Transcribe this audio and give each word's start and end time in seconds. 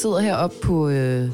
sidder 0.00 0.20
heroppe 0.20 0.56
på 0.62 0.88
øh, 0.88 1.30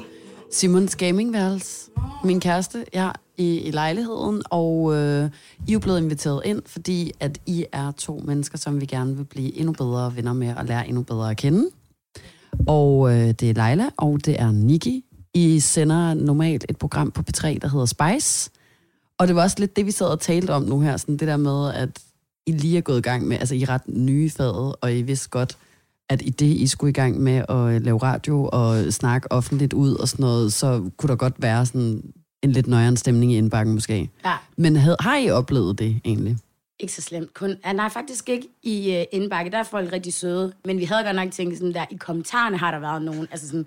Simons 0.53 0.97
gamingværelse, 0.97 1.91
min 2.25 2.41
kæreste, 2.41 2.85
jeg 2.93 3.13
i, 3.37 3.61
i 3.61 3.71
lejligheden, 3.71 4.43
og 4.51 4.95
øh, 4.95 5.31
I 5.67 5.75
er 5.75 5.79
blevet 5.79 5.99
inviteret 5.99 6.43
ind, 6.45 6.63
fordi 6.67 7.13
at 7.21 7.39
I 7.47 7.67
er 7.73 7.91
to 7.91 8.23
mennesker, 8.25 8.59
som 8.59 8.81
vi 8.81 8.87
gerne 8.87 9.17
vil 9.17 9.25
blive 9.25 9.57
endnu 9.57 9.73
bedre 9.73 10.17
venner 10.17 10.33
med 10.33 10.55
og 10.57 10.65
lære 10.65 10.89
endnu 10.89 11.03
bedre 11.03 11.31
at 11.31 11.37
kende. 11.37 11.69
Og 12.67 13.15
øh, 13.15 13.29
det 13.29 13.51
er 13.51 13.67
Leila, 13.67 13.91
og 13.97 14.25
det 14.25 14.41
er 14.41 14.51
Niki. 14.51 15.05
I 15.35 15.61
sender 15.61 16.15
normalt 16.15 16.67
et 16.69 16.77
program 16.77 17.11
på 17.11 17.23
P3, 17.31 17.59
der 17.59 17.69
hedder 17.69 17.87
Spice. 17.87 18.51
Og 19.19 19.29
det 19.29 19.37
var 19.37 19.43
også 19.43 19.57
lidt 19.59 19.77
det, 19.77 19.87
vi 19.87 19.91
sad 19.91 20.07
og 20.07 20.21
talte 20.21 20.51
om 20.51 20.63
nu 20.63 20.81
her, 20.81 20.97
sådan 20.97 21.17
det 21.17 21.29
der 21.29 21.37
med, 21.37 21.75
at 21.75 21.99
I 22.47 22.53
lige 22.53 22.79
er 22.79 22.83
gået 22.83 22.99
i 22.99 23.03
gang 23.03 23.29
med, 23.29 23.37
altså 23.39 23.55
I 23.55 23.63
er 23.63 23.69
ret 23.69 23.89
nye 23.89 24.25
i 24.25 24.29
faget, 24.29 24.75
og 24.81 24.95
I 24.95 25.03
vidste 25.03 25.29
godt, 25.29 25.57
at 26.09 26.23
i 26.23 26.31
det, 26.31 26.47
I 26.47 26.67
skulle 26.67 26.91
i 26.91 26.93
gang 26.93 27.21
med 27.21 27.45
at 27.49 27.83
lave 27.83 27.99
radio 27.99 28.49
og 28.53 28.93
snakke 28.93 29.33
offentligt 29.33 29.73
ud 29.73 29.95
og 29.95 30.09
sådan 30.09 30.23
noget, 30.23 30.53
så 30.53 30.91
kunne 30.97 31.09
der 31.09 31.17
godt 31.17 31.35
være 31.39 31.67
sådan 31.67 32.03
en 32.43 32.53
lidt 32.53 32.67
nøjere 32.67 32.97
stemning 32.97 33.33
i 33.33 33.37
indbakken 33.37 33.75
måske. 33.75 34.11
Ja. 34.25 34.35
Men 34.57 34.77
havde, 34.77 34.97
har 35.01 35.17
I 35.17 35.31
oplevet 35.31 35.79
det 35.79 36.01
egentlig? 36.05 36.37
Ikke 36.81 36.93
så 36.93 37.03
slemt. 37.03 37.35
Kun, 37.35 37.57
ah, 37.65 37.77
nej, 37.77 37.89
faktisk 37.89 38.29
ikke 38.29 38.49
i 38.63 38.97
uh, 38.97 39.21
indbakke. 39.21 39.51
Der 39.51 39.59
er 39.59 39.63
folk 39.63 39.93
rigtig 39.93 40.15
søde. 40.15 40.53
Men 40.65 40.79
vi 40.79 40.85
havde 40.85 41.05
godt 41.05 41.17
nok 41.17 41.31
tænkt 41.31 41.59
sådan 41.59 41.75
der, 41.75 41.85
i 41.91 41.97
kommentarerne 41.97 42.59
har 42.59 42.71
der 42.71 42.79
været 42.79 43.03
nogen, 43.03 43.29
altså 43.31 43.47
sådan 43.47 43.67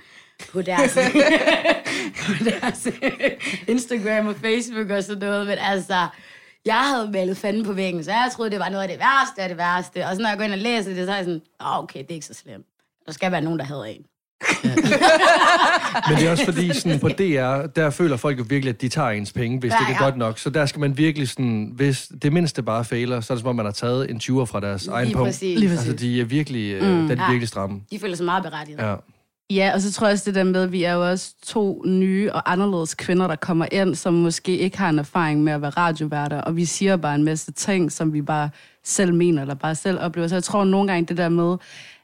på 0.51 0.61
deres, 0.61 0.97
på 2.25 2.43
deres 2.43 2.87
Instagram 3.67 4.27
og 4.27 4.35
Facebook 4.35 4.89
og 4.89 5.03
sådan 5.03 5.19
noget. 5.19 5.47
Men 5.47 5.57
altså, 5.57 6.07
jeg 6.65 6.75
havde 6.93 7.11
malet 7.11 7.37
fanden 7.37 7.65
på 7.65 7.73
væggen, 7.73 8.03
så 8.03 8.11
jeg 8.11 8.29
troede, 8.35 8.51
det 8.51 8.59
var 8.59 8.69
noget 8.69 8.83
af 8.83 8.89
det 8.89 8.99
værste 8.99 9.41
af 9.41 9.49
det 9.49 9.57
værste. 9.57 10.05
Og 10.07 10.15
så 10.15 10.21
når 10.21 10.29
jeg 10.29 10.37
går 10.37 10.43
ind 10.45 10.53
og 10.53 10.57
læser 10.59 10.93
det, 10.93 11.05
så 11.05 11.11
er 11.11 11.15
jeg 11.15 11.25
sådan, 11.25 11.41
oh, 11.59 11.83
okay, 11.83 11.99
det 11.99 12.09
er 12.11 12.13
ikke 12.15 12.25
så 12.25 12.33
slemt. 12.33 12.65
Der 13.05 13.11
skal 13.11 13.31
være 13.31 13.41
nogen, 13.41 13.59
der 13.59 13.65
havde 13.65 13.89
en. 13.95 14.01
Men 16.09 16.17
det 16.17 16.27
er 16.27 16.31
også 16.31 16.45
fordi, 16.45 16.73
sådan, 16.73 16.99
på 16.99 17.09
DR, 17.09 17.67
der 17.75 17.89
føler 17.89 18.17
folk 18.17 18.39
jo 18.39 18.45
virkelig, 18.49 18.69
at 18.73 18.81
de 18.81 18.89
tager 18.89 19.09
ens 19.09 19.33
penge, 19.33 19.59
hvis 19.59 19.71
Ja, 19.71 19.75
ja, 19.81 19.87
det 19.87 19.95
er 19.95 19.97
ja. 19.99 20.03
godt 20.03 20.17
nok. 20.17 20.39
Så 20.39 20.49
der 20.49 20.65
skal 20.65 20.79
man 20.79 20.97
virkelig 20.97 21.29
sådan, 21.29 21.71
hvis 21.75 22.11
det 22.21 22.33
mindste 22.33 22.63
bare 22.63 22.85
fejler, 22.85 23.21
så 23.21 23.33
er 23.33 23.35
det 23.35 23.41
som 23.41 23.49
om, 23.49 23.55
man 23.55 23.65
har 23.65 23.71
taget 23.71 24.09
en 24.11 24.17
20'er 24.17 24.45
fra 24.45 24.59
deres 24.59 24.87
egen 24.87 25.05
Lige 25.07 25.15
punkt. 25.15 25.27
præcis. 25.27 25.59
Lige 25.59 25.71
Altså, 25.71 25.93
de 25.93 26.21
er 26.21 26.25
virkelig, 26.25 26.81
mm. 26.83 26.87
Mm. 26.87 26.93
øh, 27.03 27.07
der 27.07 27.11
er 27.11 27.15
de 27.15 27.21
Ja. 27.23 27.29
virkelig 27.29 27.47
stramme. 27.47 27.81
De 27.91 27.99
føler 27.99 28.15
sig 28.15 28.25
meget 28.25 28.43
berettiget. 28.43 28.79
Ja. 28.79 28.95
Ja, 29.51 29.71
og 29.73 29.81
så 29.81 29.91
tror 29.91 30.07
jeg 30.07 30.13
også 30.13 30.25
det 30.25 30.35
der 30.35 30.43
med, 30.43 30.63
at 30.63 30.71
vi 30.71 30.83
er 30.83 30.93
jo 30.93 31.09
også 31.09 31.35
to 31.45 31.83
nye 31.85 32.31
og 32.33 32.51
anderledes 32.51 32.95
kvinder, 32.95 33.27
der 33.27 33.35
kommer 33.35 33.67
ind, 33.71 33.95
som 33.95 34.13
måske 34.13 34.57
ikke 34.57 34.77
har 34.77 34.89
en 34.89 34.99
erfaring 34.99 35.43
med 35.43 35.53
at 35.53 35.61
være 35.61 35.71
radioværter, 35.71 36.41
og 36.41 36.55
vi 36.55 36.65
siger 36.65 36.97
bare 36.97 37.15
en 37.15 37.23
masse 37.23 37.51
ting, 37.51 37.91
som 37.91 38.13
vi 38.13 38.21
bare 38.21 38.49
selv 38.83 39.13
mener, 39.13 39.41
eller 39.41 39.55
bare 39.55 39.75
selv 39.75 39.99
oplever. 39.99 40.27
Så 40.27 40.35
jeg 40.35 40.43
tror 40.43 40.63
nogle 40.63 40.91
gange 40.91 41.05
det 41.05 41.17
der 41.17 41.29
med, 41.29 41.57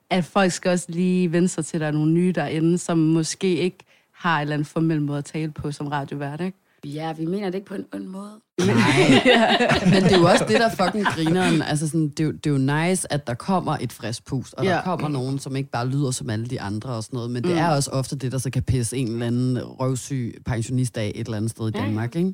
at 0.09 0.25
folk 0.25 0.51
skal 0.51 0.71
også 0.71 0.85
lige 0.89 1.31
vende 1.31 1.47
sig 1.47 1.65
til, 1.65 1.77
at 1.77 1.81
der 1.81 1.87
er 1.87 1.91
nogle 1.91 2.11
nye 2.11 2.31
derinde, 2.31 2.77
som 2.77 2.97
måske 2.97 3.55
ikke 3.55 3.77
har 4.13 4.37
en 4.37 4.41
eller 4.41 4.53
anden 4.53 4.65
formel 4.65 5.01
måde 5.01 5.17
at 5.17 5.25
tale 5.25 5.51
på 5.51 5.71
som 5.71 5.87
radiovært, 5.87 6.41
ikke? 6.41 6.57
Ja, 6.83 7.13
vi 7.13 7.25
mener 7.25 7.45
det 7.45 7.55
ikke 7.55 7.67
på 7.67 7.75
en 7.75 7.85
ond 7.93 8.05
måde. 8.05 8.31
Men 8.65 10.03
det 10.03 10.11
er 10.11 10.17
jo 10.17 10.23
også 10.25 10.45
det, 10.47 10.59
der 10.59 10.69
fucking 10.85 11.05
grineren. 11.05 11.61
Altså 11.61 11.87
sådan, 11.87 12.09
det, 12.09 12.19
er 12.19 12.23
jo, 12.23 12.31
det 12.31 12.45
er 12.45 12.51
jo 12.51 12.87
nice, 12.89 13.13
at 13.13 13.27
der 13.27 13.33
kommer 13.33 13.77
et 13.81 13.93
frisk 13.93 14.25
pust, 14.25 14.53
og 14.53 14.65
der 14.65 14.71
Ja. 14.75 14.81
kommer 14.83 15.07
nogen, 15.09 15.39
som 15.39 15.55
ikke 15.55 15.69
bare 15.69 15.87
lyder 15.87 16.11
som 16.11 16.29
alle 16.29 16.45
de 16.47 16.61
andre 16.61 16.89
og 16.89 17.03
sådan 17.03 17.17
noget. 17.17 17.31
Men 17.31 17.43
det 17.43 17.57
er 17.57 17.69
også 17.69 17.89
ofte 17.91 18.15
det, 18.15 18.31
der 18.31 18.37
så 18.37 18.49
kan 18.49 18.63
pisse 18.63 18.97
en 18.97 19.07
eller 19.11 19.25
anden 19.27 19.59
røvsyg 19.63 20.35
pensionist 20.45 20.97
af 20.97 21.11
et 21.15 21.25
eller 21.25 21.37
andet 21.37 21.51
sted 21.51 21.67
i 21.67 21.71
Danmark, 21.71 22.15
ikke? 22.15 22.33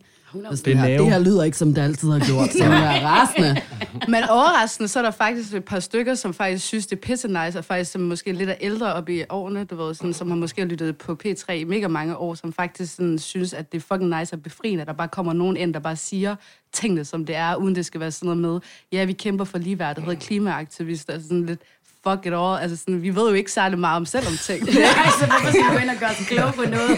Altså, 0.49 0.63
det, 0.65 0.77
her, 0.79 0.87
det 0.97 1.05
her 1.09 1.19
lyder 1.19 1.43
ikke, 1.43 1.57
som 1.57 1.73
det 1.73 1.81
altid 1.81 2.11
har 2.11 2.19
gjort, 2.19 2.51
så 2.53 2.63
jeg 2.63 2.97
er 2.97 3.05
rasende. 3.11 3.61
Men 4.07 4.23
overraskende, 4.29 4.87
så 4.87 4.99
er 4.99 5.03
der 5.03 5.11
faktisk 5.11 5.53
et 5.53 5.63
par 5.65 5.79
stykker, 5.79 6.15
som 6.15 6.33
faktisk 6.33 6.65
synes, 6.65 6.87
det 6.87 6.95
er 6.95 6.99
pisse 7.01 7.27
nice, 7.27 7.57
og 7.59 7.65
faktisk 7.65 7.91
som 7.91 8.01
måske 8.01 8.31
lidt 8.33 8.49
er 8.49 8.53
ældre 8.61 8.93
op 8.93 9.09
i 9.09 9.23
årene, 9.29 9.63
du 9.63 9.75
ved, 9.75 9.93
sådan, 9.93 10.13
som 10.13 10.29
har 10.29 10.37
måske 10.37 10.65
lyttet 10.65 10.97
på 10.97 11.17
P3 11.25 11.51
i 11.53 11.63
mega 11.63 11.87
mange 11.87 12.17
år, 12.17 12.33
som 12.35 12.53
faktisk 12.53 12.95
sådan, 12.95 13.19
synes, 13.19 13.53
at 13.53 13.71
det 13.71 13.77
er 13.77 13.81
fucking 13.81 14.19
nice 14.19 14.35
og 14.35 14.41
befriende, 14.43 14.81
at 14.81 14.87
der 14.87 14.93
bare 14.93 15.07
kommer 15.07 15.33
nogen 15.33 15.57
ind, 15.57 15.73
der 15.73 15.79
bare 15.79 15.95
siger 15.95 16.10
tingene, 16.73 17.05
som 17.05 17.25
det 17.25 17.35
er, 17.35 17.55
uden 17.55 17.75
det 17.75 17.85
skal 17.85 17.99
være 17.99 18.11
sådan 18.11 18.37
noget 18.37 18.41
med, 18.41 18.59
ja, 18.91 19.05
vi 19.05 19.13
kæmper 19.13 19.45
for 19.45 19.57
ligeværdighed, 19.57 20.15
klimaaktivister, 20.15 21.13
altså 21.13 21.27
sådan 21.27 21.45
lidt 21.45 21.61
fuck 22.03 22.25
it 22.25 22.33
all. 22.33 22.57
Altså 22.61 22.77
sådan, 22.77 23.01
vi 23.01 23.15
ved 23.15 23.29
jo 23.29 23.33
ikke 23.33 23.51
særlig 23.51 23.79
meget 23.79 23.95
om 23.95 24.05
selv 24.05 24.27
om 24.27 24.33
ting. 24.33 24.59
Nej, 24.65 25.07
så 25.19 25.25
hvorfor 25.25 25.49
skal 25.49 25.63
vi 25.63 25.75
gå 25.75 25.81
ind 25.83 25.89
og 25.89 25.99
gøre 25.99 26.13
sig 26.13 26.25
kloge 26.25 26.53
på 26.53 26.61
noget? 26.75 26.89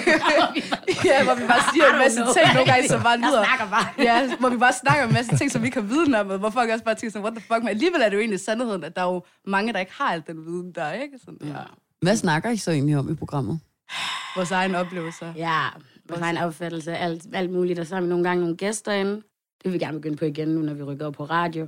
ja, 1.11 1.23
hvor 1.23 1.35
vi 1.35 1.45
bare 1.47 1.63
siger 1.73 1.87
en 1.93 1.99
masse 1.99 2.19
ting 2.37 2.47
nogle 2.53 2.71
gange, 2.71 2.89
som 2.89 3.03
bare 3.03 3.17
lyder... 3.17 3.43
snakker 3.43 3.67
bare. 3.75 3.87
Ja, 4.09 4.35
hvor 4.39 4.49
vi 4.49 4.57
bare 4.57 4.73
snakker 4.83 5.03
om 5.03 5.09
en 5.09 5.13
masse 5.13 5.37
ting, 5.37 5.51
som 5.51 5.63
vi 5.63 5.71
har 5.73 5.81
viden 5.81 6.15
om, 6.15 6.29
og 6.29 6.37
hvor 6.37 6.49
folk 6.49 6.69
også 6.71 6.83
bare 6.83 6.95
tænker 6.95 7.11
sådan, 7.11 7.23
what 7.25 7.33
the 7.37 7.45
fuck, 7.47 7.59
men 7.63 7.67
alligevel 7.67 8.01
er 8.01 8.09
det 8.09 8.15
jo 8.15 8.19
egentlig 8.19 8.39
sandheden, 8.39 8.83
at 8.83 8.95
der 8.95 9.01
er 9.01 9.13
jo 9.13 9.23
mange, 9.45 9.73
der 9.73 9.79
ikke 9.79 9.93
har 9.99 10.09
al 10.13 10.23
den 10.27 10.45
viden, 10.45 10.71
der 10.75 10.83
er, 10.83 10.93
ikke? 10.93 11.17
Sådan, 11.25 11.37
ja. 11.43 11.63
Hvad 12.01 12.15
snakker 12.15 12.49
I 12.49 12.57
så 12.57 12.71
egentlig 12.71 12.97
om 12.97 13.11
i 13.11 13.15
programmet? 13.15 13.59
Vores 14.35 14.51
egen 14.51 14.75
oplevelser. 14.75 15.33
Ja, 15.35 15.59
vores 16.09 16.21
egen 16.21 16.37
opfattelse 16.37 16.97
af 16.97 17.05
alt, 17.05 17.23
alt 17.33 17.51
muligt. 17.51 17.79
Og 17.79 17.85
så 17.87 17.95
har 17.95 18.01
vi 18.01 18.07
nogle 18.07 18.23
gange 18.23 18.41
nogle 18.41 18.57
gæster 18.57 18.91
inde. 18.91 19.11
Det 19.15 19.23
vil 19.63 19.73
vi 19.73 19.79
gerne 19.79 19.97
begynde 19.97 20.17
på 20.17 20.25
igen 20.25 20.47
nu, 20.47 20.61
når 20.61 20.73
vi 20.73 20.83
rykker 20.83 21.05
op 21.07 21.13
på 21.13 21.23
radio. 21.25 21.67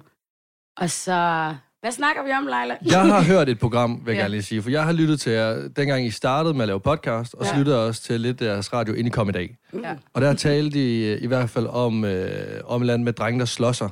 Og 0.78 0.90
så... 0.90 1.54
Hvad 1.82 1.92
snakker 1.92 2.24
vi 2.24 2.32
om, 2.32 2.44
Leila? 2.44 2.78
Jeg 2.86 3.02
har 3.02 3.22
hørt 3.34 3.50
et 3.50 3.60
program, 3.60 3.92
vil 4.06 4.12
jeg 4.12 4.16
Ja. 4.16 4.22
gerne 4.22 4.32
lige 4.32 4.44
sige, 4.44 4.62
for 4.62 4.70
jeg 4.70 4.84
har 4.84 4.92
lyttet 4.92 5.20
til 5.20 5.32
jer, 5.32 5.68
dengang 5.76 6.06
I 6.06 6.12
startede 6.12 6.54
med 6.54 6.62
at 6.62 6.68
lave 6.68 6.80
podcast, 6.80 7.34
og 7.34 7.46
så 7.46 7.52
Ja. 7.54 7.60
lyttede 7.60 7.78
jeg 7.78 7.88
også 7.88 8.02
til 8.02 8.22
lidt 8.22 8.42
af 8.42 8.46
jeres 8.54 8.74
radio, 8.74 8.94
inden 8.94 9.08
I 9.08 9.10
kom 9.10 9.30
i 9.30 9.32
dag. 9.32 9.58
Ja. 9.84 9.96
Og 10.14 10.22
der 10.22 10.34
talte 10.34 10.80
I 10.80 11.14
øh, 11.14 11.22
i 11.22 11.28
hvert 11.28 11.50
fald 11.50 11.68
om, 11.68 12.06
øh, 12.06 12.62
om 12.66 12.82
andet 12.82 13.00
med 13.00 13.14
drenge, 13.14 13.40
der 13.40 13.46
slår 13.46 13.72
sig. 13.72 13.90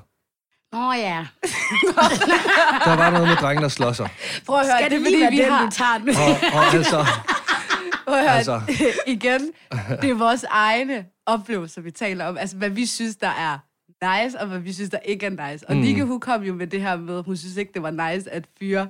Åh 0.76 0.80
oh, 0.88 0.96
ja. 0.98 1.26
Der 2.86 2.96
var 2.96 3.10
noget 3.12 3.28
med 3.28 3.36
drenge, 3.36 3.62
der 3.62 3.68
slår 3.68 3.92
sig. 3.92 4.10
Prøv 4.46 4.60
at 4.60 4.66
høre, 4.66 4.78
Skal 4.80 4.92
det 4.92 5.00
det 5.06 5.12
lige 5.12 5.12
fordi, 5.12 5.22
være 5.24 5.32
vi 5.32 5.38
den, 5.38 5.52
har... 5.52 5.66
du 5.66 5.72
tager 5.72 5.98
den? 5.98 6.10
Og, 6.10 6.60
og 6.60 6.74
altså, 6.74 7.06
Altså. 8.08 8.62
igen, 9.08 9.42
det 10.02 10.10
er 10.10 10.14
vores 10.14 10.46
egne 10.50 11.06
oplevelser, 11.26 11.82
vi 11.82 11.92
taler 11.92 12.26
om. 12.26 12.38
Altså, 12.38 12.58
hvad 12.58 12.70
vi 12.70 12.86
synes, 12.86 13.16
der 13.16 13.28
er 13.28 13.58
nice, 14.24 14.40
og 14.40 14.48
hvad 14.48 14.60
vi 14.60 14.74
synes, 14.74 14.90
der 14.90 15.00
ikke 15.00 15.26
er 15.26 15.52
nice. 15.52 15.70
Og 15.70 15.76
Mm. 15.76 15.82
Nikke, 15.82 16.04
hun 16.04 16.20
kom 16.20 16.44
jo 16.44 16.54
med 16.54 16.68
det 16.68 16.82
her 16.82 16.98
med, 16.98 17.24
hun 17.24 17.38
synes 17.38 17.58
ikke, 17.58 17.72
det 17.74 17.84
var 17.84 18.14
nice 18.14 18.32
at 18.32 18.48
fyre... 18.60 18.88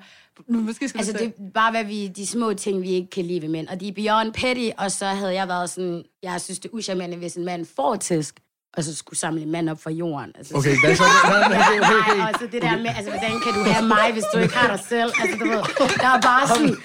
Nu, 0.48 0.62
måske 0.62 0.88
skal 0.90 1.00
Altså, 1.00 1.14
det 1.14 1.28
er 1.28 1.32
bare, 1.54 1.72
hvad 1.72 1.84
vi, 1.84 2.08
de 2.08 2.28
små 2.28 2.54
ting, 2.54 2.82
vi 2.82 2.90
ikke 2.90 3.10
kan 3.10 3.26
lide 3.26 3.42
ved 3.42 3.50
mænd. 3.50 3.68
Og 3.68 3.80
de 3.80 3.88
er 3.88 3.92
beyond 3.92 4.34
petty, 4.34 4.70
og 4.78 4.92
så 4.92 5.06
havde 5.06 5.34
jeg 5.34 5.48
været 5.48 5.70
sådan, 5.70 6.04
jeg 6.24 6.42
synes, 6.42 6.60
det 6.60 6.72
er 6.74 7.18
hvis 7.18 7.36
en 7.36 7.46
mand 7.46 7.66
får 7.76 7.96
tæsk, 7.96 8.40
og 8.78 8.84
så 8.84 8.96
skulle 8.96 9.20
samle 9.20 9.42
en 9.42 9.52
mand 9.52 9.70
op 9.70 9.84
fra 9.84 9.92
jorden. 9.92 10.32
Altså, 10.38 10.56
okay, 10.58 10.76
hvad 10.86 10.96
så? 10.96 11.04
Okay. 11.04 11.80
Nej, 11.80 12.30
og 12.34 12.40
så 12.40 12.48
det 12.52 12.62
der 12.62 12.78
med, 12.78 12.90
altså, 12.98 13.10
hvordan 13.12 13.40
kan 13.46 13.54
du 13.54 13.64
have 13.72 13.88
mig, 13.88 14.10
hvis 14.14 14.24
du 14.34 14.40
ikke 14.40 14.56
har 14.58 14.68
dig 14.76 14.86
selv? 14.90 15.12
Altså, 15.22 15.38
du 15.40 15.46
ved, 15.46 15.58
der 16.00 16.08
er 16.18 16.22
bare 16.22 16.48
sådan, 16.48 16.76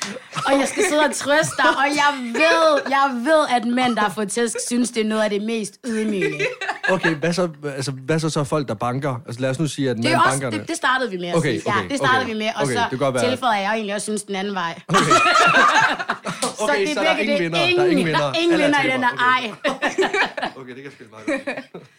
og 0.46 0.52
jeg 0.60 0.68
skal 0.68 0.82
sidde 0.90 1.02
og 1.02 1.14
trøste 1.14 1.52
dig, 1.58 1.70
og 1.78 1.86
jeg 2.02 2.12
ved, 2.34 2.80
jeg 2.90 3.10
ved, 3.24 3.46
at 3.56 3.64
mænd, 3.66 3.96
der 3.96 4.02
har 4.02 4.10
fået 4.10 4.28
tæsk, 4.30 4.56
synes, 4.66 4.90
det 4.90 5.00
er 5.00 5.08
noget 5.08 5.22
af 5.22 5.30
det 5.30 5.42
mest 5.42 5.78
ydmygende. 5.86 6.44
Okay, 6.90 7.14
hvad 7.14 7.32
så, 7.32 7.48
altså, 7.76 7.90
hvad 7.92 8.18
så 8.18 8.30
så 8.30 8.44
folk, 8.44 8.68
der 8.68 8.74
banker? 8.74 9.14
Altså 9.26 9.40
lad 9.40 9.50
os 9.50 9.58
nu 9.58 9.66
sige, 9.66 9.90
at 9.90 9.96
også, 9.96 10.10
banker 10.30 10.50
det, 10.50 10.68
det 10.68 10.76
startede 10.76 11.10
vi 11.10 11.16
med 11.16 11.28
at 11.28 11.34
Okay, 11.36 11.60
sige. 11.60 11.68
okay, 11.72 11.82
ja, 11.82 11.88
det 11.88 11.96
startede 11.98 12.22
okay. 12.22 12.32
vi 12.32 12.38
med, 12.38 12.46
og 12.56 12.62
Okay, 12.62 12.74
så 12.74 13.10
være- 13.10 13.30
tilføjede 13.30 13.62
jeg 13.62 13.72
egentlig 13.74 13.94
også 13.94 14.04
synes 14.04 14.22
den 14.22 14.34
anden 14.36 14.54
vej. 14.54 14.80
Okay, 14.88 14.98
så 16.58 16.74
det 16.78 16.88
så 16.94 17.00
der 17.00 17.10
er 17.10 17.16
ingen 17.18 17.38
vinder. 17.38 17.58
Der 17.58 17.64
er 17.64 17.86
ingen 17.86 18.06
Der 18.06 18.12
er 18.12 18.32
vinder. 18.32 18.32
ingen 18.42 18.60
er 18.60 18.64
vinder 18.66 18.82
i 18.82 18.90
den 18.90 19.00
her. 19.04 19.16
Ej. 19.18 19.50
okay, 20.60 20.74
det 20.74 20.82
kan 20.82 20.92
spille 20.92 21.10
meget 21.10 21.26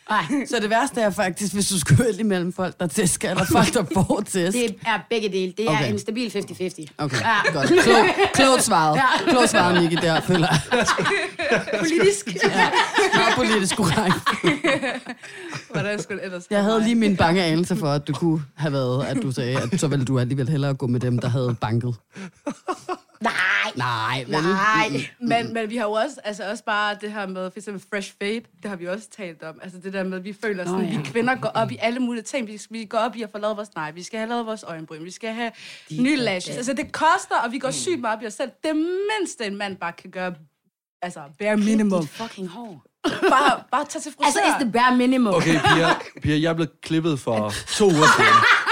godt. 0.08 0.50
Så 0.50 0.59
det 0.62 0.70
værste 0.70 1.02
er 1.02 1.09
faktisk, 1.09 1.53
hvis 1.53 1.68
du 1.70 1.80
skulle 1.80 2.03
vælge 2.06 2.24
mellem 2.24 2.53
folk, 2.53 2.80
der 2.80 2.88
tæsker, 2.88 3.30
eller 3.30 3.46
folk, 3.52 3.74
der 3.74 3.84
får 3.94 4.22
tæsk. 4.28 4.58
Det 4.58 4.75
er 4.86 5.00
begge 5.09 5.30
dele. 5.30 5.53
Det 5.58 5.66
er 5.66 5.70
Okay. 5.70 5.92
en 5.92 6.00
stabil 6.00 6.30
50-50. 6.30 6.86
Okay, 6.97 7.18
Ja. 7.22 7.52
godt. 7.53 7.68
Klog, 7.84 8.06
klogt 8.34 8.64
svaret. 8.64 9.02
Klogt 9.30 9.50
svaret, 9.50 9.81
Nicky, 9.84 10.02
der, 10.02 10.22
føler 10.22 10.47
jeg. 10.52 10.86
Politisk. 11.80 12.28
Meget 13.16 13.34
politisk 13.36 13.76
korrekt. 13.78 14.16
Hvordan 15.72 16.02
skulle 16.02 16.18
det 16.20 16.26
ellers 16.26 16.44
Jeg 16.50 16.64
havde 16.64 16.84
lige 16.84 16.96
min 16.96 17.18
bange 17.18 17.44
anelse 17.44 17.76
for, 17.76 17.88
at 17.88 18.08
du 18.08 18.14
kunne 18.14 18.41
have 18.58 18.74
været, 18.74 19.06
at 19.06 19.18
du 19.22 19.31
sagde, 19.31 19.58
at 19.74 19.80
så 19.80 19.88
ville 19.88 20.06
du 20.06 20.20
alligevel 20.20 20.50
hellere 20.50 20.74
gå 20.74 20.88
med 20.88 21.00
dem, 21.00 21.20
der 21.20 21.28
havde 21.30 21.56
banket. 21.62 21.96
Nej. 23.22 23.34
Nej, 23.76 24.24
vel? 24.28 24.44
Nej. 24.44 25.10
Men, 25.22 25.54
men 25.54 25.70
vi 25.70 25.78
har 25.78 25.86
jo 25.86 25.92
også, 25.92 26.16
altså 26.24 26.50
også 26.50 26.64
bare 26.64 26.98
det 27.02 27.12
her 27.12 27.28
med, 27.28 27.52
for 27.52 27.60
eksempel 27.60 27.84
Fresh 27.90 28.14
Fade, 28.20 28.42
det 28.64 28.70
har 28.70 28.76
vi 28.76 28.88
også 28.88 29.10
talt 29.18 29.44
om. 29.44 29.60
Altså 29.62 29.80
det 29.84 29.94
der 29.94 30.04
med, 30.04 30.18
at 30.18 30.24
vi 30.24 30.34
føler 30.42 30.66
sådan, 30.66 30.80
oh, 30.80 30.94
ja. 30.94 30.98
vi 30.98 31.04
kvinder 31.04 31.36
går 31.36 31.50
op 31.50 31.72
i 31.72 31.78
alle 31.82 32.00
mulige 32.00 32.24
ting. 32.24 32.48
Vi, 32.48 32.62
vi 32.70 32.86
går 32.86 32.98
op 32.98 33.16
i 33.16 33.22
at 33.22 33.30
få 33.32 33.38
lavet 33.38 33.58
vores 33.58 33.76
nej, 33.76 33.92
vi 33.92 34.04
skal 34.04 34.20
have 34.20 34.30
lavet 34.30 34.46
vores 34.46 34.64
øjenbryn, 34.64 35.04
vi 35.04 35.12
skal 35.12 35.34
have 35.34 35.52
nye 36.00 36.16
lashes. 36.16 36.56
Altså 36.58 36.74
det 36.74 36.92
koster, 36.92 37.36
og 37.44 37.52
vi 37.52 37.60
går 37.60 37.72
sygt 37.72 38.02
meget 38.02 38.18
op 38.18 38.24
i 38.24 38.26
os 38.26 38.34
selv. 38.34 38.52
Det 38.64 38.76
mindste 38.76 39.46
en 39.46 39.56
mand 39.58 39.78
bare 39.78 39.92
kan 39.92 40.12
gøre, 40.12 40.34
altså 41.02 41.20
bare 41.40 41.58
minimum. 41.58 42.02
Dit 42.02 42.10
fucking 42.10 42.48
hår. 42.48 42.86
Bare, 43.30 43.64
bare 43.72 43.86
tage 43.86 44.02
til 44.02 44.12
frisør. 44.12 44.26
Altså, 44.26 44.40
it's 44.40 44.64
the 44.64 44.72
bare 44.72 44.98
minimum. 44.98 45.34
Okay, 45.34 45.60
Pia, 45.60 45.88
Pia, 46.22 46.42
jeg 46.42 46.50
er 46.50 46.54
blevet 46.54 46.82
klippet 46.82 47.20
for 47.20 47.54
to 47.68 47.86
uger 47.86 48.08
siden. 48.18 48.34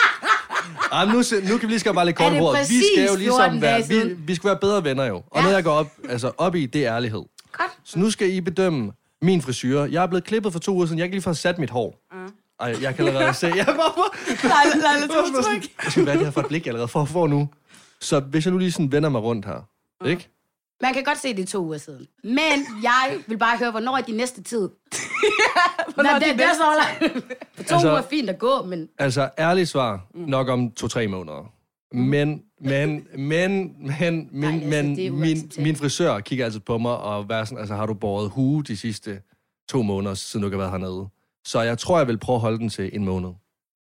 Ej, 0.92 1.06
men 1.06 1.13
nu, 1.16 1.24
nu 1.50 1.57
kan 1.57 1.62
vi 1.68 1.72
lige 1.74 1.80
skal 1.80 1.94
bare 1.94 2.06
lidt 2.06 2.16
kort 2.18 2.34
Er 2.34 2.42
ord. 2.42 2.57
Vi 2.57 2.63
skal 2.94 3.04
jo 3.04 3.07
14 3.07 3.19
ligesom 3.19 3.62
være, 3.62 3.88
vi, 3.88 4.13
vi 4.28 4.36
skal 4.36 4.48
være 4.48 4.57
bedre 4.57 4.84
venner 4.84 5.06
jo. 5.06 5.16
Og 5.16 5.24
Ja. 5.36 5.42
noget, 5.42 5.56
jeg 5.56 5.63
går 5.63 5.72
op, 5.72 5.88
altså 6.10 6.31
op 6.38 6.56
i, 6.56 6.66
det 6.66 6.86
er 6.86 6.95
ærlighed. 6.95 7.24
Godt. 7.51 7.72
Så 7.84 8.00
nu 8.00 8.12
skal 8.12 8.34
I 8.34 8.42
bedømme 8.42 8.92
min 9.22 9.42
frisyr. 9.42 9.81
Jeg 9.84 10.04
er 10.04 10.07
blevet 10.07 10.24
klippet 10.24 10.54
for 10.54 10.60
to 10.60 10.74
uger 10.74 10.86
siden. 10.86 11.00
Jeg 11.00 11.07
kan 11.07 11.12
lige 11.12 11.22
få 11.22 11.34
sat 11.34 11.60
mit 11.60 11.69
hår. 11.69 12.00
Ej, 12.60 12.75
jeg 12.81 12.95
kan 12.95 13.07
allerede 13.07 13.34
se. 13.34 13.48
Ja, 13.48 13.63
hvorfor? 13.66 14.16
Nej, 14.48 14.63
lad 14.75 15.10
os 15.39 15.45
tryk. 15.45 15.72
Jeg 15.84 15.92
skal 15.92 16.06
være 16.06 16.16
det 16.18 16.24
her 16.25 16.31
for 16.31 16.42
et 16.42 16.48
blik, 16.48 16.66
jeg 16.66 16.72
allerede 16.72 16.88
får, 16.88 17.06
får 17.06 17.28
nu. 17.28 17.50
Så 18.01 18.19
hvis 18.19 18.45
jeg 18.45 18.51
nu 18.51 18.57
lige 18.57 18.72
sådan 18.72 18.92
vender 18.92 19.10
mig 19.10 19.22
rundt 19.22 19.45
her, 19.45 19.68
ikke? 20.06 20.30
Man 20.81 20.94
kan 20.94 21.03
godt 21.03 21.18
se, 21.18 21.33
det 21.35 21.39
er 21.44 21.45
to 21.47 21.59
uger 21.65 21.77
siden. 21.77 22.07
Men 22.24 22.83
jeg 22.83 23.18
vil 23.27 23.38
bare 23.38 23.57
høre, 23.57 23.71
hvornår 23.71 23.97
er 23.97 24.01
de 24.01 24.12
næste 24.12 24.44
tid? 24.44 24.59
Hvornår 25.94 26.09
Nå, 26.09 26.15
er 26.15 26.19
det, 26.19 26.27
de 26.27 26.33
det 26.38 26.45
er 26.45 26.53
så 26.53 27.00
langt. 27.01 27.25
For 27.56 27.63
to 27.63 27.74
Altså- 27.75 27.88
uger 27.88 27.97
er 27.97 28.01
fint 28.09 28.29
at 28.29 28.39
gå, 28.39 28.63
men 28.65 28.89
Altså, 29.00 29.29
ærligt 29.39 29.69
svar, 29.69 30.06
nok 30.13 30.47
om 30.50 30.71
to-tre 30.71 31.07
måneder. 31.07 31.51
Men, 31.94 32.44
men, 32.62 33.07
men, 33.18 33.18
men, 33.18 34.29
min, 34.31 34.44
altså, 34.44 34.68
men 34.68 35.00
er 35.00 35.12
min, 35.12 35.51
min 35.57 35.75
frisør 35.75 36.19
kigger 36.19 36.45
altid 36.45 36.59
på 36.59 36.77
mig 36.77 36.97
og 36.97 37.29
være 37.29 37.45
sådan, 37.45 37.57
altså, 37.57 37.75
har 37.75 37.85
du 37.85 37.94
båret 37.94 38.29
hue 38.29 38.63
de 38.63 38.77
sidste 38.77 39.21
to 39.69 39.81
måneder, 39.81 40.13
siden 40.15 40.41
du 40.41 40.47
ikke 40.47 40.57
har 40.57 40.69
været 40.69 40.71
hernede? 40.71 41.07
Så 41.45 41.62
jeg 41.62 41.77
tror, 41.77 41.97
jeg 41.97 42.07
vil 42.07 42.18
prøve 42.18 42.35
at 42.35 42.41
holde 42.41 42.57
den 42.57 42.69
til 42.69 42.89
en 42.94 43.06
måned. 43.06 43.29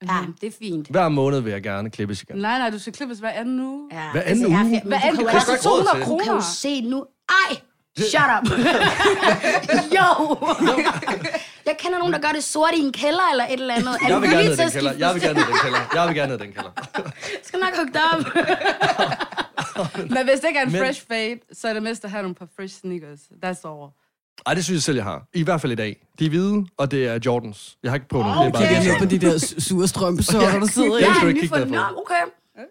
Ja, 0.08 0.18
det 0.40 0.46
er 0.46 0.50
fint. 0.58 0.88
Hver 0.88 1.08
måned 1.08 1.40
vil 1.40 1.52
jeg 1.52 1.62
gerne 1.62 1.90
klippes 1.90 2.22
igen. 2.22 2.36
Nej, 2.36 2.58
nej, 2.58 2.70
du 2.70 2.78
skal 2.78 2.92
klippes 2.92 3.18
hver 3.18 3.30
anden 3.30 3.60
uge. 3.60 3.88
Ja, 3.92 4.10
Hver 4.12 4.22
anden 4.22 4.50
jeg 4.50 4.60
er 4.60 4.64
uge? 4.64 4.70
men 4.70 4.82
Hver 4.84 5.00
anden 5.02 5.22
uge 5.22 5.30
jo 5.32 5.38
koster 5.38 5.52
også- 5.52 5.64
200 5.68 5.88
Du 6.00 6.04
kan 6.04 6.12
jo 6.12 6.24
kroner. 6.24 6.40
se 6.40 6.80
nu. 6.80 7.06
Ej! 7.28 7.56
Shut 7.98 8.30
up! 8.38 8.50
jo! 9.98 10.36
jeg 11.66 11.76
kender 11.78 11.98
nogen, 11.98 12.12
der 12.12 12.18
gør 12.18 12.32
det 12.34 12.44
sort 12.44 12.70
i 12.76 12.80
en 12.80 12.92
kælder 12.92 13.28
eller 13.32 13.44
et 13.44 13.52
eller 13.52 13.74
andet. 13.74 13.96
Er 14.02 14.08
Jeg 14.08 14.20
vil 14.22 14.30
gerne 14.30 14.48
ned 14.48 14.56
den 14.56 14.70
kælder. 14.70 14.92
Jeg 14.98 15.14
vil 15.14 15.22
gerne 15.22 15.38
ned 15.38 15.46
den 15.46 15.56
kælder. 15.62 15.78
Jeg 15.94 16.06
vil 16.08 16.14
gerne 16.16 16.32
ned 16.32 16.38
den 16.38 16.52
kælder. 16.52 16.70
skal 17.42 17.58
nok 17.60 17.76
hugge 17.76 17.92
dig 17.92 18.02
op. 18.12 18.20
Men 20.10 20.24
hvis 20.28 20.40
det 20.40 20.48
ikke 20.48 20.60
er 20.60 20.66
en 20.66 20.72
Men- 20.72 20.80
fresh 20.80 21.02
fade, 21.08 21.38
så 21.52 21.68
er 21.68 21.72
det 21.72 21.82
mest 21.82 22.04
at 22.04 22.10
have 22.10 22.22
nogle 22.22 22.34
par 22.34 22.48
fresh 22.56 22.80
sneakers. 22.80 23.20
That's 23.44 23.62
all. 23.68 23.90
Ej, 24.46 24.54
det 24.54 24.64
synes 24.64 24.76
jeg 24.76 24.82
selv, 24.82 24.96
jeg 24.96 25.04
har. 25.04 25.28
I 25.34 25.42
hvert 25.42 25.60
fald 25.60 25.72
i 25.72 25.74
dag. 25.74 26.06
De 26.18 26.24
er 26.26 26.28
hvide, 26.28 26.66
og 26.76 26.90
det 26.90 27.06
er 27.06 27.18
Jordans. 27.26 27.78
Jeg 27.82 27.90
har 27.90 27.96
ikke 27.96 28.08
på 28.08 28.18
dem. 28.18 28.24
Det 28.24 28.32
er 28.32 28.38
Okay. 28.38 28.52
bare 28.52 28.82
Kigger 28.82 28.98
på 28.98 29.04
de 29.04 29.18
der 29.18 29.34
su- 29.34 29.60
sure 29.60 29.88
strømpesokker, 29.88 30.58
der 30.58 30.66
sidder 30.66 30.98
i. 30.98 31.02
Jeg 31.02 31.08
skal 31.14 31.20
du 31.22 31.24
er 31.24 31.28
ikke 31.28 31.40
kigge 31.40 31.56
okay. 31.56 32.14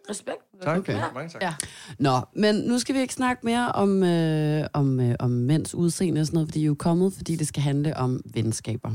Respekt. 0.10 0.38
Tak. 0.64 0.78
Okay. 0.78 1.00
Mange 1.14 1.30
tak. 1.30 1.42
Ja. 1.42 1.54
Nå, 2.00 2.20
men 2.36 2.56
nu 2.56 2.80
skal 2.80 2.96
vi 2.96 3.00
ikke 3.00 3.14
snakke 3.14 3.46
mere 3.46 3.72
om, 3.72 4.04
øh, 4.04 4.68
om, 4.74 5.00
øh, 5.00 5.16
om 5.20 5.30
mænds 5.32 5.76
udseende 5.76 6.22
og 6.22 6.26
sådan 6.28 6.36
noget, 6.36 6.48
fordi 6.50 6.60
I 6.60 6.64
er 6.64 6.68
jo 6.68 6.76
kommet, 6.80 7.14
fordi 7.14 7.36
det 7.36 7.48
skal 7.48 7.64
handle 7.64 7.98
om 7.98 8.22
venskaber. 8.34 8.92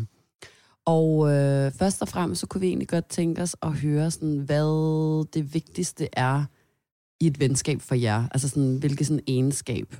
Og 0.86 1.30
øh, 1.32 1.72
først 1.72 2.02
og 2.02 2.08
fremmest, 2.08 2.40
så 2.40 2.46
kunne 2.46 2.60
vi 2.60 2.66
egentlig 2.66 2.88
godt 2.88 3.06
tænke 3.08 3.42
os 3.42 3.56
at 3.62 3.72
høre, 3.72 4.10
sådan, 4.10 4.38
hvad 4.38 5.24
det 5.34 5.54
vigtigste 5.54 6.08
er 6.12 6.44
i 7.20 7.26
et 7.26 7.40
venskab 7.40 7.80
for 7.82 7.94
jer. 7.94 8.24
Altså 8.30 8.48
sådan, 8.48 8.76
hvilket 8.76 9.06
sådan 9.06 9.22
egenskab. 9.26 9.96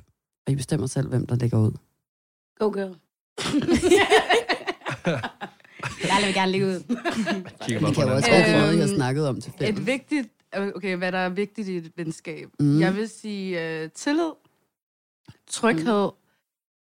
Og 0.47 0.53
I 0.53 0.55
bestemmer 0.55 0.87
selv, 0.87 1.07
hvem 1.09 1.25
der 1.27 1.35
lægger 1.35 1.57
ud. 1.59 1.71
Go 2.59 2.69
girl. 2.69 2.95
jeg 6.07 6.17
vil 6.25 6.33
gerne 6.33 6.51
ligge 6.51 6.67
ud. 6.67 6.79
Kigger 7.65 7.79
Vi 7.79 7.85
på 7.85 7.91
kan 7.93 8.07
jo 8.07 8.15
også 8.15 8.29
anden. 8.31 8.51
godt 8.51 8.61
noget, 8.61 8.81
Øhm, 8.89 8.95
snakket 8.95 9.27
om 9.27 9.41
til 9.41 9.53
fælles. 9.57 9.79
Et 9.79 9.85
vigtigt, 9.85 10.29
okay, 10.53 10.95
hvad 10.95 11.11
der 11.11 11.17
er 11.17 11.29
vigtigt 11.29 11.67
i 11.67 11.77
et 11.77 11.91
venskab. 11.95 12.49
Mm. 12.59 12.79
Jeg 12.79 12.95
vil 12.95 13.09
sige 13.09 13.83
uh, 13.83 13.91
tillid, 13.91 14.31
tryghed, 15.47 16.09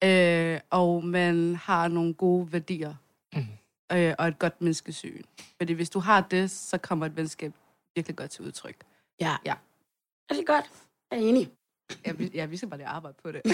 mm. 0.02 0.08
øh, 0.08 0.60
og 0.70 1.04
man 1.04 1.54
har 1.54 1.88
nogle 1.88 2.14
gode 2.14 2.52
værdier. 2.52 2.94
Mm. 3.34 3.46
Øh, 3.92 4.14
og 4.18 4.28
et 4.28 4.38
godt 4.38 4.60
menneskesyn. 4.60 5.22
Fordi 5.56 5.72
hvis 5.72 5.90
du 5.90 5.98
har 5.98 6.20
det, 6.20 6.50
så 6.50 6.78
kommer 6.78 7.06
et 7.06 7.16
venskab 7.16 7.52
virkelig 7.94 8.16
godt 8.16 8.30
til 8.30 8.44
udtryk. 8.44 8.76
Ja. 9.20 9.36
Ja. 9.44 9.54
Er 10.30 10.34
det 10.34 10.46
godt? 10.46 10.64
Jeg 11.10 11.18
er 11.18 11.22
enig. 11.28 11.50
Ja, 12.06 12.12
vi, 12.12 12.30
ja, 12.34 12.46
vi 12.46 12.56
skal 12.56 12.68
bare 12.68 12.78
lige 12.78 12.86
arbejde 12.88 13.16
på 13.24 13.32
det. 13.32 13.40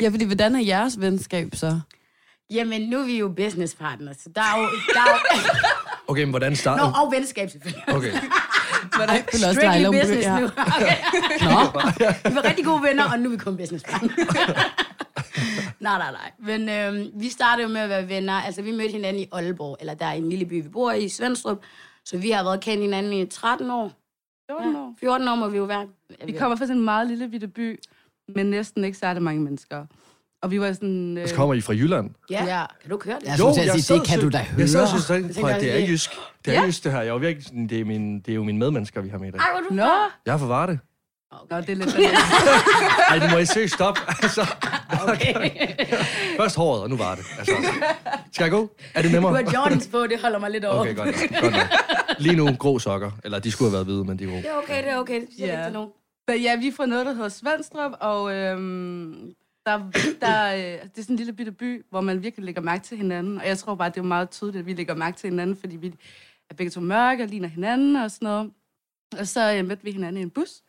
Ja, 0.00 0.08
fordi 0.08 0.24
hvordan 0.24 0.54
er 0.54 0.60
jeres 0.60 1.00
venskab 1.00 1.48
så? 1.54 1.80
Jamen, 2.50 2.82
nu 2.88 2.98
er 3.00 3.04
vi 3.04 3.18
jo 3.18 3.28
business 3.36 3.74
partners, 3.74 4.16
så 4.16 4.28
der 4.34 4.40
er 4.40 4.58
jo... 4.58 4.64
Der 4.94 5.00
er 5.00 5.10
jo 5.12 5.18
Okay, 6.08 6.22
men 6.22 6.30
hvordan 6.30 6.52
Nå, 6.52 6.56
starter 6.56 6.84
og 6.84 7.12
venskab 7.12 7.50
selvfølgelig. 7.50 7.84
Okay. 7.88 8.12
Også, 9.00 9.52
Strictly 9.52 9.84
hun 9.86 9.94
business 10.00 10.26
begynder- 10.26 10.40
nu. 10.40 10.46
Nå, 12.24 12.30
Vi 12.30 12.34
var 12.34 12.44
rigtig 12.44 12.64
gode 12.64 12.82
venner, 12.82 13.10
og 13.12 13.18
nu 13.18 13.26
er 13.26 13.30
vi 13.30 13.36
kun 13.36 13.56
business 13.56 13.84
partners. 13.88 14.12
nej, 15.80 15.98
nej, 15.98 16.12
nej. 16.12 16.30
Men 16.38 16.68
øhm, 16.68 17.10
vi 17.22 17.28
startede 17.28 17.66
jo 17.68 17.72
med 17.72 17.80
at 17.80 17.88
være 17.88 18.08
venner. 18.08 18.32
Altså, 18.32 18.62
vi 18.62 18.70
mødte 18.70 18.92
hinanden 18.92 19.22
i 19.22 19.26
Aalborg, 19.32 19.76
eller 19.80 19.94
der 19.94 20.06
er 20.06 20.12
en 20.12 20.28
lille 20.30 20.44
by, 20.46 20.62
vi 20.62 20.68
bor 20.68 20.92
i, 20.92 21.08
Svendstrup. 21.08 21.58
Så 22.04 22.16
vi 22.18 22.30
har 22.30 22.42
været 22.42 22.60
kendt 22.60 22.82
hinanden 22.82 23.12
i 23.12 23.26
13 23.26 23.70
år. 23.70 23.92
14 24.58 24.76
år. 24.76 24.94
14 25.00 25.28
år 25.28 25.34
må 25.34 25.48
vi 25.48 25.56
jo 25.56 25.64
være. 25.64 25.86
Vi 26.26 26.32
kommer 26.32 26.56
fra 26.56 26.64
sådan 26.64 26.76
en 26.76 26.84
meget 26.84 27.06
lille 27.08 27.28
bitte 27.28 27.48
by, 27.48 27.80
men 28.34 28.46
næsten 28.46 28.84
ikke 28.84 28.98
særlig 28.98 29.22
mange 29.22 29.40
mennesker. 29.42 29.86
Og 30.42 30.50
vi 30.50 30.60
var 30.60 30.72
sådan... 30.72 31.18
Øh, 31.18 31.28
Så 31.28 31.34
kommer 31.34 31.54
I 31.54 31.60
fra 31.60 31.72
Jylland? 31.72 32.10
Ja. 32.30 32.44
Ja. 32.44 32.64
Kan 32.82 32.90
du 32.90 33.00
høre 33.04 33.16
det? 33.20 33.26
Jeg 33.26 33.38
skulle 33.38 33.54
til 33.54 33.60
at 33.70 33.80
sige, 33.80 33.98
det 33.98 34.06
kan 34.08 34.20
du 34.20 34.28
da 34.28 34.46
Jeg 34.58 34.68
sad 34.68 34.78
høre. 34.80 34.88
synes, 34.88 35.38
prøv, 35.40 35.50
at 35.50 35.60
det 35.60 35.82
er 35.82 35.86
jysk. 35.88 36.10
Det 36.44 36.56
er 36.56 36.64
jysk, 36.64 36.84
det 36.84 36.92
her. 36.92 36.98
Jeg 36.98 37.08
er 37.08 37.12
jo 37.12 37.18
virkelig 37.18 37.44
sådan, 37.46 37.66
det 37.66 37.80
er, 37.80 37.84
min, 37.84 38.20
det 38.20 38.28
er 38.28 38.34
jo 38.34 38.44
mine 38.44 38.58
medmennesker, 38.58 39.00
vi 39.00 39.08
har 39.08 39.18
med 39.18 39.28
i 39.28 39.30
dag. 39.30 39.40
Ej, 39.40 39.46
hvor 39.52 39.60
du 39.68 39.74
Nå, 39.74 39.92
Jeg 40.26 40.34
er 40.34 40.38
fra 40.38 40.46
Varde. 40.46 40.78
Nå 41.50 41.56
det 41.60 41.68
er 41.70 41.74
lidt... 41.74 41.96
Ej, 43.08 43.18
nu 43.18 43.32
må 43.32 43.38
I 43.38 43.46
søge 43.46 43.68
stop. 43.68 43.98
Altså, 44.22 44.46
Okay. 45.08 45.50
først 46.40 46.56
håret, 46.56 46.82
og 46.82 46.90
nu 46.90 46.96
var 46.96 47.14
det. 47.14 47.24
Altså, 47.38 47.52
skal 48.32 48.44
jeg 48.44 48.50
gå? 48.50 48.70
Er 48.94 49.02
det 49.02 49.10
Du 49.10 49.14
nemmere? 49.14 49.32
har 49.44 49.52
Jordans 49.54 49.86
på, 49.92 50.06
det 50.06 50.20
holder 50.22 50.38
mig 50.38 50.50
lidt 50.50 50.64
over. 50.64 50.80
Okay, 50.80 50.96
godt 50.96 51.06
nok, 51.30 51.40
godt 51.40 51.52
nok. 51.52 51.62
Lige 52.20 52.36
nu 52.36 52.48
grå 52.58 52.78
sokker. 52.78 53.10
Eller 53.24 53.38
de 53.38 53.50
skulle 53.50 53.68
have 53.70 53.72
været 53.74 53.86
hvide, 53.86 54.04
men 54.04 54.18
de 54.18 54.24
er 54.24 54.28
grå. 54.28 54.36
Det 54.36 54.46
er 54.50 54.54
okay, 54.62 54.82
det 54.84 54.90
er 54.92 54.96
okay. 54.96 55.20
Det 55.20 55.28
siger 55.36 55.46
Ja. 55.46 55.66
ikke 55.66 55.72
nogen. 55.74 55.90
Men 56.28 56.40
ja, 56.40 56.56
vi 56.56 56.68
er 56.68 56.72
fra 56.72 56.86
noget, 56.86 57.06
der 57.06 57.12
hedder 57.12 57.28
Svendstrup, 57.28 57.92
og 58.00 58.32
øhm, 58.34 59.34
der, 59.66 59.90
der, 60.20 60.54
øh, 60.54 60.60
det 60.60 60.98
er 60.98 61.02
sådan 61.02 61.12
en 61.14 61.16
lille 61.16 61.32
bitte 61.32 61.52
by, 61.52 61.84
hvor 61.90 62.00
man 62.00 62.22
virkelig 62.22 62.44
lægger 62.44 62.62
mærke 62.62 62.82
til 62.84 62.96
hinanden. 62.96 63.38
Og 63.38 63.46
jeg 63.46 63.58
tror 63.58 63.74
bare, 63.74 63.88
det 63.88 63.96
er 63.98 64.02
meget 64.02 64.30
tydeligt, 64.30 64.60
at 64.60 64.66
vi 64.66 64.72
lægger 64.72 64.94
mærke 64.94 65.16
til 65.16 65.30
hinanden, 65.30 65.56
fordi 65.56 65.76
vi 65.76 65.94
er 66.50 66.54
begge 66.54 66.70
to 66.70 66.80
mørke 66.80 67.22
og 67.22 67.28
ligner 67.28 67.48
hinanden 67.48 67.96
og 67.96 68.10
sådan 68.10 68.26
noget. 68.26 68.50
Og 69.18 69.26
så 69.28 69.54
øh, 69.54 69.66
mødte 69.66 69.84
vi 69.84 69.90
hinanden 69.90 70.16
i 70.20 70.22
en 70.22 70.30
bus. 70.30 70.62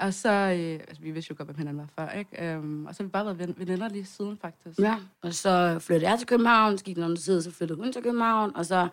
Og 0.00 0.14
så, 0.14 0.28
øh, 0.28 0.80
altså 0.88 1.02
vi 1.02 1.10
vidste 1.10 1.30
jo 1.30 1.34
godt, 1.38 1.48
hvem 1.48 1.58
hinanden 1.58 1.88
var 1.96 2.04
før, 2.04 2.10
ikke? 2.18 2.44
Øhm, 2.52 2.86
og 2.86 2.94
så 2.94 3.02
har 3.02 3.04
vi 3.04 3.10
bare 3.10 3.24
været 3.24 3.38
ven- 3.38 3.54
veninder 3.58 3.88
lige 3.88 4.04
siden, 4.06 4.38
faktisk. 4.42 4.78
Ja, 4.78 4.96
og 5.22 5.34
så 5.34 5.78
flyttede 5.80 6.10
jeg 6.10 6.18
til 6.18 6.26
København, 6.28 6.78
så 6.78 6.84
gik 6.84 6.96
noget 6.96 7.18
tid, 7.18 7.42
så 7.42 7.50
flyttede 7.50 7.80
hun 7.80 7.92
til 7.92 8.02
København, 8.02 8.52
og 8.56 8.66
så, 8.66 8.88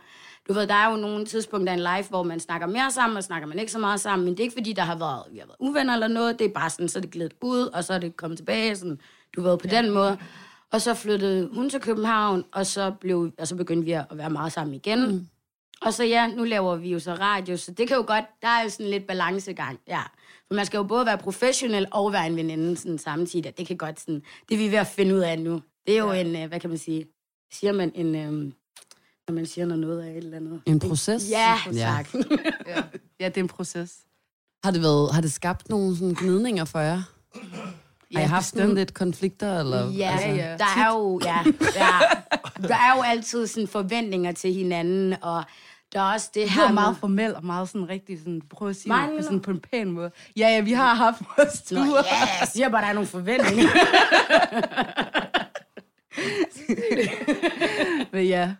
du 0.48 0.54
ved, 0.54 0.68
der 0.68 0.74
er 0.74 0.90
jo 0.92 0.96
nogle 0.98 1.26
tidspunkter 1.26 1.74
i 1.74 1.78
en 1.78 1.98
life, 1.98 2.10
hvor 2.10 2.24
man 2.24 2.40
snakker 2.40 2.68
mere 2.68 2.92
sammen, 2.92 3.18
og 3.18 3.24
snakker 3.24 3.48
man 3.48 3.60
ikke 3.60 3.72
så 3.72 3.80
meget 3.80 4.00
sammen, 4.00 4.26
men 4.26 4.34
det 4.34 4.40
er 4.40 4.44
ikke 4.44 4.54
fordi, 4.54 4.74
der 4.74 4.82
har 4.84 4.98
været, 4.98 5.24
vi 5.32 5.38
har 5.38 5.46
været 5.46 5.58
uvenner 5.60 5.94
eller 5.94 6.08
noget, 6.08 6.40
det 6.40 6.46
er 6.46 6.54
bare 6.54 6.70
sådan, 6.70 6.90
så 6.90 7.00
er 7.00 7.02
det 7.02 7.12
glædet 7.12 7.34
ud, 7.42 7.60
og 7.74 7.84
så 7.84 7.94
er 7.94 7.98
det 8.00 8.18
kommet 8.18 8.38
tilbage, 8.38 8.76
sådan, 8.76 9.00
du 9.36 9.42
ved, 9.42 9.58
på 9.58 9.68
den 9.68 9.92
måde. 9.92 10.18
Og 10.72 10.82
så 10.82 10.94
flyttede 10.94 11.50
hun 11.54 11.70
til 11.70 11.80
København, 11.82 12.44
og 12.52 12.66
så, 12.66 12.92
blev, 12.92 13.32
og 13.40 13.48
så 13.48 13.56
begyndte 13.56 13.86
vi 13.86 13.92
at 13.92 14.06
være 14.12 14.30
meget 14.30 14.52
sammen 14.52 14.74
igen. 14.76 15.12
Mm. 15.12 15.28
Og 15.82 15.94
så 15.94 16.04
ja, 16.04 16.28
nu 16.28 16.44
laver 16.44 16.76
vi 16.76 16.90
jo 16.90 17.00
så 17.00 17.14
radio, 17.14 17.58
så 17.58 17.72
det 17.72 17.88
kan 17.88 17.98
jo 17.98 18.04
godt, 18.08 18.26
der 18.42 18.48
er 18.48 18.64
jo 18.64 18.70
sådan 18.70 18.92
lidt 18.92 19.08
balancegang, 19.08 19.80
ja. 19.88 20.02
For 20.48 20.56
man 20.56 20.66
skal 20.66 20.78
jo 20.78 20.84
både 20.84 21.06
være 21.06 21.18
professionel 21.18 21.88
og 21.92 22.14
være 22.14 22.28
en 22.28 22.36
veninde 22.36 22.78
sådan, 22.78 22.98
samtidig, 22.98 23.58
det 23.58 23.68
kan 23.68 23.78
godt 23.78 24.00
sådan, 24.00 24.22
det 24.50 24.56
er 24.56 24.60
vi 24.60 24.72
ved 24.72 24.78
at 24.78 24.88
finde 24.88 25.16
ud 25.16 25.20
af 25.20 25.40
nu. 25.40 25.62
Det 25.88 25.94
er 25.96 26.00
jo 26.00 26.12
ja. 26.12 26.22
en, 26.22 26.36
øh, 26.36 26.48
hvad 26.48 26.60
kan 26.60 26.70
man 26.70 26.80
sige, 26.80 27.06
siger 27.54 27.74
man 27.74 27.92
en, 27.96 28.16
øhm, 28.16 28.54
når 29.28 29.34
man 29.36 29.46
siger 29.46 29.66
noget 29.66 30.02
af 30.02 30.12
et 30.12 30.18
eller 30.18 30.38
andet. 30.38 30.62
En 30.66 30.80
proces? 30.80 31.30
Ja, 31.30 31.58
Ja. 31.66 31.72
tak. 31.96 32.14
Ja, 32.68 32.84
ja 33.20 33.26
det 33.30 33.38
er 33.38 33.42
en 33.42 33.48
proces. 33.48 33.98
Har 34.64 34.72
det, 34.72 34.82
været, 34.82 35.14
har 35.14 35.22
det 35.22 35.32
skabt 35.32 35.70
nogle 35.70 35.98
sådan 35.98 36.14
gnidninger 36.14 36.66
for 36.66 36.80
jer? 36.80 37.02
Har 38.16 38.22
I 38.22 38.24
haft 38.24 38.46
sådan 38.46 38.76
lidt 38.76 38.94
konflikter? 38.94 39.60
Eller, 39.60 39.92
Ja, 39.92 40.12
altså, 40.12 40.28
ja. 40.28 40.58
der 40.58 40.66
er 40.78 40.94
jo, 40.94 41.20
ja, 41.24 41.38
ja, 41.76 42.00
der 42.68 42.76
er 42.76 42.96
jo 42.98 43.02
altid 43.02 43.48
sådan 43.48 43.68
forventninger 43.68 44.32
til 44.32 44.54
hinanden, 44.54 45.16
og 45.24 45.44
der 45.96 46.02
er 46.02 46.14
også 46.14 46.30
det 46.34 46.48
Du 46.48 46.54
her 46.54 46.62
er 46.64 46.68
med- 46.68 46.74
meget 46.74 46.98
formel 46.98 47.36
og 47.36 47.46
meget 47.46 47.70
sådan 47.70 47.90
rigtig 47.90 48.20
sådan, 48.20 48.42
prøv 48.50 48.70
at 48.70 48.76
sige 48.76 48.88
Mig, 48.92 49.10
det 49.18 49.24
sådan, 49.24 49.40
på 49.40 49.52
en 49.52 49.60
pæn 49.60 49.92
måde. 49.92 50.12
Ja, 50.38 50.48
ja, 50.50 50.62
vi 50.62 50.72
har 50.72 50.94
haft 50.94 51.22
vores 51.38 51.72
Nå, 51.72 51.78
ture. 51.86 51.98
ja, 51.98 52.20
jeg 52.40 52.48
siger 52.54 52.70
bare, 52.70 52.82
der 52.82 52.88
er 52.88 52.94
nogle 52.94 53.08
forventninger. 53.08 53.70
Men 58.14 58.26
ja, 58.28 58.52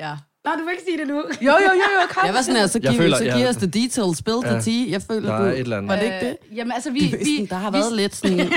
ja. 0.00 0.16
Nå, 0.44 0.50
du 0.58 0.64
vil 0.64 0.70
ikke 0.72 0.82
sige 0.88 0.98
det 0.98 1.06
nu. 1.08 1.14
Jo, 1.16 1.22
jo, 1.40 1.52
jo, 1.60 1.72
jo, 1.74 2.06
kom. 2.10 2.26
Jeg 2.26 2.34
var 2.34 2.42
sådan 2.42 2.60
her, 2.60 2.66
så 2.66 2.80
Jeg 2.82 2.90
giv, 2.92 3.00
føler, 3.00 3.16
så 3.16 3.24
ja. 3.24 3.36
giv 3.38 3.46
os 3.46 3.56
the 3.56 3.66
details, 3.66 4.18
spill 4.18 4.36
the 4.44 4.54
Ja. 4.54 4.60
tea. 4.60 4.90
Jeg 4.90 5.02
føler, 5.02 5.30
Der 5.30 5.38
du... 5.38 5.44
er 5.44 5.50
et 5.52 5.58
eller 5.58 5.76
andet. 5.76 5.88
Var 5.88 5.96
det 5.96 6.04
ikke 6.04 6.20
det? 6.20 6.36
Øh, 6.50 6.56
jamen, 6.56 6.72
altså, 6.72 6.90
vi... 6.90 6.98
Vi, 7.00 7.16
vi 7.24 7.46
der 7.50 7.56
har 7.56 7.70
vi, 7.70 7.78
været 7.78 7.92
lidt 7.92 8.14
sådan... 8.16 8.48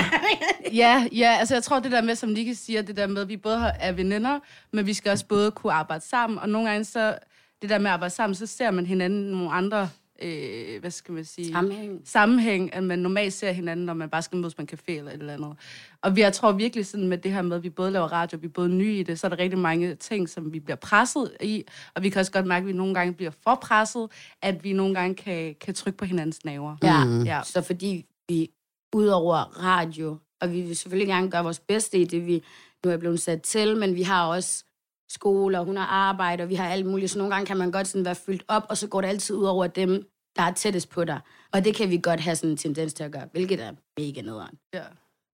Ja, 0.72 1.06
ja, 1.12 1.36
altså 1.38 1.54
jeg 1.54 1.62
tror 1.62 1.80
det 1.80 1.92
der 1.92 2.02
med, 2.02 2.14
som 2.14 2.28
Nicky 2.28 2.52
siger, 2.54 2.82
det 2.82 2.96
der 2.96 3.06
med, 3.06 3.22
at 3.22 3.28
vi 3.28 3.36
både 3.36 3.58
har- 3.58 3.76
er 3.80 3.92
veninder, 3.92 4.38
men 4.72 4.86
vi 4.86 4.94
skal 4.94 5.12
også 5.12 5.26
både 5.26 5.50
kunne 5.50 5.72
arbejde 5.72 6.04
sammen, 6.08 6.38
og 6.38 6.48
nogle 6.48 6.68
gange 6.70 6.84
så, 6.84 7.14
det 7.62 7.70
der 7.70 7.78
med 7.78 7.86
at 7.86 7.92
arbejde 7.92 8.14
sammen, 8.14 8.34
så 8.34 8.46
ser 8.46 8.70
man 8.70 8.86
hinanden 8.86 9.30
nogle 9.30 9.50
andre, 9.52 9.88
øh, 10.22 10.80
hvad 10.80 10.90
skal 10.90 11.14
man 11.14 11.24
sige? 11.24 11.52
Sammenhæng. 11.52 12.00
Sammenhæng, 12.04 12.74
at 12.74 12.82
man 12.84 12.98
normalt 12.98 13.32
ser 13.32 13.52
hinanden, 13.52 13.86
når 13.86 13.94
man 13.94 14.10
bare 14.10 14.22
skal 14.22 14.38
mødes 14.38 14.54
på 14.54 14.62
en 14.62 14.68
café 14.72 14.92
eller 14.92 15.10
et 15.10 15.18
eller 15.20 15.34
andet. 15.34 15.56
Og 16.02 16.16
vi, 16.16 16.20
jeg 16.20 16.32
tror 16.32 16.52
virkelig 16.52 16.86
sådan 16.86 17.08
med 17.08 17.18
det 17.18 17.32
her 17.32 17.42
med, 17.42 17.56
at 17.56 17.62
vi 17.62 17.70
både 17.70 17.90
laver 17.90 18.06
radio, 18.12 18.38
vi 18.42 18.46
er 18.46 18.50
både 18.50 18.68
nye 18.68 18.98
i 18.98 19.02
det, 19.02 19.20
så 19.20 19.26
er 19.26 19.28
der 19.28 19.38
rigtig 19.38 19.58
mange 19.58 19.94
ting, 19.94 20.28
som 20.28 20.52
vi 20.52 20.60
bliver 20.60 20.76
presset 20.76 21.32
i, 21.40 21.64
og 21.94 22.02
vi 22.02 22.08
kan 22.08 22.20
også 22.20 22.32
godt 22.32 22.46
mærke, 22.46 22.62
at 22.62 22.66
vi 22.68 22.72
nogle 22.72 22.94
gange 22.94 23.12
bliver 23.14 23.32
for 23.44 23.54
presset, 23.62 24.08
at 24.42 24.64
vi 24.64 24.72
nogle 24.72 24.94
gange 24.94 25.14
kan, 25.14 25.54
kan 25.60 25.74
trykke 25.74 25.96
på 25.96 26.04
hinandens 26.04 26.44
naver. 26.44 26.76
Ja, 26.82 27.04
Mm. 27.04 27.22
Ja. 27.22 27.40
så 27.44 27.62
fordi 27.62 28.06
vi 28.28 28.50
udover 28.94 29.62
radio, 29.64 30.16
og 30.40 30.52
vi 30.52 30.60
vil 30.60 30.76
selvfølgelig 30.76 31.08
gerne 31.08 31.30
gøre 31.30 31.42
vores 31.42 31.60
bedste 31.60 31.98
i 31.98 32.04
det, 32.04 32.26
vi 32.26 32.42
nu 32.84 32.90
er 32.90 32.96
blevet 32.96 33.20
sat 33.20 33.42
til, 33.42 33.76
men 33.76 33.94
vi 33.94 34.02
har 34.02 34.26
også 34.26 34.64
skole, 35.08 35.58
og 35.58 35.64
hun 35.64 35.76
har 35.76 35.86
arbejde, 35.86 36.42
og 36.42 36.48
vi 36.48 36.54
har 36.54 36.68
alt 36.68 36.86
muligt, 36.86 37.10
så 37.10 37.18
nogle 37.18 37.34
gange 37.34 37.46
kan 37.46 37.56
man 37.56 37.70
godt 37.70 37.88
sådan 37.88 38.04
være 38.04 38.14
fyldt 38.14 38.44
op, 38.48 38.66
og 38.68 38.76
så 38.76 38.86
går 38.86 39.00
det 39.00 39.08
altid 39.08 39.36
ud 39.36 39.44
over 39.44 39.66
dem, 39.66 40.08
der 40.36 40.42
er 40.42 40.52
tættest 40.52 40.90
på 40.90 41.04
dig. 41.04 41.20
Og 41.52 41.64
det 41.64 41.74
kan 41.74 41.90
vi 41.90 42.00
godt 42.02 42.20
have 42.20 42.36
sådan 42.36 42.50
en 42.50 42.56
tendens 42.56 42.94
til 42.94 43.04
at 43.04 43.12
gøre, 43.12 43.28
hvilket 43.32 43.62
er 43.62 43.72
mega 43.98 44.20
nederen. 44.20 44.54
Ja. 44.74 44.82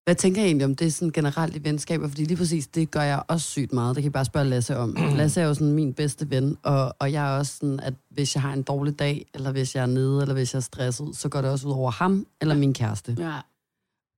Hvad 0.04 0.14
tænker 0.14 0.40
jeg 0.40 0.46
egentlig 0.46 0.64
om 0.64 0.74
det 0.74 0.94
sådan 0.94 1.12
generelt 1.12 1.56
i 1.56 1.64
venskaber? 1.64 2.08
Fordi 2.08 2.24
lige 2.24 2.36
præcis, 2.36 2.66
det 2.66 2.90
gør 2.90 3.02
jeg 3.02 3.22
også 3.28 3.46
sygt 3.46 3.72
meget. 3.72 3.96
Det 3.96 4.02
kan 4.02 4.10
I 4.10 4.12
bare 4.12 4.24
spørge 4.24 4.46
Lasse 4.46 4.76
om. 4.76 4.96
Lasse 5.16 5.40
er 5.40 5.44
jo 5.44 5.54
sådan 5.54 5.72
min 5.72 5.94
bedste 5.94 6.30
ven, 6.30 6.56
og, 6.62 6.94
og 6.98 7.12
jeg 7.12 7.34
er 7.34 7.38
også 7.38 7.56
sådan, 7.56 7.80
at 7.80 7.94
hvis 8.10 8.34
jeg 8.34 8.42
har 8.42 8.52
en 8.52 8.62
dårlig 8.62 8.98
dag, 8.98 9.26
eller 9.34 9.52
hvis 9.52 9.74
jeg 9.74 9.82
er 9.82 9.86
nede, 9.86 10.22
eller 10.22 10.34
hvis 10.34 10.54
jeg 10.54 10.58
er 10.58 10.62
stresset, 10.62 11.08
så 11.12 11.28
går 11.28 11.40
det 11.40 11.50
også 11.50 11.68
ud 11.68 11.72
over 11.72 11.90
ham 11.90 12.26
eller 12.40 12.54
min 12.54 12.74
kæreste. 12.74 13.16
Ja. 13.18 13.32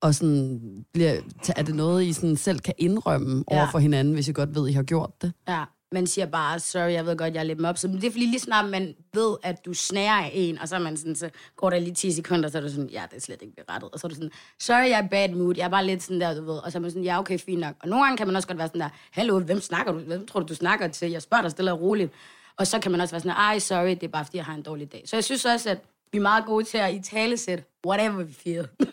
Og 0.01 0.15
sådan, 0.15 0.61
bliver, 0.93 1.21
er 1.57 1.63
det 1.63 1.75
noget, 1.75 2.05
I 2.05 2.13
sådan 2.13 2.37
selv 2.37 2.59
kan 2.59 2.75
indrømme 2.79 3.45
Ja. 3.51 3.57
over 3.57 3.71
for 3.71 3.79
hinanden, 3.79 4.15
hvis 4.15 4.29
I 4.29 4.33
godt 4.33 4.55
ved, 4.55 4.69
I 4.69 4.73
har 4.73 4.83
gjort 4.83 5.23
det? 5.23 5.33
Ja, 5.49 5.65
man 5.93 6.07
siger 6.07 6.27
bare, 6.27 6.61
sorry, 6.61 6.93
jeg 6.93 7.07
ved 7.07 7.17
godt, 7.17 7.35
jeg 7.35 7.41
er 7.41 7.45
lidt 7.45 7.65
op. 7.65 7.79
Så 7.79 7.89
det 7.89 8.05
er 8.05 8.11
fordi 8.11 8.27
lige 8.27 8.39
snart 8.41 8.71
man 8.71 8.95
ved, 9.15 9.37
at 9.43 9.65
du 9.65 9.75
snærer 9.75 10.13
af 10.25 10.31
en, 10.35 10.59
og 10.59 10.69
så, 10.69 10.77
er 10.77 10.81
man 10.81 10.97
sådan, 10.97 11.15
så 11.15 11.31
går 11.57 11.71
der 11.71 11.79
lige 11.79 11.95
10 11.95 12.13
sekunder, 12.13 12.49
så 12.51 12.59
er 12.59 12.63
du 12.63 12.69
sådan, 12.69 12.89
ja, 12.89 13.03
det 13.11 13.17
er 13.17 13.21
slet 13.21 13.43
ikke 13.43 13.55
berettet. 13.67 13.91
Og 13.93 14.01
så 14.01 14.07
er 14.07 14.09
du 14.09 14.15
sådan, 14.15 14.31
sorry, 14.61 14.89
jeg 14.89 15.01
er 15.05 15.09
bad 15.09 15.29
mood, 15.29 15.55
jeg 15.57 15.65
er 15.65 15.69
bare 15.69 15.87
lidt 15.87 16.03
sådan 16.03 16.21
der, 16.21 16.35
du 16.35 16.45
ved. 16.45 16.59
Og 16.59 16.73
så 16.73 16.79
er 16.79 16.83
man 16.83 16.91
sådan, 16.91 17.05
ja, 17.05 17.19
okay, 17.19 17.39
fint 17.39 17.61
nok. 17.61 17.75
Og 17.83 17.89
nogle 17.89 18.05
gange 18.05 18.17
kan 18.17 18.27
man 18.27 18.37
også 18.37 18.49
godt 18.49 18.59
være 18.59 18.69
sådan 18.69 18.81
der, 18.81 18.89
hallo, 19.11 19.39
hvem 19.41 19.61
snakker 19.61 19.93
du? 19.93 19.99
Hvem 19.99 20.27
tror 20.27 20.41
du, 20.41 20.47
du 20.47 20.55
snakker 20.55 20.89
til? 20.89 21.11
Jeg 21.11 21.23
spørger 21.23 21.43
dig 21.43 21.51
stille 21.51 21.73
og 21.73 21.81
roligt. 21.81 22.13
Og 22.59 22.67
så 22.67 22.79
kan 22.79 22.93
man 22.93 23.01
også 23.01 23.13
være 23.15 23.21
sådan, 23.21 23.37
ej, 23.37 23.59
sorry, 23.59 23.89
det 23.91 24.03
er 24.03 24.09
bare, 24.09 24.25
fordi 24.25 24.37
jeg 24.37 24.45
har 24.45 24.55
en 24.55 24.63
dårlig 24.63 24.93
dag. 24.93 25.03
Så 25.07 25.17
jeg 25.17 25.25
synes 25.25 25.45
også, 25.45 25.71
at 25.71 25.79
vi 26.13 26.19
er 26.19 26.23
meget 26.23 26.45
gode 26.47 26.65
til 26.65 26.79
at 26.79 26.95
i 26.95 27.03
tale 27.03 27.37
sætte 27.37 27.65
whatever 27.87 28.25
we 28.25 28.33
feel. 28.33 28.69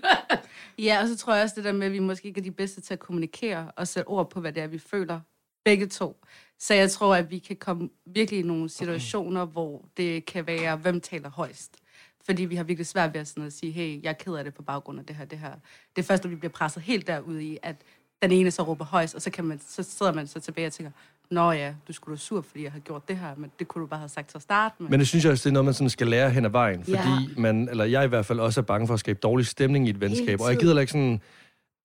Ja, 0.80 1.02
og 1.02 1.08
så 1.08 1.18
tror 1.18 1.34
jeg 1.34 1.44
også 1.44 1.56
det 1.56 1.64
der 1.64 1.72
med, 1.72 1.88
at 1.88 1.94
vi 1.94 2.00
måske 2.00 2.28
ikke 2.28 2.40
er 2.40 2.44
de 2.44 2.52
bedste 2.52 2.82
til 2.82 2.94
at 2.94 3.00
kommunikere 3.00 3.72
og 3.76 3.88
sætte 3.88 4.08
ord 4.08 4.30
på, 4.30 4.40
hvad 4.40 4.54
det 4.54 4.64
er, 4.64 4.68
vi 4.68 4.78
føler. 4.78 5.20
Begge 5.66 5.88
to. 5.88 6.26
Så 6.60 6.74
jeg 6.74 6.92
tror, 6.92 7.16
at 7.16 7.32
vi 7.32 7.38
kan 7.38 7.56
komme 7.56 7.90
virkelig 8.06 8.40
i 8.40 8.44
nogle 8.44 8.70
situationer, 8.70 9.46
hvor 9.46 9.86
det 9.98 10.26
kan 10.26 10.48
være, 10.48 10.76
hvem 10.76 11.02
taler 11.02 11.30
højst. 11.30 11.78
Fordi 12.26 12.46
vi 12.46 12.56
har 12.56 12.64
virkelig 12.64 12.88
svært 12.88 13.14
ved 13.14 13.22
at, 13.22 13.28
sådan 13.28 13.44
at 13.44 13.54
sige, 13.54 13.72
hey, 13.72 14.04
jeg 14.04 14.10
er 14.10 14.14
ked 14.14 14.34
af 14.34 14.44
det 14.44 14.54
på 14.54 14.62
baggrund 14.62 15.00
af 15.00 15.06
det 15.06 15.16
her, 15.16 15.26
det 15.26 15.40
her. 15.40 15.54
Det 15.96 16.02
er 16.02 16.06
først, 16.06 16.24
når 16.24 16.30
vi 16.30 16.36
bliver 16.36 16.52
presset 16.52 16.84
helt 16.84 17.08
derude 17.08 17.44
i, 17.44 17.58
at 17.64 17.76
den 18.22 18.32
ene 18.32 18.52
så 18.52 18.64
råber 18.64 18.86
højst, 18.86 19.16
og 19.16 19.22
så, 19.22 19.32
kan 19.32 19.46
man, 19.46 19.60
så 19.68 19.84
sidder 19.84 20.14
man 20.14 20.28
så 20.28 20.40
tilbage 20.40 20.68
og 20.68 20.74
tænker, 20.74 20.92
Nå 21.34 21.52
ja, 21.52 21.74
du 21.88 21.94
skulle 21.94 22.16
da 22.16 22.20
sur, 22.20 22.42
fordi 22.42 22.64
jeg 22.64 22.72
har 22.72 22.80
gjort 22.80 23.08
det 23.08 23.18
her, 23.18 23.36
men 23.38 23.52
det 23.60 23.68
kunne 23.68 23.82
du 23.82 23.88
bare 23.88 24.00
have 24.00 24.10
sagt 24.10 24.30
til 24.30 24.38
at 24.38 24.42
starte 24.42 24.76
med. 24.80 24.90
Men 24.90 25.00
det 25.00 25.08
synes 25.08 25.24
jeg 25.24 25.32
også, 25.32 25.44
det 25.44 25.50
er 25.50 25.54
noget, 25.54 25.66
man 25.66 25.74
sådan 25.74 25.90
skal 25.90 26.08
lære 26.08 26.30
hen 26.30 26.46
ad 26.46 26.50
vejen. 26.50 26.84
Ja. 26.88 26.98
Fordi 26.98 27.42
man, 27.42 27.70
eller 27.70 27.86
jeg 27.86 28.06
i 28.06 28.08
hvert 28.08 28.26
fald 28.26 28.40
også 28.40 28.60
er 28.60 28.64
bange 28.64 28.88
for 28.88 28.94
at 28.94 29.00
skabe 29.00 29.20
dårlig 29.24 29.46
stemning 29.46 29.88
i 29.88 29.90
et 29.90 30.02
venskab. 30.02 30.42
Og 30.42 30.50
jeg 30.50 30.58
gider 30.58 30.80
ikke 30.80 30.92
sådan... 30.92 31.22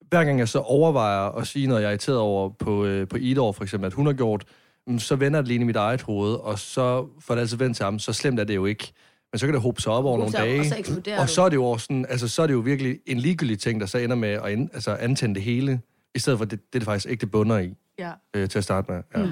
Hver 0.09 0.23
gang 0.23 0.39
jeg 0.39 0.47
så 0.47 0.59
overvejer 0.59 1.37
at 1.37 1.47
sige 1.47 1.67
noget, 1.67 1.81
jeg 1.81 1.87
er 1.87 1.91
irriteret 1.91 2.17
over 2.17 2.49
på, 2.49 2.85
øh, 2.85 3.07
på 3.07 3.17
Idor, 3.17 3.51
for 3.51 3.63
eksempel, 3.63 3.87
at 3.87 3.93
hun 3.93 4.05
har 4.05 4.13
gjort, 4.13 4.43
mm, 4.87 4.99
så 4.99 5.15
vender 5.15 5.39
det 5.39 5.47
lige 5.47 5.59
i 5.59 5.63
mit 5.63 5.75
eget 5.75 6.01
hoved, 6.01 6.33
og 6.33 6.59
så 6.59 7.07
får 7.19 7.33
det 7.33 7.41
altid 7.41 7.57
vendt 7.57 7.75
til 7.77 7.83
ham. 7.83 7.99
Så 7.99 8.13
slemt 8.13 8.39
er 8.39 8.43
det 8.43 8.55
jo 8.55 8.65
ikke. 8.65 8.93
Men 9.31 9.39
så 9.39 9.45
kan 9.45 9.53
det 9.53 9.61
hobe 9.61 9.81
sig 9.81 9.91
op 9.91 10.05
over 10.05 10.17
nogle 10.17 10.37
op, 10.37 10.43
dage. 10.43 10.59
og 10.59 10.65
så 10.65 11.15
og 11.19 11.29
så 11.29 11.41
er 11.41 11.49
det 11.49 11.55
jo 11.55 11.65
også 11.65 11.83
sådan, 11.83 12.05
altså, 12.09 12.27
så 12.27 12.41
er 12.41 12.47
det 12.47 12.53
jo 12.53 12.59
virkelig 12.59 12.99
en 13.05 13.17
ligegyldig 13.17 13.59
ting, 13.59 13.81
der 13.81 13.85
så 13.85 13.97
ender 13.97 14.15
med 14.15 14.29
at 14.29 14.51
ind, 14.51 14.69
altså, 14.73 14.95
antænde 14.95 15.35
det 15.35 15.43
hele, 15.43 15.81
i 16.15 16.19
stedet 16.19 16.37
for 16.37 16.45
det, 16.45 16.59
det, 16.59 16.73
det 16.73 16.83
faktisk 16.83 17.05
ikke 17.09 17.21
det 17.21 17.31
bunder 17.31 17.59
i 17.59 17.73
ja. 17.99 18.11
øh, 18.35 18.49
til 18.49 18.57
at 18.57 18.63
starte 18.63 18.91
med. 18.91 19.03
Ja. 19.15 19.19
Ja. 19.19 19.31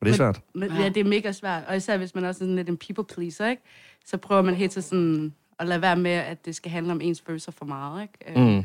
Og 0.00 0.06
det 0.06 0.12
er 0.12 0.16
svært. 0.16 0.40
Men, 0.54 0.68
Ja. 0.70 0.82
ja, 0.82 0.88
det 0.88 0.96
er 1.00 1.04
mega 1.04 1.32
svært. 1.32 1.64
Og 1.68 1.76
især 1.76 1.96
hvis 1.96 2.14
man 2.14 2.24
også 2.24 2.38
er 2.44 2.46
sådan 2.46 2.56
lidt 2.56 2.68
en 2.68 2.76
people 2.76 3.04
pleaser, 3.14 3.48
ikke? 3.48 3.62
så 4.04 4.16
prøver 4.16 4.42
man 4.42 4.54
helt 4.54 4.72
til 4.72 4.82
sådan 4.82 5.34
at 5.58 5.68
lade 5.68 5.82
være 5.82 5.96
med, 5.96 6.10
at 6.10 6.44
det 6.44 6.56
skal 6.56 6.70
handle 6.72 6.92
om 6.92 7.00
ens 7.00 7.20
følelser 7.26 7.52
for 7.52 7.64
meget. 7.64 8.02
Ikke? 8.02 8.40
Øh, 8.40 8.46
Mm. 8.56 8.62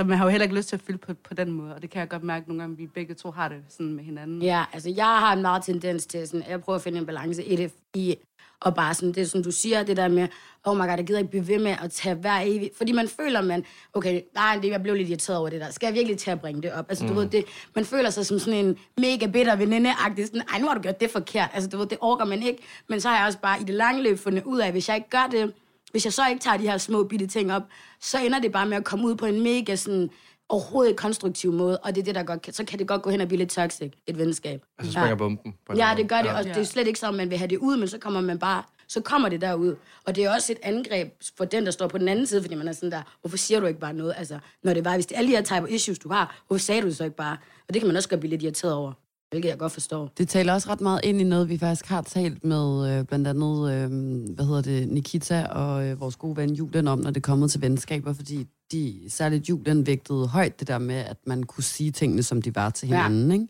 Så 0.00 0.04
man 0.06 0.18
har 0.18 0.24
jo 0.24 0.30
heller 0.30 0.42
ikke 0.44 0.56
lyst 0.56 0.68
til 0.68 0.76
at 0.76 0.82
fylde 0.82 0.98
på, 0.98 1.14
på 1.14 1.34
den 1.34 1.50
måde, 1.52 1.74
og 1.74 1.82
det 1.82 1.90
kan 1.90 2.00
jeg 2.00 2.08
godt 2.08 2.22
mærke 2.22 2.48
nogle 2.48 2.62
gange, 2.62 2.72
at 2.74 2.78
vi 2.78 2.86
begge 2.86 3.14
to 3.14 3.30
har 3.30 3.48
det 3.48 3.62
sådan 3.68 3.92
med 3.94 4.04
hinanden. 4.04 4.42
Ja, 4.42 4.64
altså 4.72 4.90
jeg 4.90 5.04
har 5.06 5.32
en 5.32 5.42
meget 5.42 5.62
tendens 5.64 6.06
til 6.06 6.28
sådan, 6.28 6.42
at 6.42 6.50
jeg 6.50 6.60
prøver 6.60 6.76
at 6.76 6.82
finde 6.82 6.98
en 6.98 7.06
balance 7.06 7.44
i 7.44 7.56
det, 7.56 7.72
i, 7.94 8.16
og 8.60 8.74
bare 8.74 8.94
sådan, 8.94 9.08
det 9.12 9.20
er 9.20 9.24
som 9.26 9.42
du 9.42 9.50
siger, 9.50 9.82
det 9.82 9.96
der 9.96 10.08
med, 10.08 10.28
oh 10.64 10.76
my 10.76 10.80
god, 10.80 10.88
jeg 10.96 11.06
gider 11.06 11.18
ikke 11.18 11.30
blive 11.30 11.48
ved 11.48 11.58
med 11.58 11.76
at 11.84 11.90
tage 11.92 12.14
hver 12.14 12.40
evig, 12.44 12.70
fordi 12.76 12.92
man 12.92 13.08
føler, 13.08 13.40
man, 13.42 13.64
okay, 13.94 14.20
nej, 14.34 14.58
det, 14.62 14.68
jeg 14.68 14.82
blev 14.82 14.94
lidt 14.94 15.08
irriteret 15.08 15.38
over 15.38 15.48
det 15.48 15.60
der, 15.60 15.70
skal 15.70 15.86
jeg 15.86 15.94
virkelig 15.94 16.18
til 16.18 16.30
at 16.30 16.40
bringe 16.40 16.62
det 16.62 16.72
op? 16.72 16.86
Altså 16.88 17.04
du 17.06 17.10
Mm. 17.12 17.16
ved, 17.18 17.26
det, 17.28 17.44
man 17.74 17.84
føler 17.84 18.10
sig 18.10 18.26
som 18.26 18.38
sådan 18.38 18.66
en 18.66 18.76
mega 18.98 19.26
bitter 19.26 19.56
veninde-agtig, 19.56 20.26
sådan, 20.26 20.42
ej, 20.52 20.58
nu 20.60 20.66
har 20.66 20.74
du 20.74 20.80
gjort 20.80 21.00
det 21.00 21.10
forkert, 21.10 21.50
altså 21.54 21.68
du 21.70 21.78
ved, 21.78 21.86
det 21.86 21.98
orker 22.00 22.24
man 22.24 22.42
ikke, 22.42 22.62
men 22.88 23.00
så 23.00 23.08
har 23.08 23.16
jeg 23.16 23.26
også 23.26 23.38
bare 23.38 23.60
i 23.60 23.64
det 23.64 23.74
lange 23.74 24.02
løb 24.02 24.18
fundet 24.18 24.44
ud 24.44 24.58
af, 24.60 24.72
hvis 24.72 24.88
jeg 24.88 24.96
ikke 24.96 25.10
gør 25.10 25.28
det, 25.30 25.52
hvis 25.90 26.04
jeg 26.04 26.12
så 26.12 26.22
ikke 26.30 26.40
tager 26.40 26.56
de 26.56 26.62
her 26.70 26.78
små 26.78 27.04
bitte 27.04 27.26
ting 27.26 27.52
op, 27.52 27.62
så 28.00 28.18
ender 28.18 28.38
det 28.38 28.52
bare 28.52 28.66
med 28.66 28.76
at 28.76 28.84
komme 28.84 29.06
ud 29.06 29.14
på 29.14 29.26
en 29.26 29.40
mega 29.42 29.76
sådan, 29.76 30.10
overhovedet 30.48 30.96
konstruktiv 30.96 31.52
måde, 31.52 31.78
og 31.78 31.94
det 31.94 32.00
er 32.00 32.04
det, 32.04 32.14
der 32.14 32.22
godt 32.22 32.42
kan, 32.42 32.52
så 32.52 32.64
kan 32.64 32.78
det 32.78 32.86
godt 32.88 33.02
gå 33.02 33.10
hen 33.10 33.20
og 33.20 33.28
blive 33.28 33.38
lidt 33.38 33.50
toxic, 33.50 33.92
et 34.06 34.18
venskab. 34.18 34.64
Altså 34.78 34.92
springer 34.92 35.14
bomben. 35.14 35.54
på 35.66 35.76
Ja, 35.76 35.94
det 35.96 36.08
gør 36.08 36.22
det, 36.22 36.30
og 36.30 36.36
måde. 36.36 36.48
det 36.48 36.56
er 36.56 36.64
slet 36.64 36.86
ikke 36.86 36.98
sådan, 36.98 37.14
man 37.14 37.30
vil 37.30 37.38
have 37.38 37.48
det 37.48 37.58
ud, 37.58 37.76
men 37.76 37.88
så 37.88 37.98
kommer 37.98 38.20
man 38.20 38.38
bare, 38.38 38.62
så 38.88 39.00
kommer 39.00 39.28
det 39.28 39.40
derud. 39.40 39.76
Og 40.06 40.16
det 40.16 40.24
er 40.24 40.34
også 40.34 40.52
et 40.52 40.58
angreb 40.62 41.12
for 41.36 41.44
den, 41.44 41.64
der 41.64 41.70
står 41.70 41.88
på 41.88 41.98
den 41.98 42.08
anden 42.08 42.26
side, 42.26 42.42
fordi 42.42 42.54
man 42.54 42.68
er 42.68 42.72
sådan 42.72 42.92
der, 42.92 43.02
hvorfor 43.20 43.36
siger 43.36 43.60
du 43.60 43.66
ikke 43.66 43.80
bare 43.80 43.92
noget? 43.92 44.14
Altså, 44.16 44.38
når 44.62 44.74
det 44.74 44.84
var, 44.84 44.94
hvis 44.94 45.06
det 45.06 45.14
er 45.14 45.18
alle 45.18 45.30
de 45.30 45.36
her 45.36 45.42
type 45.42 45.70
issues, 45.70 45.98
du 45.98 46.08
har, 46.08 46.42
hvorfor 46.46 46.60
sagde 46.60 46.82
du 46.82 46.86
det 46.86 46.96
så 46.96 47.04
ikke 47.04 47.16
bare? 47.16 47.36
Og 47.68 47.74
det 47.74 47.82
kan 47.82 47.86
man 47.86 47.96
også 47.96 48.08
godt 48.08 48.20
blive 48.20 48.30
lidt 48.30 48.42
irriteret 48.42 48.74
over, 48.74 48.92
hvilket 49.30 49.48
jeg 49.48 49.58
godt 49.58 49.72
forstår. 49.72 50.12
Det 50.18 50.28
taler 50.28 50.52
også 50.52 50.70
ret 50.70 50.80
meget 50.80 51.00
ind 51.04 51.20
i 51.20 51.24
noget, 51.24 51.48
vi 51.48 51.58
faktisk 51.58 51.86
har 51.86 52.02
talt 52.02 52.44
med 52.44 52.98
øh, 52.98 53.04
blandt 53.04 53.28
andet, 53.28 53.72
øh, 53.72 53.90
hvad 54.34 54.44
hedder 54.44 54.62
det, 54.62 54.88
Nikita 54.88 55.44
og 55.46 55.86
øh, 55.86 56.00
vores 56.00 56.16
gode 56.16 56.36
ven 56.36 56.54
Julen 56.54 56.88
om, 56.88 56.98
når 56.98 57.10
det 57.10 57.16
er 57.16 57.20
kommet 57.20 57.50
til 57.50 57.60
venskaber, 57.62 58.12
fordi 58.12 58.46
de, 58.72 59.00
særligt 59.08 59.48
Julen 59.48 59.86
vægtede 59.86 60.26
højt 60.26 60.60
det 60.60 60.68
der 60.68 60.78
med, 60.78 60.94
at 60.94 61.16
man 61.26 61.42
kunne 61.42 61.64
sige 61.64 61.90
tingene, 61.90 62.22
som 62.22 62.42
de 62.42 62.54
var 62.54 62.70
til 62.70 62.88
Ja. 62.88 62.96
hinanden, 62.96 63.32
ikke? 63.32 63.46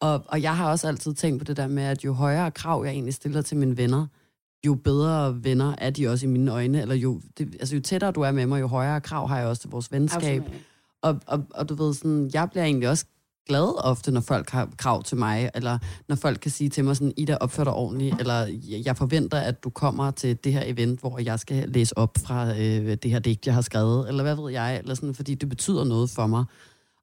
Og, 0.00 0.24
og 0.28 0.42
jeg 0.42 0.56
har 0.56 0.70
også 0.70 0.88
altid 0.88 1.14
tænkt 1.14 1.38
på 1.38 1.44
det 1.44 1.56
der 1.56 1.66
med, 1.66 1.82
at 1.82 2.04
jo 2.04 2.12
højere 2.12 2.50
krav 2.50 2.82
jeg 2.84 2.92
egentlig 2.92 3.14
stiller 3.14 3.42
til 3.42 3.56
mine 3.56 3.76
venner, 3.76 4.06
jo 4.66 4.74
bedre 4.74 5.44
venner 5.44 5.74
er 5.78 5.90
de 5.90 6.08
også 6.08 6.26
i 6.26 6.28
mine 6.28 6.52
øjne, 6.52 6.80
eller 6.80 6.94
jo, 6.94 7.20
det, 7.38 7.56
altså 7.60 7.74
jo 7.74 7.80
tættere 7.82 8.12
du 8.12 8.20
er 8.20 8.30
med 8.32 8.46
mig, 8.46 8.60
jo 8.60 8.66
højere 8.66 9.00
krav 9.00 9.28
har 9.28 9.38
jeg 9.38 9.46
også 9.46 9.62
til 9.62 9.70
vores 9.70 9.92
venskab. 9.92 10.42
Absolut. 10.42 10.62
Og, 11.02 11.20
og, 11.26 11.44
og 11.54 11.68
du 11.68 11.74
ved, 11.74 11.94
sådan, 11.94 12.30
jeg 12.34 12.50
bliver 12.50 12.64
egentlig 12.64 12.88
også 12.88 13.04
glad 13.48 13.84
ofte, 13.84 14.10
når 14.10 14.20
folk 14.20 14.50
har 14.50 14.68
krav 14.78 15.02
til 15.02 15.16
mig, 15.16 15.50
eller 15.54 15.78
når 16.08 16.16
folk 16.16 16.40
kan 16.40 16.50
sige 16.50 16.70
til 16.70 16.84
mig 16.84 16.96
sådan, 16.96 17.12
Ida, 17.16 17.36
opfør 17.36 17.64
dig 17.64 17.72
ordentligt, 17.72 18.20
eller 18.20 18.46
jeg 18.84 18.96
forventer, 18.96 19.38
at 19.38 19.64
du 19.64 19.70
kommer 19.70 20.10
til 20.10 20.44
det 20.44 20.52
her 20.52 20.62
event, 20.64 21.00
hvor 21.00 21.18
jeg 21.18 21.40
skal 21.40 21.68
læse 21.68 21.98
op 21.98 22.18
fra 22.18 22.50
øh, 22.50 22.96
det 23.02 23.10
her 23.10 23.18
digt, 23.18 23.46
jeg 23.46 23.54
har 23.54 23.60
skrevet, 23.60 24.08
eller 24.08 24.22
hvad 24.22 24.36
ved 24.36 24.52
jeg, 24.52 24.78
eller 24.78 24.94
sådan, 24.94 25.14
fordi 25.14 25.34
det 25.34 25.48
betyder 25.48 25.84
noget 25.84 26.10
for 26.10 26.26
mig. 26.26 26.44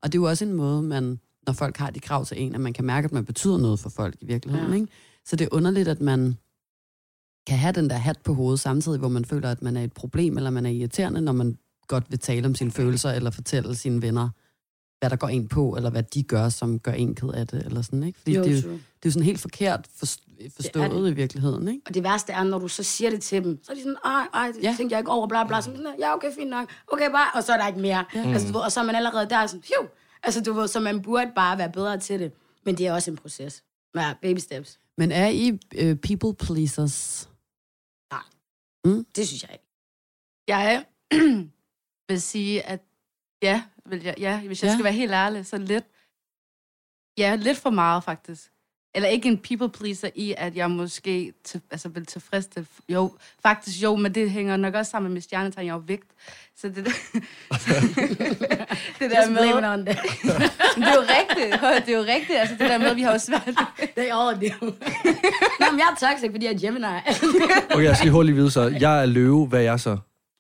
Og 0.04 0.12
det 0.12 0.18
er 0.18 0.22
jo 0.22 0.30
også 0.30 0.46
en 0.46 0.54
måde, 0.54 0.82
man, 0.82 1.20
når 1.48 1.54
folk 1.54 1.78
har 1.78 1.90
de 1.90 2.00
krav 2.00 2.26
til 2.26 2.42
en, 2.42 2.56
at 2.56 2.62
man 2.62 2.74
kan 2.74 2.86
mærke, 2.86 3.06
at 3.06 3.12
man 3.12 3.26
betyder 3.26 3.58
noget 3.58 3.80
for 3.80 3.90
folk 3.90 4.16
i 4.22 4.26
virkeligheden. 4.26 4.70
Ja. 4.70 4.76
Ikke? 4.76 4.88
Så 5.26 5.36
det 5.36 5.46
er 5.46 5.50
underligt, 5.52 5.88
at 5.88 6.02
man 6.02 6.38
kan 7.48 7.58
have 7.58 7.74
den 7.74 7.90
der 7.90 7.96
hat 7.96 8.18
på 8.24 8.34
hovedet 8.34 8.60
samtidig, 8.60 9.00
hvor 9.00 9.10
man 9.10 9.26
føler, 9.26 9.52
at 9.52 9.62
man 9.62 9.78
er 9.78 9.84
et 9.84 9.94
problem, 9.94 10.38
eller 10.38 10.50
man 10.50 10.66
er 10.66 10.70
irriterende, 10.70 11.22
når 11.22 11.32
man 11.32 11.58
godt 11.88 12.06
vil 12.10 12.20
tale 12.20 12.46
om 12.46 12.56
sine 12.56 12.72
følelser, 12.72 13.12
eller 13.12 13.32
fortælle 13.32 13.76
sine 13.76 14.02
venner, 14.02 14.30
hvad 15.00 15.10
der 15.10 15.16
går 15.16 15.28
en 15.28 15.48
på, 15.48 15.76
eller 15.76 15.90
hvad 15.90 16.04
de 16.04 16.24
gør, 16.24 16.50
som 16.50 16.80
gør 16.80 16.92
en 16.92 17.16
ked 17.16 17.30
af 17.30 17.48
det, 17.48 17.66
eller 17.66 17.82
sådan, 17.82 18.04
ikke? 18.04 18.20
Fordi 18.20 18.36
Jo, 18.36 18.44
det, 18.44 18.52
er 18.52 18.56
jo, 18.56 18.62
true. 18.62 18.72
det 18.72 18.80
er 18.80 19.06
jo 19.06 19.12
sådan 19.12 19.26
helt 19.26 19.40
forkert 19.40 19.88
forst- 19.88 20.22
forstået 20.56 20.92
det. 20.92 21.10
i 21.12 21.14
virkeligheden, 21.14 21.68
ikke? 21.68 21.82
Og 21.88 21.94
det 21.94 22.04
værste 22.04 22.34
er, 22.34 22.44
når 22.44 22.60
du 22.60 22.68
så 22.68 22.84
siger 22.84 23.10
det 23.10 23.22
til 23.22 23.44
dem, 23.44 23.60
så 23.64 23.72
er 23.72 23.76
de 23.76 23.82
sådan, 23.82 23.98
ej, 24.06 24.28
ej, 24.34 24.48
det 24.56 24.64
Ja. 24.64 24.70
ja. 24.70 24.76
tænker 24.78 24.96
jeg 24.96 25.02
ikke 25.02 25.12
over, 25.12 25.28
bla 25.28 25.44
bla. 25.48 25.62
Sådan, 25.62 25.96
ja, 26.00 26.16
okay, 26.16 26.32
fint 26.38 26.50
nok. 26.50 26.70
Okay, 26.88 27.12
bare. 27.12 27.32
Og 27.36 27.44
så 27.44 27.54
er 27.54 27.58
der 27.58 27.68
ikke 27.68 27.80
mere. 27.80 28.06
Ja. 28.16 28.32
Altså, 28.34 28.48
du 28.48 28.54
ved, 28.54 28.62
og 28.62 28.72
så 28.72 28.80
er 28.80 28.84
man 28.84 28.96
allerede 28.96 29.30
der 29.30 29.48
sådan, 29.48 29.64
hiu. 29.68 29.88
Altså, 30.24 30.42
du 30.42 30.54
ved, 30.54 30.68
så 30.68 30.80
man 30.80 31.02
burde 31.02 31.32
bare 31.36 31.58
være 31.58 31.72
bedre 31.72 32.00
til 32.00 32.20
det. 32.20 32.32
Men 32.66 32.78
det 32.78 32.88
er 32.88 32.94
også 32.94 33.12
en 33.12 33.18
proces. 33.18 33.64
Ja, 33.96 34.14
baby 34.22 34.38
steps. 34.40 34.80
Men 34.98 35.12
er 35.12 35.28
I 35.28 35.60
øh, 35.76 35.96
people 35.96 36.36
pleasers? 36.36 37.30
Det 39.16 39.28
synes 39.28 39.44
jeg 39.44 39.52
ikke. 39.54 39.66
Jeg 40.48 40.86
vil 42.10 42.22
sige, 42.22 42.62
at 42.66 42.82
ja, 43.42 43.64
vil 43.90 44.04
jeg, 44.04 44.16
ja 44.18 44.40
hvis 44.40 44.64
jeg 44.64 44.70
Ja. 44.70 44.74
skal 44.74 44.84
være 44.84 44.94
helt 44.94 45.12
ærlig, 45.12 45.46
så 45.46 45.58
lidt, 45.58 45.84
ja, 47.18 47.36
lidt 47.36 47.58
for 47.58 47.70
meget 47.70 48.04
faktisk. 48.04 48.52
Eller 48.96 49.10
ikke 49.10 49.28
en 49.30 49.38
people 49.38 49.70
pleaser 49.70 50.10
i, 50.16 50.34
at 50.38 50.56
jeg 50.56 50.72
måske 50.72 51.34
til, 51.44 51.62
altså 51.72 51.90
vil 51.90 52.06
tilfredsstille. 52.06 52.68
Jo, 52.90 53.12
faktisk 53.44 53.84
jo, 53.84 53.96
men 53.96 54.16
det 54.16 54.32
hænger 54.32 54.58
nok 54.58 54.74
også 54.74 54.92
sammen 54.92 55.14
med 55.14 55.22
stjernetegn, 55.22 55.66
jeg 55.66 55.72
er 55.72 55.76
jo 55.78 55.84
vægt. 55.88 56.12
Så 56.58 56.68
det, 56.70 56.76
det 56.86 56.94
der 59.12 59.22
Just 59.22 59.32
med, 59.32 59.54
on 59.64 59.86
them. 59.86 59.86
det 60.76 60.88
er 60.88 60.94
jo 60.94 61.02
rigtigt, 61.02 61.62
det 61.86 61.94
er 61.94 61.98
jo 61.98 62.04
rigtigt, 62.04 62.40
altså 62.40 62.56
det 62.60 62.70
der 62.70 62.78
med, 62.78 62.88
at 62.88 62.96
vi 62.96 63.02
har 63.02 63.12
jo 63.12 63.20
svært. 63.20 63.50
They 63.98 64.10
all 64.12 64.36
do. 64.36 64.66
Nå, 65.60 65.66
men 65.72 65.80
jeg 65.80 65.88
er 65.92 65.96
toxic, 66.12 66.32
fordi 66.32 66.46
jeg 66.46 66.54
er 66.54 66.60
Gemini. 66.60 66.86
Okay, 67.74 67.84
jeg 67.84 67.96
skal 67.96 68.06
lige 68.06 68.12
hurtigt 68.14 68.38
vide 68.38 68.52
så. 68.52 68.78
Jeg 68.80 69.02
er 69.02 69.06
løve, 69.06 69.48
hvad 69.48 69.60
er 69.60 69.64
jeg 69.64 69.80
så? 69.80 69.98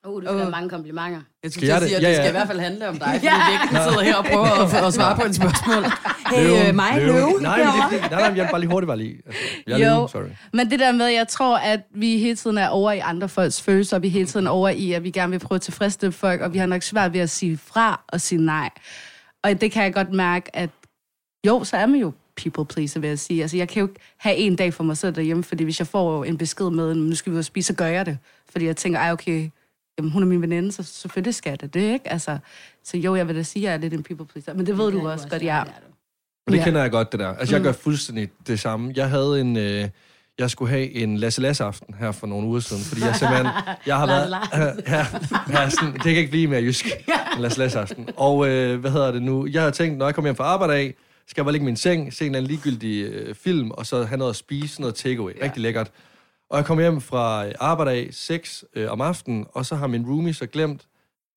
Uh, 0.07 0.21
du 0.23 0.27
får 0.27 0.45
Åh. 0.45 0.51
mange 0.51 0.69
komplimenter. 0.69 1.11
Jeg 1.11 1.23
det? 1.43 1.53
sige, 1.53 1.73
at 1.73 1.81
Ja, 1.81 1.85
det 1.85 1.89
skal 2.15 2.23
ja. 2.23 2.27
i 2.27 2.31
hvert 2.31 2.47
fald 2.47 2.59
handle 2.59 2.89
om 2.89 2.97
dig, 2.97 3.07
fordi 3.13 3.25
Ja. 3.25 3.31
vi 3.47 3.53
ikke 3.53 3.83
sidder 3.83 4.01
her 4.03 4.15
og 4.15 4.25
prøver 4.25 4.45
at, 4.79 4.85
at 4.87 4.93
svare 4.93 5.15
på 5.15 5.23
et 5.25 5.35
spørgsmål. 5.35 5.83
Hey, 6.31 6.69
øh, 6.69 6.75
mig, 6.75 7.01
løve. 7.01 7.41
Nej, 7.41 7.57
men 7.57 7.67
det 7.67 7.79
er 7.79 7.81
fordi, 7.89 8.09
nej, 8.15 8.29
nej, 8.29 8.37
jeg 8.37 8.47
bare 8.51 8.59
lige 8.61 8.69
hurtigt 8.71 8.87
bare 8.87 8.97
lige. 8.97 9.17
Altså, 9.25 9.41
jeg 9.67 9.81
er 9.81 9.89
Jo. 9.89 9.95
løve, 9.97 10.09
sorry. 10.09 10.23
Men 10.53 10.71
det 10.71 10.79
der 10.79 10.91
med, 10.91 11.05
jeg 11.05 11.27
tror, 11.27 11.57
at 11.57 11.79
vi 11.95 12.17
hele 12.17 12.35
tiden 12.35 12.57
er 12.57 12.67
over 12.67 12.91
i 12.91 12.99
andre 12.99 13.29
folks 13.29 13.61
følelser, 13.61 13.97
og 13.97 14.03
vi 14.03 14.07
er 14.07 14.11
hele 14.11 14.25
tiden 14.25 14.47
over 14.47 14.69
i, 14.69 14.91
at 14.93 15.03
vi 15.03 15.11
gerne 15.11 15.31
vil 15.31 15.39
prøve 15.39 15.55
at 15.55 15.61
tilfredsstille 15.61 16.11
folk, 16.11 16.41
og 16.41 16.53
vi 16.53 16.57
har 16.57 16.65
nok 16.65 16.81
svært 16.83 17.13
ved 17.13 17.19
at 17.19 17.29
sige 17.29 17.57
fra 17.57 18.01
og 18.07 18.21
sige 18.21 18.41
nej. 18.45 18.69
Og 19.43 19.61
det 19.61 19.71
kan 19.71 19.83
jeg 19.83 19.93
godt 19.93 20.13
mærke, 20.13 20.55
at 20.55 20.69
jo, 21.47 21.63
så 21.63 21.77
er 21.77 21.85
man 21.85 21.99
jo 21.99 22.11
people 22.37 22.65
pleaser, 22.65 22.99
vil 22.99 23.07
jeg 23.07 23.19
sige. 23.19 23.41
Altså, 23.41 23.57
jeg 23.57 23.67
kan 23.69 23.79
jo 23.79 23.87
ikke 23.87 23.99
have 24.17 24.35
en 24.35 24.55
dag 24.55 24.73
for 24.73 24.83
mig 24.83 24.97
selv 24.97 25.15
derhjemme, 25.15 25.43
fordi 25.43 25.63
hvis 25.63 25.79
jeg 25.79 25.87
får 25.87 26.25
en 26.25 26.37
besked 26.37 26.69
med, 26.69 26.95
nu 26.95 27.15
skal 27.15 27.33
vi 27.33 27.37
og 27.37 27.45
spise, 27.45 27.67
så 27.67 27.73
gør 27.73 27.85
jeg 27.85 28.05
det. 28.05 28.17
Fordi 28.51 28.65
jeg 28.65 28.75
tænker, 28.77 28.99
ej 28.99 29.11
okay, 29.11 29.49
jamen, 29.97 30.11
hun 30.11 30.23
er 30.23 30.27
min 30.27 30.41
veninde, 30.41 30.71
så 30.71 30.83
selvfølgelig 30.83 31.35
skal 31.35 31.57
det 31.61 31.73
det, 31.73 31.93
ikke? 31.93 32.11
Altså, 32.11 32.37
så 32.83 32.97
jo, 32.97 33.15
jeg 33.15 33.27
vil 33.27 33.35
da 33.35 33.43
sige, 33.43 33.63
at 33.65 33.69
jeg 33.69 33.73
er 33.73 33.81
lidt 33.81 33.93
en 33.93 34.03
people 34.03 34.25
pleaser. 34.25 34.53
Men 34.53 34.65
det 34.65 34.77
ved 34.77 34.91
du 34.91 35.09
også 35.09 35.27
godt, 35.27 35.43
jeg 35.43 35.57
er. 35.57 35.63
Og 36.47 36.53
det 36.53 36.57
Ja. 36.57 36.63
kender 36.63 36.81
jeg 36.81 36.91
godt, 36.91 37.11
det 37.11 37.19
der. 37.19 37.27
Altså, 37.27 37.55
jeg 37.55 37.63
gør 37.63 37.71
fuldstændig 37.71 38.29
det 38.47 38.59
samme. 38.59 38.93
Jeg 38.95 39.09
havde 39.09 39.41
en... 39.41 39.57
Øh, 39.57 39.89
jeg 40.39 40.49
skulle 40.49 40.69
have 40.71 40.91
en 40.91 41.17
Lasse 41.17 41.41
Lasse 41.41 41.63
aften 41.63 41.95
her 41.99 42.11
for 42.11 42.27
nogle 42.27 42.47
uger 42.47 42.59
siden, 42.59 42.83
fordi 42.83 43.01
jeg 43.01 43.15
simpelthen... 43.15 43.47
Jeg 43.85 43.97
har 43.97 44.05
været... 44.13 44.29
ja, 44.87 45.05
ja, 45.49 45.69
sådan, 45.69 45.93
det 45.93 46.01
kan 46.01 46.15
ikke 46.15 46.29
blive 46.29 46.47
mere 46.47 46.61
jysk. 46.61 46.85
En 47.35 47.41
Lasse 47.41 47.59
Lasse 47.59 47.79
aften. 47.79 48.09
Og 48.17 48.47
øh, 48.47 48.79
hvad 48.79 48.91
hedder 48.91 49.11
det 49.11 49.21
nu? 49.21 49.47
Jeg 49.51 49.63
har 49.63 49.69
tænkt, 49.69 49.97
når 49.97 50.05
jeg 50.05 50.15
kommer 50.15 50.27
hjem 50.27 50.35
fra 50.35 50.43
arbejde 50.43 50.73
af, 50.73 50.93
skal 51.27 51.41
jeg 51.41 51.45
bare 51.45 51.51
ligge 51.51 51.63
i 51.63 51.65
min 51.65 51.75
seng, 51.75 52.13
se 52.13 52.25
en 52.25 52.31
eller 52.35 52.37
anden 52.37 52.51
ligegyldig 52.51 53.03
øh, 53.05 53.35
film, 53.35 53.71
og 53.71 53.85
så 53.85 54.03
have 54.03 54.17
noget 54.17 54.29
at 54.29 54.35
spise, 54.35 54.81
noget 54.81 54.95
takeaway. 54.95 55.37
Ja. 55.39 55.43
Rigtig 55.43 55.61
lækkert. 55.61 55.91
Og 56.49 56.57
jeg 56.57 56.65
kommer 56.65 56.81
hjem 56.83 57.01
fra 57.01 57.51
arbejde 57.59 57.91
af 57.91 58.09
6 58.11 58.63
øh, 58.75 58.91
om 58.91 59.01
aftenen, 59.01 59.45
og 59.51 59.65
så 59.65 59.75
har 59.75 59.87
min 59.87 60.05
roomie 60.05 60.33
så 60.33 60.45
glemt 60.47 60.87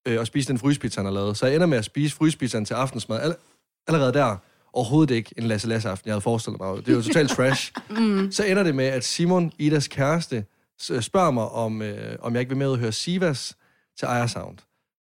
øh, 0.09 0.21
at 0.21 0.27
spise 0.27 0.49
den 0.49 0.59
frysepizza, 0.59 1.00
han 1.00 1.07
har 1.07 1.12
lavet. 1.12 1.37
Så 1.37 1.47
jeg 1.47 1.55
ender 1.55 1.67
med 1.67 1.79
at 1.79 1.85
spise 1.85 2.17
frysepizzaen 2.17 2.65
til 2.65 2.75
aftensmad. 2.75 3.21
All- 3.21 3.83
allerede 3.88 4.12
der 4.12 4.37
overhovedet 4.73 5.15
ikke 5.15 5.35
en 5.37 5.43
Lasse 5.43 5.69
Lasse 5.69 5.88
aften, 5.88 6.09
jeg 6.09 6.15
havde 6.15 6.21
forestillet 6.21 6.61
mig. 6.61 6.77
Det 6.77 6.88
er 6.88 6.93
jo 6.97 7.03
totalt 7.03 7.31
trash. 7.31 7.73
mm. 7.91 8.33
Så 8.33 8.45
ender 8.45 8.62
det 8.62 8.75
med, 8.75 8.85
at 8.85 9.05
Simon, 9.05 9.53
Idas 9.59 9.88
kæreste, 9.88 10.45
øh, 10.91 11.03
spørger 11.03 11.31
mig, 11.31 11.45
om, 11.49 11.83
øh, 11.83 12.17
om 12.21 12.33
jeg 12.33 12.41
ikke 12.41 12.49
vil 12.50 12.59
med 12.59 12.67
og 12.69 12.79
høre 12.79 12.93
Sivas 12.93 13.57
til 13.99 14.07
Aya 14.07 14.27
Sound. 14.27 14.59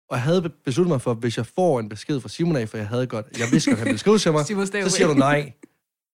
Og 0.10 0.16
jeg 0.16 0.24
havde 0.24 0.42
be- 0.42 0.50
besluttet 0.50 0.90
mig 0.92 1.02
for, 1.02 1.12
at 1.12 1.18
hvis 1.18 1.38
jeg 1.38 1.46
får 1.46 1.80
en 1.80 1.90
besked 1.90 2.20
fra 2.20 2.30
Simon 2.30 2.56
af, 2.56 2.70
for 2.70 2.78
jeg 2.78 2.88
havde 2.88 3.08
godt, 3.08 3.26
jeg 3.40 3.48
vidste 3.52 3.70
godt, 3.72 3.78
at 3.78 3.80
han 3.80 3.86
ville 3.88 4.00
skrive 4.00 4.18
til 4.18 4.32
mig, 4.32 4.46
så 4.90 4.96
siger 4.96 5.08
du 5.08 5.14
nej. 5.14 5.54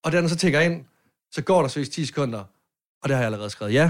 Og 0.03 0.11
da 0.11 0.17
den 0.17 0.29
så 0.29 0.35
tænker 0.35 0.59
ind, 0.59 0.85
så 1.31 1.41
går 1.41 1.61
der 1.61 1.67
så 1.67 1.85
10 1.91 2.05
sekunder, 2.05 2.43
og 3.03 3.09
det 3.09 3.15
har 3.15 3.21
jeg 3.23 3.25
allerede 3.25 3.49
skrevet 3.49 3.73
ja. 3.73 3.89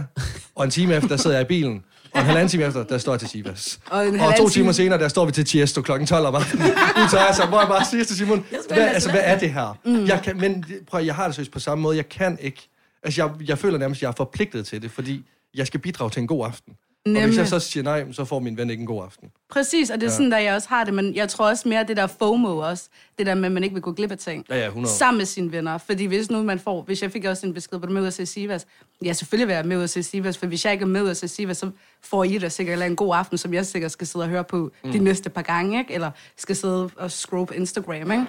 Og 0.55 0.63
en 0.65 0.72
time 0.72 0.96
efter, 0.96 1.08
der 1.10 1.17
sidder 1.17 1.36
jeg 1.38 1.46
i 1.46 1.48
bilen, 1.48 1.84
og 2.13 2.20
en 2.20 2.25
halvanden 2.25 2.50
time 2.50 2.63
efter, 2.63 2.84
der 2.84 2.98
står 2.98 3.12
jeg 3.13 3.20
til 3.20 3.29
Sivas. 3.29 3.79
Og, 3.89 4.08
en 4.08 4.20
Og 4.20 4.27
to 4.38 4.50
time- 4.50 4.50
timer 4.50 4.72
senere, 4.72 5.00
der 5.00 5.08
står 5.08 5.25
vi 5.25 5.32
til 5.32 5.46
Tiesto 5.46 5.82
kl. 5.82 5.91
12 6.05 6.25
om 6.25 6.36
aftenen. 6.36 6.67
Nu 6.67 7.08
tager 7.12 7.25
jeg 7.25 7.36
så, 7.36 7.46
hvor 7.46 7.60
jeg 7.60 7.67
bare 7.67 7.86
siger 7.86 8.03
til 8.03 8.17
Simon, 8.17 8.46
hvad, 8.67 8.77
altså, 8.77 9.12
hvad 9.12 9.22
er 9.24 9.39
det 9.39 9.53
her? 9.53 9.77
Mm. 9.86 10.05
Jeg 10.05 10.22
kan, 10.24 10.38
men 10.38 10.65
prøv, 10.88 11.03
jeg 11.03 11.15
har 11.15 11.25
det 11.25 11.36
seriøst 11.36 11.51
på 11.51 11.60
samme 11.60 11.82
måde. 11.82 11.98
Jeg 11.98 12.10
kan 12.10 12.38
ikke. 12.41 12.70
Altså, 13.03 13.22
jeg, 13.24 13.48
jeg 13.50 13.58
føler 13.58 13.77
nærmest, 13.77 14.00
at 14.00 14.01
jeg 14.01 14.08
er 14.08 14.13
forpligtet 14.17 14.65
til 14.67 14.82
det, 14.82 14.91
fordi 14.91 15.25
jeg 15.55 15.67
skal 15.67 15.79
bidrage 15.79 16.10
til 16.10 16.20
en 16.20 16.27
god 16.27 16.46
aften. 16.48 16.74
Og 17.05 17.12
hvis 17.12 17.22
Nemlig. 17.22 17.38
jeg 17.38 17.48
så 17.48 17.60
siger 17.60 17.83
nej, 17.83 18.12
så 18.12 18.25
får 18.25 18.39
min 18.39 18.57
ven 18.57 18.69
ikke 18.69 18.81
en 18.81 18.88
god 18.88 19.03
aften. 19.03 19.31
Præcis, 19.50 19.89
og 19.89 20.01
det 20.01 20.07
er 20.07 20.12
ja. 20.12 20.15
sådan, 20.15 20.31
der 20.31 20.38
jeg 20.38 20.55
også 20.55 20.69
har 20.69 20.83
det, 20.83 20.93
men 20.93 21.15
jeg 21.15 21.29
tror 21.29 21.50
også 21.50 21.67
mere, 21.69 21.83
det 21.83 21.98
der 21.98 22.07
FOMO 22.07 22.57
også, 22.57 22.89
det 23.17 23.25
der 23.25 23.36
med, 23.36 23.45
at 23.45 23.51
man 23.51 23.63
ikke 23.63 23.74
vil 23.74 23.81
gå 23.81 23.91
glip 23.91 24.12
af 24.12 24.17
ting. 24.17 24.45
Ja, 24.50 24.57
ja, 24.57 24.65
100. 24.65 24.93
Sammen 24.95 25.17
med 25.17 25.25
sine 25.25 25.51
venner, 25.51 25.77
fordi 25.77 26.05
hvis 26.05 26.31
nu 26.31 26.43
man 26.43 26.60
får, 26.60 26.81
hvis 26.81 27.01
jeg 27.01 27.12
fik 27.12 27.25
også 27.25 27.48
en 27.48 27.53
besked, 27.53 27.79
du 27.79 27.88
er 27.88 27.91
med 27.91 28.01
ud 28.01 28.07
at 28.07 28.13
se 28.13 28.25
Sivas, 28.25 28.67
ja, 29.05 29.13
selvfølgelig 29.13 29.48
vil 29.48 29.53
jeg 29.53 29.65
med 29.65 29.77
ud 29.77 29.83
at 29.83 29.89
se 29.89 30.03
Sivas, 30.03 30.38
for 30.38 30.45
hvis 30.48 30.65
jeg 30.65 30.74
ikke 30.74 30.83
er 30.83 30.88
med 30.88 31.01
ud 31.01 31.10
at 31.10 31.17
se 31.17 31.27
Sivas, 31.27 31.57
så 31.57 31.72
får 32.01 32.24
I 32.24 32.38
da 32.38 32.50
sikkert 32.50 32.81
en 32.81 32.95
god 32.95 33.15
aften, 33.15 33.38
som 33.38 33.53
jeg 33.53 33.65
sikkert 33.65 33.91
skal 33.91 34.07
sidde 34.07 34.25
og 34.25 34.29
høre 34.29 34.43
på 34.43 34.72
mm. 34.83 34.91
de 34.91 35.00
næste 35.00 35.29
par 35.29 35.41
gange, 35.41 35.79
ikke? 35.79 35.93
eller 35.93 36.12
skal 36.38 36.55
sidde 36.55 36.89
og 36.95 37.12
scroll 37.12 37.48
på 37.48 37.53
Instagram, 37.53 38.12
ikke? 38.12 38.25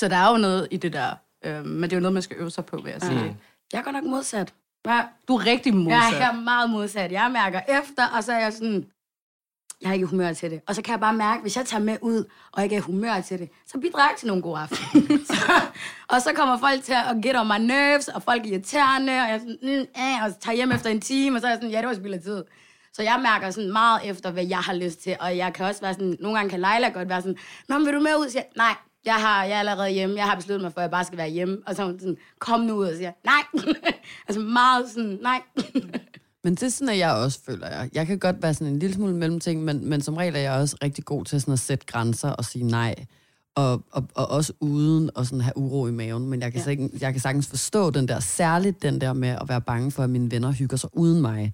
Så 0.00 0.08
der 0.08 0.16
er 0.16 0.32
jo 0.32 0.38
noget 0.38 0.68
i 0.70 0.76
det 0.76 0.92
der, 0.92 1.14
øh, 1.44 1.66
men 1.66 1.82
det 1.82 1.92
er 1.92 1.96
jo 1.96 2.00
noget, 2.00 2.14
man 2.14 2.22
skal 2.22 2.36
øve 2.40 2.50
sig 2.50 2.64
på, 2.64 2.76
vil 2.76 2.90
jeg 2.92 3.02
sige. 3.02 3.24
Mm. 3.24 3.34
Jeg 3.72 3.78
er 3.78 3.82
godt 3.82 3.94
nok 3.94 4.04
modsat. 4.04 4.52
Jeg, 4.84 5.08
Du 5.28 5.36
er 5.36 5.46
rigtig 5.46 5.74
modsat. 5.74 6.20
jeg 6.20 6.28
er 6.28 6.40
meget 6.40 6.70
modsat. 6.70 7.12
Jeg 7.12 7.30
mærker 7.32 7.60
efter, 7.80 8.06
og 8.16 8.24
så 8.24 8.32
er 8.32 8.38
jeg 8.38 8.52
sådan, 8.52 8.86
jeg 9.80 9.88
har 9.88 9.94
ikke 9.94 10.06
humør 10.06 10.32
til 10.32 10.50
det. 10.50 10.60
Og 10.66 10.74
så 10.74 10.82
kan 10.82 10.92
jeg 10.92 11.00
bare 11.00 11.12
mærke, 11.14 11.42
hvis 11.42 11.56
jeg 11.56 11.66
tager 11.66 11.82
med 11.82 11.96
ud, 12.00 12.24
og 12.52 12.62
ikke 12.62 12.76
er 12.76 12.80
humør 12.80 13.20
til 13.20 13.38
det, 13.38 13.48
så 13.66 13.78
bidrager 13.78 14.08
jeg 14.08 14.16
til 14.18 14.26
nogle 14.28 14.42
gode 14.42 14.58
aftener. 14.60 15.18
og 16.12 16.22
så 16.22 16.32
kommer 16.34 16.58
folk 16.58 16.82
til 16.82 16.92
at 16.92 17.16
get 17.22 17.36
on 17.36 17.46
my 17.48 17.66
nerves, 17.66 18.08
og 18.08 18.22
folk 18.22 18.46
er 18.46 18.50
irriterende, 18.50 19.12
og 19.12 19.16
jeg 19.28 19.34
er 19.34 19.38
sådan, 19.38 19.58
mm, 19.62 19.68
eh, 20.02 20.24
og 20.24 20.30
så 20.30 20.36
tager 20.40 20.56
hjem 20.56 20.72
efter 20.72 20.90
en 20.90 21.00
time, 21.00 21.36
og 21.36 21.40
så 21.40 21.46
er 21.46 21.50
jeg 21.50 21.58
sådan, 21.58 21.70
ja, 21.70 21.78
det 21.80 21.88
var 21.88 21.94
spild 21.94 22.14
af 22.14 22.20
tid. 22.20 22.44
Så 22.92 23.02
jeg 23.02 23.20
mærker 23.22 23.50
sådan 23.50 23.72
meget 23.72 24.00
efter, 24.04 24.30
hvad 24.30 24.46
jeg 24.46 24.58
har 24.58 24.74
lyst 24.74 25.02
til, 25.02 25.16
og 25.20 25.36
jeg 25.36 25.52
kan 25.52 25.66
også 25.66 25.80
være 25.80 25.94
sådan, 25.94 26.16
nogle 26.20 26.38
gange 26.38 26.50
kan 26.50 26.60
Leila 26.60 26.88
godt 26.88 27.08
være 27.08 27.22
sådan, 27.22 27.36
Nå, 27.68 27.78
men 27.78 27.86
vil 27.86 27.94
du 27.94 28.00
med 28.00 28.16
ud? 28.18 28.28
Så 28.30 28.38
jeg, 28.38 28.46
nej, 28.56 28.74
jeg, 29.04 29.14
har, 29.14 29.44
jeg 29.44 29.54
er 29.54 29.58
allerede 29.58 29.90
hjemme, 29.90 30.16
jeg 30.16 30.24
har 30.24 30.36
besluttet 30.36 30.62
mig 30.62 30.72
for, 30.72 30.80
at 30.80 30.82
jeg 30.82 30.90
bare 30.90 31.04
skal 31.04 31.18
være 31.18 31.28
hjemme. 31.28 31.58
Og 31.66 31.76
så 31.76 31.82
er 31.82 31.86
hun 31.86 31.98
sådan, 31.98 32.16
kom 32.38 32.60
nu 32.60 32.74
ud, 32.74 32.86
og 32.86 32.96
siger, 32.96 33.12
nej. 33.24 33.64
altså 34.28 34.40
meget 34.40 34.90
sådan, 34.90 35.18
nej. 35.22 35.42
Men 36.44 36.54
det 36.54 36.62
er 36.62 36.68
sådan, 36.68 36.88
at 36.88 36.98
jeg 36.98 37.12
også 37.12 37.40
føler 37.46 37.68
jeg. 37.68 37.90
Jeg 37.94 38.06
kan 38.06 38.18
godt 38.18 38.42
være 38.42 38.54
sådan 38.54 38.72
en 38.72 38.78
lille 38.78 38.94
smule 38.94 39.14
mellemting, 39.14 39.64
men, 39.64 39.88
men 39.88 40.00
som 40.00 40.16
regel 40.16 40.36
er 40.36 40.40
jeg 40.40 40.52
også 40.52 40.76
rigtig 40.82 41.04
god 41.04 41.24
til 41.24 41.40
sådan 41.40 41.52
at 41.52 41.58
sætte 41.58 41.86
grænser 41.86 42.30
og 42.30 42.44
sige 42.44 42.64
nej. 42.64 42.94
Og, 43.54 43.82
og, 43.90 44.04
og 44.14 44.30
også 44.30 44.52
uden 44.60 45.10
at 45.16 45.26
sådan 45.26 45.40
have 45.40 45.56
uro 45.56 45.86
i 45.86 45.90
maven. 45.90 46.28
Men 46.28 46.40
jeg 46.40 46.52
kan, 46.52 46.80
ja. 46.80 46.88
jeg 47.00 47.12
kan 47.12 47.20
sagtens 47.20 47.46
forstå 47.46 47.90
den 47.90 48.08
der, 48.08 48.20
særligt 48.20 48.82
den 48.82 49.00
der 49.00 49.12
med 49.12 49.28
at 49.28 49.48
være 49.48 49.60
bange 49.60 49.90
for, 49.90 50.02
at 50.02 50.10
mine 50.10 50.30
venner 50.30 50.52
hygger 50.52 50.76
sig 50.76 50.90
uden 50.92 51.20
mig. 51.20 51.52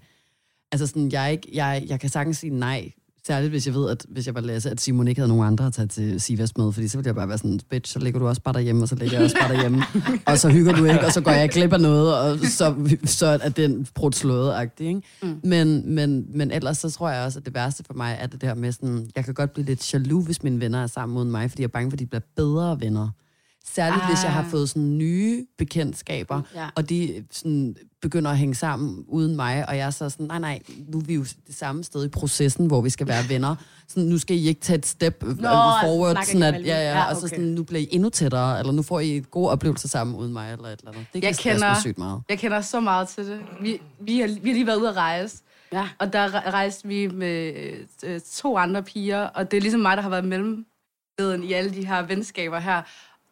Altså 0.71 0.87
sådan, 0.87 1.11
jeg, 1.11 1.31
ikke, 1.31 1.49
jeg, 1.53 1.85
jeg 1.87 1.99
kan 1.99 2.09
sagtens 2.09 2.37
sige 2.37 2.59
nej. 2.59 2.91
Særligt 3.29 3.51
hvis 3.51 3.67
jeg 3.67 3.75
ved, 3.75 3.89
at 3.89 4.05
hvis 4.09 4.27
jeg 4.27 4.35
var 4.35 4.41
Lasse, 4.41 4.69
at 4.69 4.81
Simon 4.81 5.07
ikke 5.07 5.21
havde 5.21 5.29
nogen 5.29 5.47
andre 5.47 5.65
at 5.65 5.73
tage 5.73 5.87
til 5.87 6.21
Sivas 6.21 6.57
med, 6.57 6.71
fordi 6.71 6.87
så 6.87 6.97
ville 6.97 7.07
jeg 7.07 7.15
bare 7.15 7.27
være 7.27 7.37
sådan, 7.37 7.59
bitch, 7.69 7.93
så 7.93 7.99
ligger 7.99 8.19
du 8.19 8.27
også 8.27 8.41
bare 8.41 8.53
derhjemme, 8.53 8.83
og 8.83 8.87
så 8.87 8.95
ligger 8.95 9.17
jeg 9.17 9.23
også 9.23 9.37
bare 9.41 9.53
derhjemme, 9.53 9.83
og 10.27 10.37
så 10.37 10.49
hygger 10.49 10.73
du 10.73 10.85
ikke, 10.85 11.05
og 11.05 11.11
så 11.11 11.21
går 11.21 11.31
jeg 11.31 11.49
glip 11.49 11.73
af 11.73 11.81
noget, 11.81 12.17
og 12.17 12.39
så, 12.39 12.97
så 13.05 13.25
er 13.25 13.49
den 13.49 13.87
brudt 13.95 14.15
slået 14.15 14.69
ikke? 14.79 15.01
Mm. 15.21 15.39
Men, 15.43 15.95
men, 15.95 16.25
men 16.33 16.51
ellers 16.51 16.77
så 16.77 16.89
tror 16.89 17.09
jeg 17.09 17.25
også, 17.25 17.39
at 17.39 17.45
det 17.45 17.53
værste 17.53 17.83
for 17.87 17.93
mig 17.93 18.17
er 18.19 18.27
det 18.27 18.41
der 18.41 18.53
med 18.53 18.71
sådan, 18.71 19.09
jeg 19.15 19.25
kan 19.25 19.33
godt 19.33 19.53
blive 19.53 19.65
lidt 19.65 19.93
jaloux, 19.93 20.25
hvis 20.25 20.43
mine 20.43 20.59
venner 20.59 20.83
er 20.83 20.87
sammen 20.87 21.17
uden 21.17 21.31
mig, 21.31 21.49
fordi 21.49 21.61
jeg 21.61 21.67
er 21.67 21.71
bange 21.71 21.91
for, 21.91 21.95
at 21.95 21.99
de 21.99 22.05
bliver 22.05 22.21
bedre 22.35 22.79
venner. 22.81 23.09
Særligt 23.67 24.03
ah. 24.03 24.09
hvis 24.09 24.23
jeg 24.23 24.33
har 24.33 24.45
fået 24.51 24.69
sådan 24.69 24.97
nye 24.97 25.45
bekendtskaber, 25.57 26.41
Ja. 26.55 26.61
ja. 26.61 26.67
og 26.75 26.89
de 26.89 27.25
sådan 27.31 27.75
begynder 28.01 28.31
at 28.31 28.37
hænge 28.37 28.55
sammen 28.55 29.05
uden 29.07 29.35
mig, 29.35 29.69
og 29.69 29.77
jeg 29.77 29.85
er 29.85 29.89
så 29.89 30.09
sådan, 30.09 30.25
nej, 30.25 30.39
nej, 30.39 30.59
nu 30.87 30.97
er 30.99 31.03
vi 31.03 31.13
jo 31.13 31.21
det 31.47 31.55
samme 31.55 31.83
sted 31.83 32.05
i 32.05 32.07
processen, 32.07 32.67
hvor 32.67 32.81
vi 32.81 32.89
skal 32.89 33.07
være 33.07 33.23
venner. 33.33 33.55
Sådan, 33.87 34.09
nu 34.09 34.17
skal 34.17 34.37
I 34.37 34.47
ikke 34.47 34.61
tage 34.61 34.77
et 34.77 34.85
step 34.85 35.23
Nå, 35.23 35.33
forward, 35.33 36.11
snakker 36.15 36.31
sådan 36.33 36.55
at, 36.55 36.65
ja, 36.65 36.75
ja, 36.77 36.97
Ja, 36.97 37.09
og 37.09 37.15
så 37.15 37.19
okay. 37.25 37.29
sådan, 37.35 37.45
nu 37.45 37.63
bliver 37.63 37.79
I 37.81 37.87
endnu 37.91 38.09
tættere, 38.09 38.59
eller 38.59 38.71
nu 38.71 38.81
får 38.81 38.99
I 38.99 39.23
gode 39.31 39.49
oplevelser 39.49 39.87
sammen 39.87 40.15
uden 40.15 40.33
mig, 40.33 40.51
eller 40.51 40.65
et 40.67 40.79
eller 40.79 40.91
andet. 40.91 41.05
Det 41.13 41.21
kan 41.21 41.29
Jeg 41.29 41.37
kender- 41.37 41.79
sygt 41.81 41.97
meget. 41.97 42.21
Jeg 42.29 42.39
kender 42.39 42.61
så 42.61 42.79
meget 42.79 43.07
til 43.07 43.27
det. 43.27 43.39
Vi, 43.61 43.81
vi, 44.01 44.19
har, 44.19 44.27
vi 44.27 44.49
har 44.49 44.53
lige 44.53 44.67
været 44.67 44.77
ude 44.77 44.89
at 44.89 44.95
rejse, 44.95 45.37
Ja. 45.73 45.87
og 45.99 46.13
der 46.13 46.27
re- 46.27 46.49
rejste 46.51 46.87
vi 46.87 47.07
med 47.07 47.53
øh, 48.03 48.21
to 48.35 48.57
andre 48.57 48.83
piger, 48.83 49.19
og 49.21 49.51
det 49.51 49.57
er 49.57 49.61
ligesom 49.61 49.81
mig, 49.81 49.97
der 49.97 50.03
har 50.03 50.09
været 50.09 50.25
mellemmeden 50.25 51.43
i 51.43 51.53
alle 51.53 51.73
de 51.73 51.85
her 51.85 52.01
venskaber 52.01 52.59
her. 52.59 52.81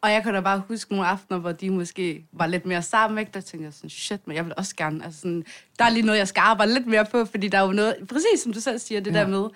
Og 0.02 0.12
jeg 0.12 0.22
kan 0.22 0.34
da 0.34 0.40
bare 0.40 0.62
huske 0.68 0.92
nogle 0.92 1.06
aftener, 1.06 1.38
hvor 1.38 1.52
de 1.52 1.70
måske 1.70 2.24
var 2.32 2.46
lidt 2.46 2.66
mere 2.66 2.82
sammen, 2.82 3.18
ikke? 3.18 3.30
Der 3.34 3.40
tænkte 3.40 3.64
jeg 3.64 3.72
sådan, 3.72 3.90
shit, 3.90 4.26
men 4.26 4.36
jeg 4.36 4.44
vil 4.44 4.54
også 4.56 4.76
gerne, 4.76 5.04
altså 5.04 5.20
sådan, 5.20 5.44
der 5.78 5.84
er 5.84 5.90
lige 5.90 6.06
noget, 6.06 6.18
jeg 6.18 6.28
skal 6.28 6.40
arbejde 6.40 6.74
lidt 6.74 6.86
mere 6.86 7.04
på, 7.04 7.24
fordi 7.24 7.48
der 7.48 7.58
er 7.58 7.62
jo 7.62 7.72
noget, 7.72 7.96
præcis 8.08 8.42
som 8.42 8.52
du 8.52 8.60
selv 8.60 8.78
siger, 8.78 9.00
det 9.00 9.14
ja. 9.14 9.20
Der 9.20 9.26
med, 9.26 9.38
det 9.38 9.48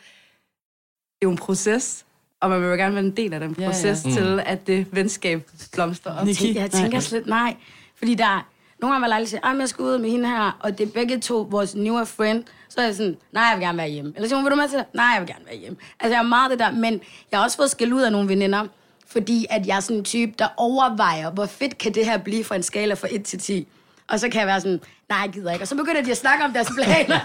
er 1.23 1.27
jo 1.27 1.31
en 1.31 1.37
proces, 1.37 2.05
og 2.41 2.51
man 2.51 2.61
vil 2.61 2.69
jo 2.69 2.75
gerne 2.75 2.95
være 2.95 3.05
en 3.05 3.17
del 3.17 3.35
af 3.35 3.41
den 3.41 3.55
proces 3.55 4.05
ja, 4.05 4.11
ja. 4.11 4.17
til, 4.17 4.43
at 4.47 4.67
det 4.67 4.87
venskab 4.95 5.51
blomstrer 5.73 6.19
op. 6.19 6.27
Nikki? 6.27 6.59
Jeg 6.59 6.71
tænker 6.71 7.01
slet 7.01 7.27
nej. 7.27 7.57
Fordi 7.95 8.15
der 8.15 8.27
er 8.27 8.49
nogle 8.81 8.95
gange, 8.95 9.03
var 9.03 9.09
Leila 9.09 9.27
siger, 9.27 9.47
at 9.47 9.59
jeg 9.59 9.69
skal 9.69 9.83
ud 9.83 9.99
med 9.99 10.11
hende 10.11 10.29
her, 10.29 10.59
og 10.61 10.79
det 10.79 10.89
er 10.89 10.93
begge 10.93 11.21
to 11.21 11.49
vores 11.51 11.75
newer 11.75 12.05
friend, 12.05 12.45
så 12.69 12.81
er 12.81 12.85
jeg 12.85 12.95
sådan, 12.95 13.17
nej, 13.33 13.43
jeg 13.45 13.57
vil 13.59 13.65
gerne 13.65 13.79
være 13.79 13.89
hjemme. 13.89 14.13
Eller 14.17 14.29
siger 14.29 14.37
hun, 14.37 14.45
vil 14.45 14.51
du 14.51 14.57
med 14.57 14.69
til 14.69 14.79
det? 14.79 14.87
Nej, 14.95 15.05
jeg 15.05 15.21
vil 15.21 15.29
gerne 15.29 15.45
være 15.47 15.57
hjemme. 15.57 15.79
Altså, 16.01 16.15
jeg 16.15 16.25
er 16.25 16.29
meget 16.29 16.51
det 16.51 16.59
der, 16.59 16.71
men 16.71 17.01
jeg 17.31 17.39
har 17.39 17.45
også 17.45 17.57
fået 17.57 17.71
skæld 17.71 17.93
ud 17.93 18.03
af 18.03 18.13
nogle 18.13 18.29
veninder, 18.29 18.67
fordi 19.13 19.47
at 19.51 19.67
jeg 19.67 19.77
er 19.77 19.81
sådan 19.81 19.97
en 19.97 20.05
type, 20.05 20.33
der 20.39 20.49
overvejer, 20.57 21.31
hvor 21.31 21.47
fedt 21.47 21.79
kan 21.79 21.95
det 21.95 22.05
her 22.05 22.19
blive 22.19 22.45
fra 22.45 22.55
en 22.57 22.63
skala 22.63 22.95
fra 22.95 23.09
1 23.11 23.25
til 23.25 23.39
10. 23.39 23.69
Og 24.09 24.21
så 24.21 24.29
kan 24.29 24.39
jeg 24.41 24.47
være 24.47 24.61
sådan, 24.61 24.81
nej, 25.09 25.19
jeg 25.19 25.31
gider 25.33 25.53
ikke. 25.53 25.63
Og 25.65 25.69
så 25.69 25.77
begynder 25.77 26.03
de 26.03 26.11
at 26.11 26.17
snakke 26.17 26.45
om 26.45 26.53
deres 26.53 26.71
planer. 26.79 27.21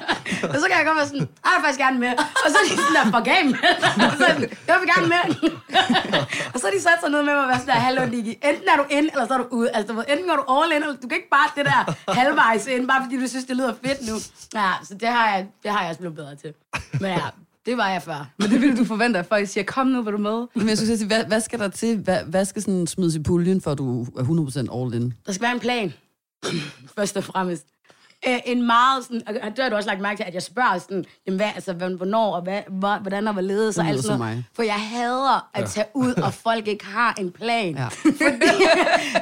og 0.51 0.55
så 0.61 0.65
kan 0.69 0.77
jeg 0.77 0.85
godt 0.85 0.97
være 0.97 1.07
sådan, 1.07 1.19
jeg 1.19 1.51
vil 1.55 1.63
faktisk 1.63 1.79
gerne 1.79 1.99
med. 1.99 2.11
Og 2.45 2.47
så 2.51 2.57
er 2.61 2.65
de 2.69 2.75
sådan 2.81 2.95
der, 2.97 3.03
fuck 3.17 3.27
af 3.37 3.45
med. 3.45 3.53
Og 4.11 4.17
så 4.17 4.25
jeg 4.27 4.35
sådan, 4.35 4.49
jeg 4.67 4.75
vil 4.81 4.87
gerne 4.95 5.07
med. 5.15 5.23
og 6.53 6.59
så 6.59 6.67
er 6.67 6.71
de 6.71 6.81
sat 6.81 6.99
sig 7.01 7.09
ned 7.09 7.21
med 7.23 7.33
mig 7.33 7.43
og 7.43 7.49
være 7.49 7.59
sådan 7.59 7.73
der, 7.75 7.81
hallo, 7.87 8.05
Niki. 8.05 8.33
Enten 8.49 8.67
er 8.73 8.77
du 8.81 8.85
ind, 8.89 9.07
eller 9.13 9.25
så 9.27 9.33
er 9.33 9.37
du 9.37 9.47
ude. 9.59 9.69
Altså, 9.77 9.91
enten 10.11 10.25
går 10.29 10.37
du 10.41 10.45
all 10.53 10.71
in, 10.75 10.81
eller 10.83 10.95
du 11.03 11.07
kan 11.09 11.17
ikke 11.21 11.33
bare 11.37 11.47
det 11.57 11.65
der 11.71 11.81
halvvejs 12.19 12.67
ind, 12.67 12.87
bare 12.87 13.01
fordi 13.03 13.15
du 13.23 13.27
synes, 13.27 13.45
det 13.45 13.55
lyder 13.57 13.73
fedt 13.85 13.99
nu. 14.09 14.15
Ja, 14.59 14.71
så 14.87 14.93
det 15.01 15.07
har 15.17 15.25
jeg, 15.33 15.47
det 15.63 15.71
har 15.71 15.79
jeg 15.81 15.89
også 15.89 15.99
blevet 15.99 16.15
bedre 16.21 16.35
til. 16.43 16.51
Men 17.01 17.11
ja, 17.11 17.27
det 17.67 17.77
var 17.77 17.89
jeg 17.89 18.01
før. 18.01 18.29
Men 18.39 18.49
det 18.49 18.61
vil 18.61 18.77
du 18.77 18.83
forvente, 18.85 19.19
at 19.19 19.25
folk 19.25 19.47
siger, 19.47 19.63
kom 19.63 19.87
nu, 19.87 20.01
vil 20.01 20.13
du 20.13 20.17
med? 20.17 20.47
Men 20.55 20.69
jeg 20.69 20.77
skulle 20.77 20.97
sige, 20.97 21.07
hvad, 21.07 21.25
hvad 21.25 21.41
skal 21.41 21.59
der 21.59 21.67
til? 21.67 21.97
Hvad, 21.97 22.23
hvad 22.23 22.45
skal 22.45 22.61
sådan 22.61 22.87
smides 22.87 23.15
i 23.15 23.23
puljen, 23.23 23.61
for 23.61 23.71
at 23.71 23.77
du 23.77 24.03
er 24.03 24.23
100% 24.69 24.77
all 24.81 25.03
in? 25.03 25.13
Der 25.25 25.31
skal 25.31 25.43
være 25.43 25.53
en 25.53 25.59
plan, 25.59 25.93
først 26.97 27.17
og 27.17 27.23
fremmest. 27.23 27.65
Øh, 28.27 28.39
en 28.45 28.65
meget 28.65 29.03
sådan, 29.03 29.21
og 29.27 29.33
det 29.55 29.59
har 29.63 29.69
du 29.69 29.75
også 29.75 29.89
lagt 29.89 30.01
mærke 30.01 30.17
til, 30.17 30.23
at 30.23 30.33
jeg 30.33 30.43
spørger 30.43 30.77
sådan, 30.77 31.05
jamen 31.27 31.37
hvad, 31.37 31.49
altså, 31.55 31.73
hvornår, 31.73 32.35
og 32.35 32.41
hvad, 32.41 32.61
hvor, 32.67 32.97
hvordan 32.97 33.27
og 33.27 33.33
hvorledes, 33.33 33.77
og 33.77 33.85
alt 33.87 34.03
sådan 34.03 34.19
noget. 34.19 34.43
For 34.53 34.63
jeg 34.63 34.73
hader 34.73 35.49
at 35.53 35.69
tage 35.69 35.87
ud, 35.93 36.13
og 36.13 36.33
folk 36.33 36.67
ikke 36.67 36.85
har 36.85 37.15
en 37.19 37.31
plan. 37.31 37.75
Ja. 37.75 37.87
Fordi 38.23 38.47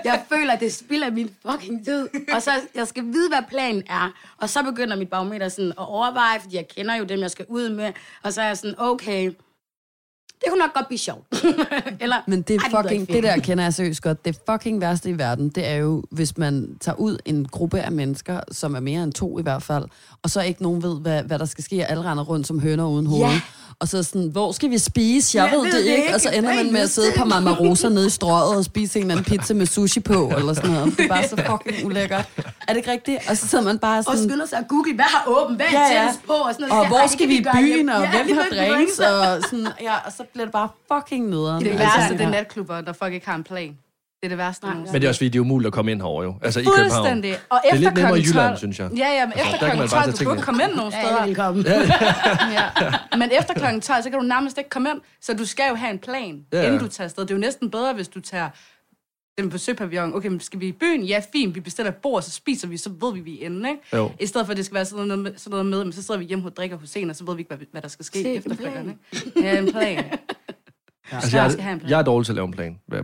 jeg 0.05 0.23
føler, 0.29 0.53
at 0.53 0.59
det 0.59 0.73
spilder 0.73 1.11
min 1.11 1.29
fucking 1.49 1.85
tid. 1.85 2.09
Og 2.33 2.41
så, 2.41 2.51
jeg 2.75 2.87
skal 2.87 3.03
vide, 3.03 3.29
hvad 3.29 3.43
planen 3.49 3.83
er. 3.89 4.11
Og 4.37 4.49
så 4.49 4.63
begynder 4.63 4.95
mit 4.95 5.09
barometer 5.09 5.49
sådan 5.49 5.71
at 5.71 5.89
overveje, 5.89 6.39
fordi 6.39 6.55
jeg 6.55 6.67
kender 6.67 6.95
jo 6.95 7.03
dem, 7.03 7.19
jeg 7.19 7.31
skal 7.31 7.45
ud 7.49 7.69
med. 7.69 7.91
Og 8.23 8.33
så 8.33 8.41
er 8.41 8.45
jeg 8.47 8.57
sådan, 8.57 8.75
okay, 8.77 9.31
det 10.43 10.49
kunne 10.49 10.59
nok 10.59 10.73
godt 10.73 10.87
blive 10.87 10.99
sjovt. 10.99 11.27
Eller, 12.01 12.15
Men 12.27 12.41
det, 12.41 12.59
"Ej, 12.61 12.67
er 12.73 12.81
fucking, 12.81 13.01
ikke 13.01 13.13
det 13.13 13.23
fedt." 13.23 13.35
der 13.35 13.41
kender 13.41 13.63
jeg 13.63 13.73
seriøst 13.73 14.01
godt. 14.01 14.25
Det 14.25 14.37
fucking 14.49 14.81
værste 14.81 15.09
i 15.09 15.17
verden, 15.17 15.49
det 15.49 15.67
er 15.67 15.75
jo, 15.75 16.03
hvis 16.11 16.37
man 16.37 16.77
tager 16.81 16.95
ud 16.95 17.17
en 17.25 17.45
gruppe 17.45 17.79
af 17.79 17.91
mennesker, 17.91 18.39
som 18.51 18.75
er 18.75 18.79
mere 18.79 19.03
end 19.03 19.13
to 19.13 19.39
i 19.39 19.41
hvert 19.41 19.63
fald, 19.63 19.83
og 20.23 20.29
så 20.29 20.41
ikke 20.41 20.63
nogen 20.63 20.83
ved, 20.83 20.99
hvad, 21.01 21.23
hvad 21.23 21.39
der 21.39 21.45
skal 21.45 21.63
ske, 21.63 21.81
og 21.81 21.89
alle 21.91 22.03
render 22.03 22.23
rundt 22.23 22.47
som 22.47 22.59
høner 22.59 22.85
uden 22.87 23.05
hoved. 23.07 23.21
Ja. 23.31 23.41
Og 23.79 23.87
så 23.87 24.03
sådan, 24.03 24.27
hvor 24.27 24.51
skal 24.51 24.69
vi 24.69 24.77
spise? 24.77 25.37
Jeg, 25.37 25.49
Jeg 25.51 25.59
ved, 25.59 25.71
det 25.71 25.85
ikke. 25.85 26.15
Og 26.15 26.21
så 26.21 26.29
ender 26.33 26.55
man 26.55 26.71
med 26.73 26.81
at 26.81 26.89
sidde 26.89 27.11
på 27.17 27.25
Mama 27.25 27.51
Rosa 27.51 27.89
nede 27.89 28.07
i 28.07 28.09
strøget 28.09 28.57
og 28.57 28.65
spise 28.65 28.99
en 28.99 29.05
eller 29.05 29.21
anden 29.21 29.37
pizza 29.37 29.53
med 29.53 29.65
sushi 29.65 29.99
på, 29.99 30.31
eller 30.37 30.53
sådan 30.53 30.69
noget. 30.71 30.97
Det 30.97 31.03
er 31.03 31.07
bare 31.07 31.27
så 31.27 31.35
fucking 31.35 31.85
ulækkert. 31.85 32.25
Er 32.37 32.43
det 32.67 32.77
ikke 32.77 32.91
rigtigt? 32.91 33.17
Og 33.29 33.37
så 33.37 33.47
sidder 33.47 33.63
man 33.63 33.79
bare 33.79 33.97
Og 33.99 34.03
sådan... 34.03 34.29
skynder 34.29 34.45
sig 34.45 34.59
at 34.59 34.67
google, 34.67 34.93
hvad 34.95 35.05
har 35.05 35.23
åbent, 35.27 35.57
hvad 35.57 35.65
er 35.65 35.71
Ja, 35.93 36.03
ja. 36.03 36.11
på, 36.27 36.33
og 36.33 36.53
sådan 36.53 36.67
noget. 36.67 36.81
Og 36.83 36.87
hvor 36.87 36.97
det 36.97 37.11
skal 37.11 37.27
vi 37.27 37.37
i 37.37 37.45
byen, 37.55 37.89
og 37.89 38.01
Ja, 38.01 38.09
hvem 38.23 38.37
har 38.37 38.45
drinks, 38.51 38.99
og 38.99 39.41
sådan, 39.49 39.67
ja, 39.81 39.93
og 40.05 40.11
så 40.17 40.23
bliver 40.33 40.45
det 40.45 40.51
bare 40.53 40.69
fucking 40.93 41.29
nederen. 41.29 41.63
Det, 41.63 41.71
det 41.73 41.79
Ja. 41.79 41.83
værste, 41.97 42.13
det 42.13 42.21
er 42.21 42.25
Ja. 42.25 42.31
natklubber, 42.31 42.81
når 42.81 42.93
folk 42.93 43.13
ikke 43.13 43.27
har 43.27 43.35
en 43.35 43.43
plan. 43.43 43.67
Det 44.21 44.23
er 44.23 44.29
det 44.29 44.37
værste. 44.37 44.65
Nej. 44.65 44.75
Men 44.75 44.93
det 44.93 45.03
er 45.03 45.07
også 45.07 45.19
fordi, 45.19 45.29
det 45.29 45.35
er 45.39 45.41
umuligt 45.41 45.67
at 45.67 45.73
komme 45.73 45.91
ind 45.91 46.01
herover 46.01 46.23
jo. 46.23 46.35
Altså 46.43 46.59
i 46.59 46.63
København. 46.63 46.91
Fuldstændig. 46.91 47.31
Og 47.49 47.59
Det 47.63 47.69
er 47.69 47.73
efter 47.75 47.89
lidt 47.89 47.93
nemmere 47.97 48.19
i 48.19 48.21
Jylland, 48.21 48.47
12 48.49 48.57
synes 48.57 48.79
jeg. 48.79 48.89
Ja, 48.97 49.07
ja, 49.19 49.25
men 49.25 49.33
efter 49.33 49.43
der 49.43 49.49
kan 49.49 49.57
klokken 49.59 49.79
man 49.79 49.89
bare 49.89 50.03
12, 50.03 50.13
tage 50.13 50.25
du 50.25 50.29
kan 50.29 50.37
ikke 50.37 50.45
komme 50.45 50.63
ind 50.63 50.73
nogen 50.75 50.91
Ja, 50.93 51.01
steder. 51.01 51.19
ja, 51.21 51.25
velkommen. 51.25 51.65
Ja. 52.57 53.17
Men 53.17 53.29
efter 53.39 53.53
klokken 53.53 53.81
12, 53.81 54.03
så 54.03 54.09
kan 54.09 54.19
du 54.19 54.25
nærmest 54.25 54.57
ikke 54.57 54.69
komme 54.69 54.89
ind. 54.89 55.01
Så 55.21 55.33
du 55.33 55.45
skal 55.45 55.63
jo 55.69 55.75
have 55.75 55.91
en 55.91 55.99
plan, 55.99 56.39
Ja, 56.53 56.59
ja. 56.59 56.65
inden 56.65 56.79
du 56.79 56.87
tager 56.87 57.05
afsted. 57.05 57.23
Det 57.23 57.31
er 57.31 57.35
jo 57.35 57.39
næsten 57.41 57.71
bedre, 57.71 57.93
hvis 57.93 58.07
du 58.07 58.19
tager 58.21 58.49
den 59.37 59.49
på 59.49 59.57
Søpavillon. 59.57 60.13
Okay, 60.15 60.29
men 60.29 60.39
skal 60.39 60.59
vi 60.59 60.67
i 60.67 60.71
byen? 60.71 61.03
Ja, 61.05 61.21
fint. 61.31 61.55
Vi 61.55 61.59
bestiller 61.59 61.91
et 61.91 61.95
bord, 61.97 62.21
så 62.21 62.31
spiser 62.31 62.67
vi, 62.67 62.77
så 62.77 62.89
ved 62.89 63.13
vi, 63.13 63.19
vi 63.19 63.41
er 63.41 63.45
inde, 63.45 63.69
ikke? 63.69 63.81
Jo. 63.93 64.11
I 64.19 64.25
stedet 64.25 64.47
for, 64.47 64.51
at 64.51 64.57
det 64.57 64.65
skal 64.65 64.75
være 64.75 64.85
sådan 64.85 65.07
noget 65.07 65.23
med, 65.23 65.31
sådan 65.37 65.51
noget 65.51 65.65
med 65.65 65.83
men 65.83 65.93
så 65.93 66.03
sidder 66.03 66.19
vi 66.19 66.25
hjemme 66.25 66.45
og 66.45 66.55
drikker 66.55 66.77
hos 66.77 66.95
en, 66.95 67.09
og 67.09 67.15
så 67.15 67.25
ved 67.25 67.35
vi 67.35 67.39
ikke, 67.41 67.55
hvad, 67.55 67.67
hvad 67.71 67.81
der 67.81 67.87
skal 67.87 68.05
ske 68.05 68.19
Se, 68.21 68.29
en 68.31 68.37
efterfølgende. 68.37 68.95
Ikke? 69.13 69.31
Ja, 69.41 69.59
en 69.59 69.71
plan. 69.71 70.03
Altså, 71.11 71.37
Jeg 71.37 71.43
jeg, 71.57 71.73
en 71.73 71.79
plan. 71.79 71.89
jeg 71.89 71.99
er 71.99 72.03
dårlig 72.03 72.25
til 72.25 72.31
at 72.31 72.35
lave 72.35 72.45
en 72.45 72.53
plan, 72.53 72.79
hvad 72.87 72.99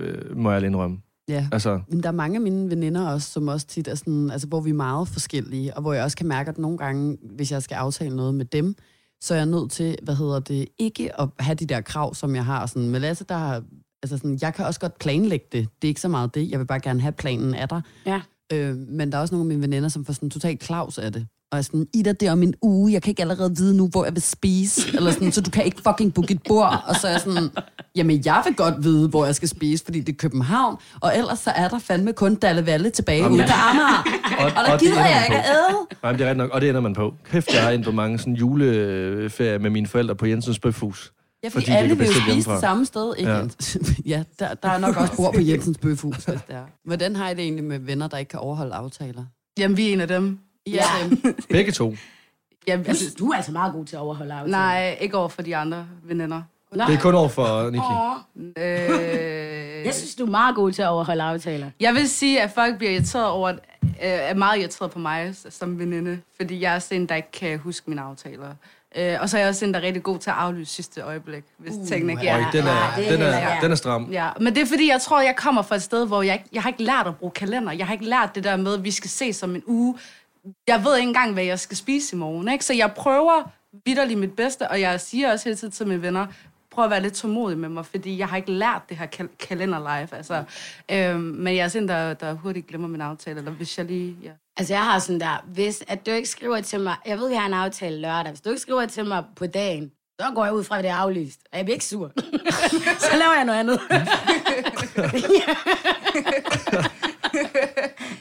øh, 0.00 0.36
må 0.36 0.50
jeg 0.52 0.60
lige 0.60 0.68
indrømme. 0.68 0.98
Ja. 1.28 1.48
Altså, 1.52 1.80
Men 1.88 2.02
der 2.02 2.08
er 2.08 2.12
mange 2.12 2.36
af 2.36 2.40
mine 2.40 2.70
veninder 2.70 3.08
også, 3.08 3.30
som 3.30 3.48
også 3.48 3.66
tit 3.66 3.88
er 3.88 3.94
sådan, 3.94 4.30
altså 4.30 4.46
hvor 4.46 4.60
vi 4.60 4.70
er 4.70 4.74
meget 4.74 5.08
forskellige, 5.08 5.74
og 5.76 5.82
hvor 5.82 5.92
jeg 5.92 6.04
også 6.04 6.16
kan 6.16 6.26
mærke, 6.26 6.48
at 6.50 6.58
nogle 6.58 6.78
gange, 6.78 7.18
hvis 7.36 7.52
jeg 7.52 7.62
skal 7.62 7.74
aftale 7.74 8.16
noget 8.16 8.34
med 8.34 8.44
dem, 8.44 8.74
så 9.20 9.34
er 9.34 9.38
jeg 9.38 9.46
nødt 9.46 9.70
til, 9.70 9.96
hvad 10.02 10.14
hedder 10.14 10.40
det, 10.40 10.68
ikke 10.78 11.20
at 11.20 11.28
have 11.38 11.54
de 11.54 11.66
der 11.66 11.80
krav, 11.80 12.14
som 12.14 12.34
jeg 12.34 12.44
har. 12.44 12.66
Sådan, 12.66 12.88
med 12.88 13.00
Lasse, 13.00 13.24
der 13.24 13.36
har, 13.36 13.62
altså 14.02 14.16
sådan, 14.16 14.38
jeg 14.42 14.54
kan 14.54 14.66
også 14.66 14.80
godt 14.80 14.98
planlægge 14.98 15.46
det. 15.52 15.68
Det 15.82 15.88
er 15.88 15.90
ikke 15.90 16.00
så 16.00 16.08
meget 16.08 16.34
det. 16.34 16.50
Jeg 16.50 16.58
vil 16.58 16.64
bare 16.66 16.80
gerne 16.80 17.00
have 17.00 17.12
planen 17.12 17.54
af 17.54 17.68
dig. 17.68 17.82
Ja. 18.06 18.20
Øh, 18.52 18.76
men 18.76 19.12
der 19.12 19.18
er 19.18 19.22
også 19.22 19.34
nogle 19.34 19.44
af 19.44 19.48
mine 19.48 19.62
veninder, 19.62 19.88
som 19.88 20.04
får 20.04 20.12
sådan 20.12 20.30
totalt 20.30 20.60
klaus 20.60 20.98
af 20.98 21.12
det. 21.12 21.26
Og 21.52 21.58
er 21.58 21.62
sådan, 21.62 21.86
Ida, 21.94 22.12
det 22.12 22.28
er 22.28 22.32
om 22.32 22.42
en 22.42 22.54
uge, 22.62 22.92
jeg 22.92 23.02
kan 23.02 23.10
ikke 23.10 23.22
allerede 23.22 23.56
vide 23.56 23.76
nu, 23.76 23.88
hvor 23.88 24.04
jeg 24.04 24.14
vil 24.14 24.22
spise, 24.22 24.80
eller 24.96 25.10
sådan, 25.10 25.32
så 25.32 25.40
du 25.40 25.50
kan 25.50 25.64
ikke 25.64 25.82
fucking 25.88 26.14
booke 26.14 26.34
et 26.34 26.40
bord. 26.48 26.84
Og 26.86 26.96
så 26.96 27.06
er 27.06 27.10
jeg 27.10 27.20
sådan, 27.20 27.48
jamen 27.96 28.22
jeg 28.24 28.42
vil 28.46 28.54
godt 28.54 28.74
vide, 28.84 29.08
hvor 29.08 29.24
jeg 29.24 29.34
skal 29.34 29.48
spise, 29.48 29.84
fordi 29.84 30.00
det 30.00 30.12
er 30.12 30.16
København, 30.16 30.76
og 31.00 31.12
ellers 31.16 31.38
så 31.38 31.50
er 31.50 31.68
der 31.68 31.78
fandme 31.78 32.12
kun 32.12 32.34
Dalle 32.34 32.66
Valle 32.66 32.90
tilbage 32.90 33.22
Jamen, 33.22 33.38
ude 33.40 33.46
på 33.46 33.52
Amager. 33.70 34.04
og, 34.38 34.44
Og 34.44 34.64
der 34.66 34.72
det 34.72 34.80
gider 34.80 34.92
ender 34.92 35.06
jeg 35.06 35.24
ikke 35.30 35.36
på. 35.36 35.42
at 35.42 35.56
æde. 35.70 35.86
Nej, 36.02 36.12
det 36.12 36.26
er 36.26 36.34
nok, 36.34 36.50
og 36.50 36.60
det 36.60 36.68
ender 36.68 36.80
man 36.80 36.94
på. 36.94 37.14
Kæft, 37.24 37.54
jeg 37.54 37.62
har 37.62 37.70
ind 37.70 37.84
på 37.84 37.92
mange 37.92 38.18
sådan 38.18 38.34
juleferie 38.34 39.58
med 39.58 39.70
mine 39.70 39.86
forældre 39.86 40.14
på 40.14 40.26
Jensens 40.26 40.58
Bøfhus. 40.58 41.12
Ja, 41.42 41.48
fordi, 41.48 41.64
Fordi 41.64 41.76
alle 41.76 41.96
vil 41.98 42.06
jo 42.06 42.12
spise 42.12 42.26
hjemmefra. 42.26 42.52
det 42.52 42.60
samme 42.60 42.86
sted. 42.86 43.14
Ikke? 43.18 43.30
Ja. 43.30 43.36
Ja, 43.38 43.44
ja 44.16 44.22
der, 44.38 44.54
der 44.54 44.68
er 44.68 44.78
nok 44.78 44.96
også 44.96 45.16
bord 45.16 45.34
på 45.34 45.40
Jensens 45.40 45.78
Bøfhus, 45.78 46.16
hvis 46.16 46.24
det 46.24 46.54
er. 46.56 46.64
Hvordan 46.84 47.16
har 47.16 47.30
I 47.30 47.34
det 47.34 47.40
egentlig 47.44 47.64
med 47.64 47.78
venner, 47.78 48.08
der 48.08 48.16
ikke 48.16 48.28
kan 48.28 48.40
overholde 48.40 48.74
aftaler? 48.74 49.24
Jamen, 49.58 49.76
vi 49.76 49.88
er 49.88 49.92
en 49.92 50.00
af 50.00 50.08
dem. 50.08 50.38
I 50.66 50.70
Ja. 50.70 50.78
er 51.04 51.08
dem. 51.08 51.34
Begge 51.50 51.72
to. 51.72 51.94
Jamen, 52.68 52.84
Du, 52.84 52.88
altså, 52.88 53.14
du 53.18 53.30
er 53.30 53.36
altså 53.36 53.52
meget 53.52 53.72
god 53.72 53.84
til 53.84 53.96
at 53.96 54.00
overholde 54.00 54.32
aftalen. 54.34 54.50
nej, 54.50 54.98
ikke 55.00 55.16
over 55.18 55.28
for 55.28 55.42
de 55.42 55.56
andre 55.56 55.86
veninder. 56.04 56.42
Nej. 56.74 56.86
Det 56.86 56.96
er 56.96 57.00
kun 57.00 57.14
over 57.14 57.28
for 57.28 57.70
Niki. 57.70 57.84
Åh. 57.84 58.16
Øh, 58.64 59.84
Jeg 59.86 59.94
synes, 59.94 60.14
du 60.14 60.26
er 60.26 60.30
meget 60.30 60.54
god 60.56 60.72
til 60.72 60.82
at 60.82 60.88
overholde 60.88 61.22
aftaler. 61.22 61.70
Jeg 61.80 61.94
vil 61.94 62.08
sige, 62.08 62.42
at 62.42 62.50
folk 62.50 62.76
bliver 62.78 62.92
irriteret 62.92 63.26
over, 63.26 63.48
at, 63.48 63.58
øh, 63.82 63.88
er 64.00 64.34
meget 64.34 64.58
irriteret 64.60 64.90
på 64.90 64.98
mig 64.98 65.34
som 65.50 65.78
veninde, 65.78 66.20
fordi 66.36 66.60
jeg 66.60 66.74
er 66.74 66.78
sådan 66.78 67.00
en, 67.00 67.08
der 67.08 67.14
ikke 67.14 67.30
kan 67.32 67.58
huske 67.58 67.90
mine 67.90 68.00
aftaler. 68.02 68.48
Øh, 68.96 69.16
og 69.20 69.28
så 69.28 69.36
er 69.36 69.40
jeg 69.40 69.48
også 69.48 69.64
en, 69.64 69.74
der 69.74 69.80
er 69.80 69.84
rigtig 69.84 70.02
god 70.02 70.18
til 70.18 70.30
at 70.30 70.36
aflyse 70.36 70.74
sidste 70.74 71.00
øjeblik, 71.00 71.44
hvis 71.58 71.74
uh, 71.74 71.86
tingene 71.86 72.12
ikke 72.12 72.26
er... 72.26 72.50
den 72.50 72.64
Ja, 72.64 72.70
er, 72.70 72.92
det 72.96 73.08
den 73.10 73.22
er- 73.22 73.26
er, 73.26 73.60
den 73.60 73.70
er 73.70 73.74
stram. 73.76 74.08
Ja, 74.12 74.28
men 74.40 74.54
det 74.54 74.62
er 74.62 74.66
fordi, 74.66 74.88
jeg 74.90 75.00
tror, 75.00 75.20
jeg 75.20 75.36
kommer 75.36 75.62
fra 75.62 75.74
et 75.74 75.82
sted, 75.82 76.06
hvor 76.06 76.22
jeg, 76.22 76.44
jeg 76.52 76.62
har 76.62 76.68
ikke 76.70 76.82
lært 76.82 77.06
at 77.06 77.16
bruge 77.16 77.32
kalender. 77.32 77.72
Jeg 77.72 77.86
har 77.86 77.92
ikke 77.92 78.04
lært 78.04 78.34
det 78.34 78.44
der 78.44 78.56
med, 78.56 78.74
at 78.74 78.84
vi 78.84 78.90
skal 78.90 79.10
se 79.10 79.32
som 79.32 79.54
en 79.54 79.62
uge. 79.66 79.94
Jeg 80.68 80.84
ved 80.84 80.96
ikke 80.96 81.08
engang, 81.08 81.32
hvad 81.32 81.44
jeg 81.44 81.58
skal 81.60 81.76
spise 81.76 82.16
i 82.16 82.18
morgen. 82.18 82.48
Ikke? 82.48 82.64
Så 82.64 82.74
jeg 82.74 82.92
prøver 82.92 83.50
vidderligt 83.86 84.18
mit 84.18 84.32
bedste, 84.32 84.68
og 84.70 84.80
jeg 84.80 85.00
siger 85.00 85.32
også 85.32 85.44
hele 85.44 85.56
tiden 85.56 85.72
til 85.72 85.86
mine 85.86 86.02
venner, 86.02 86.26
prøv 86.70 86.84
at 86.84 86.90
være 86.90 87.02
lidt 87.02 87.14
tålmodig 87.14 87.58
med 87.58 87.68
mig, 87.68 87.86
fordi 87.86 88.18
jeg 88.18 88.28
har 88.28 88.36
ikke 88.36 88.52
lært 88.52 88.82
det 88.88 88.96
her 88.96 89.06
kal- 89.06 89.36
kalender 89.48 89.78
live. 89.78 90.08
Altså, 90.16 90.44
øhm, 90.90 91.20
men 91.20 91.56
jeg 91.56 91.64
er 91.64 91.68
sådan, 91.68 91.88
der, 91.88 92.14
der 92.14 92.32
hurtigt 92.32 92.66
glemmer 92.66 92.88
min 92.88 93.00
aftale, 93.00 93.38
eller 93.38 93.50
hvis 93.50 93.78
jeg 93.78 93.86
lige... 93.86 94.16
Ja. 94.22 94.30
Altså, 94.60 94.74
jeg 94.74 94.84
har 94.84 94.98
sådan 94.98 95.20
der, 95.20 95.44
hvis 95.46 95.82
at 95.88 96.06
du 96.06 96.10
ikke 96.10 96.28
skriver 96.28 96.60
til 96.60 96.80
mig, 96.80 96.96
jeg 97.06 97.18
ved, 97.18 97.28
vi 97.28 97.34
har 97.34 97.46
en 97.46 97.54
aftale 97.54 98.00
lørdag, 98.00 98.32
hvis 98.32 98.40
du 98.40 98.48
ikke 98.48 98.62
skriver 98.62 98.86
til 98.86 99.04
mig 99.04 99.24
på 99.36 99.46
dagen, 99.46 99.90
så 100.20 100.26
går 100.34 100.44
jeg 100.44 100.54
ud 100.54 100.64
fra, 100.64 100.78
at 100.78 100.84
det 100.84 100.90
er 100.90 100.94
aflyst, 100.94 101.40
og 101.52 101.58
jeg 101.58 101.64
bliver 101.64 101.74
ikke 101.74 101.84
sur. 101.84 102.12
så 103.10 103.16
laver 103.18 103.34
jeg 103.34 103.44
noget 103.44 103.58
andet. 103.58 103.80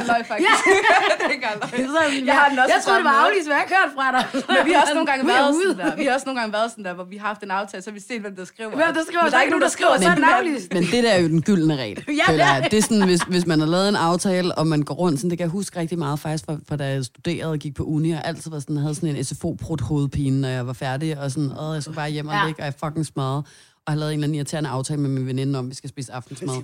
Det 0.00 0.10
er 0.10 0.14
engang 0.14 0.18
løg, 0.18 0.22
faktisk. 0.32 0.48
det 1.18 1.24
er 1.28 1.32
ikke 1.36 1.40
engang 1.42 1.56
løg. 1.62 1.70
Så, 1.96 2.00
Jeg 2.30 2.34
har 2.40 2.46
den 2.50 2.58
også 2.62 2.72
jeg 2.74 2.80
troede, 2.84 2.98
det 3.00 3.04
var 3.10 3.16
sådan, 3.16 3.26
aflyst, 3.26 3.46
hvad 3.50 3.56
jeg 3.60 3.66
har 3.68 3.74
hørt 3.78 3.90
fra 3.96 4.06
dig. 4.16 4.24
Men 4.56 4.60
vi 4.68 4.72
har 4.74 4.80
også 4.84 4.94
nogle 4.98 5.08
gange 5.10 5.22
været 5.32 5.50
sådan 5.60 5.76
der. 5.82 5.90
Vi 6.00 6.04
har 6.06 6.12
også 6.16 6.26
nogle 6.28 6.38
gange 6.40 6.52
været 6.58 6.68
sådan 6.72 6.84
der, 6.88 6.94
hvor 6.98 7.06
vi 7.12 7.16
har 7.22 7.26
haft 7.32 7.42
en 7.46 7.52
aftale, 7.60 7.82
så 7.86 7.90
vi 7.96 8.00
set, 8.08 8.20
hvem 8.24 8.34
der 8.40 8.44
skriver. 8.52 8.70
Hvem 8.80 8.90
der 8.98 9.04
skriver, 9.08 9.22
Men 9.24 9.30
der 9.32 9.38
er 9.38 9.42
ikke 9.46 9.54
nogen, 9.56 9.66
der 9.68 9.74
skriver, 9.78 9.94
så 10.04 10.08
er 10.12 10.16
den 10.20 10.26
aflyst. 10.36 10.68
Men 10.76 10.82
det 10.92 11.00
der 11.06 11.10
er 11.16 11.20
jo 11.24 11.28
den 11.34 11.42
gyldne 11.48 11.74
regel. 11.84 11.98
Ja, 12.20 12.26
det 12.32 12.42
er 12.52 12.56
det 12.72 12.78
er 12.80 12.84
sådan, 12.88 13.04
hvis, 13.10 13.20
hvis 13.34 13.44
man 13.52 13.58
har 13.64 13.68
lavet 13.74 13.88
en 13.94 13.96
aftale, 14.10 14.48
og 14.60 14.64
man 14.74 14.80
går 14.88 14.94
rundt, 15.02 15.18
sådan, 15.20 15.30
det 15.30 15.38
kan 15.38 15.44
jeg 15.48 15.50
huske 15.58 15.74
rigtig 15.82 15.98
meget 15.98 16.18
faktisk, 16.24 16.44
fra, 16.46 16.56
fra 16.68 16.76
da 16.76 16.84
jeg 16.94 17.04
studerede 17.04 17.50
og 17.52 17.58
gik 17.58 17.74
på 17.74 17.82
uni, 17.94 18.10
og 18.18 18.26
altid 18.28 18.50
var 18.50 18.58
sådan, 18.64 18.76
havde 18.76 18.94
sådan 18.94 19.08
en 19.16 19.24
SFO-brudt 19.24 19.80
hovedpine, 19.80 20.40
når 20.40 20.48
jeg 20.48 20.66
var 20.66 20.72
færdig, 20.72 21.18
og 21.20 21.30
sådan, 21.30 21.50
åh, 21.60 21.74
jeg 21.74 21.82
skulle 21.82 21.96
bare 21.96 22.10
hjem 22.10 22.28
og 22.28 22.34
Ja. 22.34 22.46
ligge, 22.46 22.62
og 22.62 22.64
jeg 22.66 22.74
fucking 22.84 23.06
smadret 23.06 23.44
og 23.86 23.90
jeg 23.92 23.98
lavede 23.98 24.14
en 24.14 24.18
eller 24.18 24.26
anden 24.26 24.34
irriterende 24.34 24.70
aftale 24.70 25.00
med 25.00 25.10
min 25.10 25.26
veninde 25.26 25.58
om, 25.58 25.64
at 25.64 25.70
vi 25.70 25.74
skal 25.74 25.90
spise 25.90 26.12
aftensmad. 26.12 26.54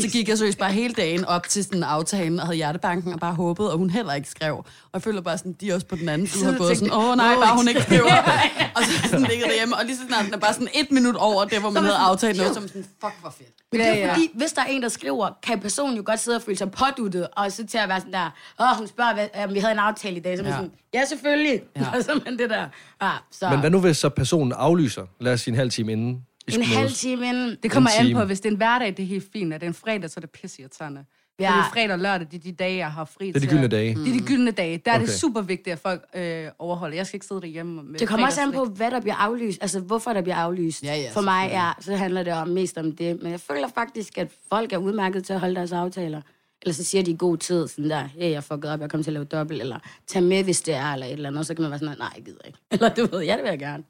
Så 0.00 0.08
gik 0.08 0.28
jeg 0.28 0.38
seriøst 0.38 0.58
bare 0.58 0.72
hele 0.72 0.94
dagen 0.94 1.24
op 1.24 1.48
til 1.48 1.64
sådan 1.64 1.78
en 1.78 1.82
aftale, 1.82 2.40
og 2.40 2.46
havde 2.46 2.56
hjertebanken 2.56 3.12
og 3.12 3.20
bare 3.20 3.34
håbet, 3.34 3.70
og 3.72 3.78
hun 3.78 3.90
heller 3.90 4.14
ikke 4.14 4.28
skrev. 4.28 4.56
Og 4.56 4.64
jeg 4.94 5.02
føler 5.02 5.20
bare 5.20 5.38
sådan, 5.38 5.52
de 5.52 5.70
er 5.70 5.74
også 5.74 5.86
på 5.86 5.96
den 5.96 6.08
anden 6.08 6.26
side 6.26 6.44
har 6.44 6.58
gået 6.58 6.78
sådan, 6.78 6.92
åh 6.94 7.16
nej, 7.16 7.34
bare 7.34 7.56
hun 7.56 7.68
ikke 7.68 7.82
skriver. 7.82 8.14
og 8.76 8.82
så 8.82 9.08
sådan 9.08 9.26
ligger 9.26 9.46
derhjemme, 9.46 9.76
og 9.76 9.84
lige 9.84 9.96
så 9.96 10.02
snart 10.08 10.24
den 10.24 10.34
er 10.34 10.38
bare 10.38 10.52
sådan 10.54 10.68
et 10.74 10.90
minut 10.90 11.16
over 11.16 11.44
det, 11.44 11.60
hvor 11.60 11.70
man 11.70 11.82
havde 11.82 11.96
aftalt 11.96 12.36
noget, 12.36 12.54
som 12.54 12.68
sådan, 12.68 12.84
fuck, 13.00 13.14
hvor 13.20 13.30
fedt. 13.38 13.48
Men 13.72 13.80
det 13.80 13.88
er 13.88 13.94
ja. 13.94 14.12
fordi, 14.12 14.30
hvis 14.34 14.52
der 14.52 14.62
er 14.62 14.66
en, 14.66 14.82
der 14.82 14.88
skriver, 14.88 15.28
kan 15.42 15.60
personen 15.60 15.96
jo 15.96 16.02
godt 16.06 16.20
sidde 16.20 16.36
og 16.36 16.42
føle 16.42 16.58
sig 16.58 16.70
påduttet, 16.70 17.28
og 17.36 17.52
så 17.52 17.66
til 17.66 17.78
at 17.78 17.88
være 17.88 18.00
sådan 18.00 18.12
der, 18.12 18.30
åh, 18.60 18.76
hun 18.78 18.86
spørger, 18.88 19.14
hvad, 19.14 19.28
om 19.44 19.54
vi 19.54 19.58
havde 19.58 19.72
en 19.72 19.78
aftale 19.78 20.16
i 20.16 20.20
dag, 20.20 20.36
så 20.36 20.42
man 20.42 20.52
Ja. 20.52 20.56
sådan, 20.56 20.70
ja, 20.94 21.04
selvfølgelig. 21.04 21.60
Ja. 21.76 21.86
Og 21.94 22.04
så 22.04 22.12
er 22.12 22.18
man 22.24 22.38
det 22.38 22.50
der. 22.50 22.66
Ja, 23.02 23.10
så 23.30 23.50
Men 23.50 23.60
hvad 23.60 23.70
nu, 23.70 23.80
hvis 23.80 23.96
så 23.96 24.08
personen 24.08 24.52
aflyser, 24.52 25.06
lad 25.20 25.32
os 25.32 25.40
sige 25.40 25.52
en 25.52 25.58
halv 25.58 25.70
time 25.70 25.92
inden 25.92 26.20
en 26.58 26.62
halv 26.64 26.90
time 26.92 27.26
inden. 27.28 27.56
Det 27.62 27.70
kommer 27.70 27.90
an 28.00 28.12
på, 28.14 28.24
hvis 28.24 28.40
det 28.40 28.48
er 28.48 28.50
en 28.52 28.56
hverdag, 28.56 28.88
det 28.88 28.98
er 29.02 29.06
helt 29.06 29.28
fint. 29.32 29.52
Er 29.54 29.58
det 29.58 29.66
en 29.66 29.74
fredag, 29.74 30.10
så 30.10 30.14
er 30.16 30.20
det 30.20 30.30
pisseirriterende. 30.30 31.04
Ja. 31.40 31.44
Ja. 31.44 31.50
Fordi 31.56 31.68
fredag 31.72 31.92
og 31.92 31.98
lørdag, 31.98 32.26
det 32.30 32.38
er 32.38 32.42
de 32.42 32.52
dage, 32.52 32.76
jeg 32.76 32.92
har 32.92 33.04
fri 33.04 33.26
Det 33.26 33.36
er 33.36 33.40
de 33.40 33.46
gyldne 33.46 33.68
dage. 33.68 33.94
Det 33.94 34.08
er 34.08 34.12
de 34.12 34.26
gyldne 34.26 34.50
dage. 34.50 34.82
Der 34.84 34.90
er 34.90 34.96
Okay. 34.96 35.06
det 35.06 35.14
super 35.14 35.40
vigtigt, 35.40 35.72
at 35.72 35.78
folk 35.78 36.04
øh, 36.14 36.46
overholder. 36.58 36.96
Jeg 36.96 37.06
skal 37.06 37.16
ikke 37.16 37.26
sidde 37.26 37.40
derhjemme 37.40 37.82
med 37.82 37.98
Det 37.98 38.08
kommer 38.08 38.26
også 38.26 38.40
an 38.40 38.52
på, 38.52 38.64
hvad 38.64 38.90
der 38.90 39.00
bliver 39.00 39.14
aflyst. 39.14 39.58
Altså, 39.62 39.80
hvorfor 39.80 40.12
der 40.12 40.22
bliver 40.22 40.36
aflyst. 40.36 40.82
Ja, 40.84 40.94
ja, 40.96 41.10
For 41.12 41.20
mig, 41.20 41.48
ja, 41.52 41.70
så 41.80 41.96
handler 41.96 42.22
det 42.22 42.32
om, 42.32 42.48
mest 42.48 42.78
om 42.78 42.92
det. 42.96 43.22
Men 43.22 43.32
jeg 43.32 43.40
føler 43.40 43.68
faktisk, 43.74 44.18
at 44.18 44.28
folk 44.48 44.72
er 44.72 44.76
udmærket 44.76 45.24
til 45.24 45.32
at 45.32 45.40
holde 45.40 45.54
deres 45.54 45.72
aftaler. 45.72 46.20
Eller 46.62 46.74
så 46.74 46.84
siger 46.84 47.02
de 47.04 47.10
i 47.10 47.16
god 47.18 47.36
tid, 47.36 47.68
sådan 47.68 47.90
der, 47.90 48.02
hey, 48.18 48.30
jeg 48.30 48.44
fucked 48.44 48.64
op, 48.70 48.80
jeg 48.80 48.90
kommer 48.90 49.02
til 49.04 49.10
at 49.10 49.12
lave 49.12 49.24
dobbelt, 49.24 49.60
eller 49.60 49.78
tag 50.06 50.22
med, 50.22 50.44
hvis 50.44 50.60
det 50.62 50.74
er, 50.74 50.92
eller 50.92 51.06
et 51.06 51.12
eller 51.12 51.28
andet. 51.28 51.38
Og 51.38 51.46
så 51.46 51.54
kan 51.54 51.62
man 51.62 51.70
være 51.70 51.78
sådan, 51.78 51.98
nej, 51.98 52.08
jeg 52.16 52.24
gider 52.24 52.38
ikke. 52.46 52.58
Eller 52.72 52.88
du 52.94 53.06
ved, 53.06 53.22
ja, 53.24 53.32
det 53.36 53.42
vil 53.42 53.48
jeg 53.50 53.58
gerne. 53.58 53.82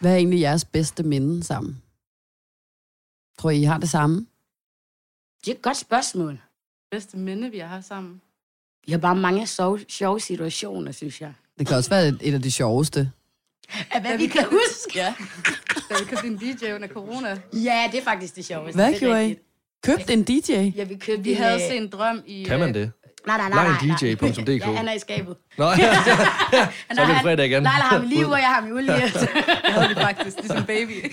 Hvad 0.00 0.12
er 0.12 0.16
egentlig 0.16 0.40
jeres 0.40 0.64
bedste 0.64 1.02
minde 1.02 1.44
sammen? 1.44 1.82
Tror 3.38 3.50
I, 3.50 3.60
I 3.60 3.64
har 3.64 3.78
det 3.78 3.88
samme? 3.88 4.26
Det 5.44 5.50
er 5.50 5.54
et 5.54 5.62
godt 5.62 5.76
spørgsmål. 5.76 6.40
bedste 6.90 7.16
minde, 7.16 7.50
vi 7.50 7.58
har 7.58 7.66
haft 7.66 7.86
sammen. 7.86 8.20
Vi 8.86 8.92
har 8.92 8.98
bare 8.98 9.16
mange 9.16 9.46
sjove, 9.46 9.80
sjove 9.88 10.20
situationer, 10.20 10.92
synes 10.92 11.20
jeg. 11.20 11.32
Det 11.58 11.66
kan 11.66 11.76
også 11.76 11.90
være 11.90 12.08
et, 12.08 12.18
et 12.22 12.34
af 12.34 12.42
de 12.42 12.50
sjoveste. 12.50 13.10
Af 13.90 14.00
hvad 14.00 14.18
vi 14.18 14.26
kan 14.26 14.44
huske. 14.44 14.98
Ja. 14.98 15.14
Da 15.90 15.94
vi 15.98 16.04
købte 16.04 16.26
en 16.26 16.36
DJ 16.36 16.72
under 16.72 16.88
corona. 16.88 17.40
Ja, 17.52 17.88
det 17.92 18.00
er 18.00 18.04
faktisk 18.04 18.36
det 18.36 18.44
sjoveste. 18.44 18.76
Hvad 18.76 18.92
det 18.92 19.00
gjorde 19.00 19.24
I? 19.24 19.28
rigtigt. 19.28 19.44
Købt 19.82 20.10
en 20.10 20.22
DJ? 20.22 20.52
Ja, 20.52 20.84
vi 20.84 20.96
købte 20.96 21.22
Vi 21.22 21.30
en, 21.30 21.36
havde 21.36 21.54
øh, 21.54 21.60
set 21.60 21.76
en 21.76 21.88
drøm 21.88 22.22
i... 22.26 22.44
Kan 22.44 22.60
man 22.60 22.74
det? 22.74 22.92
Nej, 23.28 23.36
nej, 23.36 23.48
nej, 23.48 23.64
nej. 23.64 23.86
nej. 23.86 23.96
LineDJ.dk. 24.00 24.66
Ja, 24.66 24.72
han 24.76 24.88
er 24.88 24.92
i 24.92 24.98
skabet. 24.98 25.36
Nå, 25.58 25.64
ja, 25.64 25.74
så 26.94 27.02
er 27.02 27.06
det 27.06 27.16
fredag 27.22 27.46
igen. 27.46 27.62
Nej, 27.62 27.72
der 27.78 27.84
har 27.84 27.98
vi 27.98 28.06
liv, 28.06 28.26
og 28.28 28.38
jeg 28.38 28.48
har 28.48 28.60
min 28.60 28.72
olie. 28.72 28.92
Det 29.02 29.28
havde 29.74 29.88
vi 29.88 29.94
faktisk, 29.94 30.36
ligesom 30.40 30.64
baby. 30.64 31.04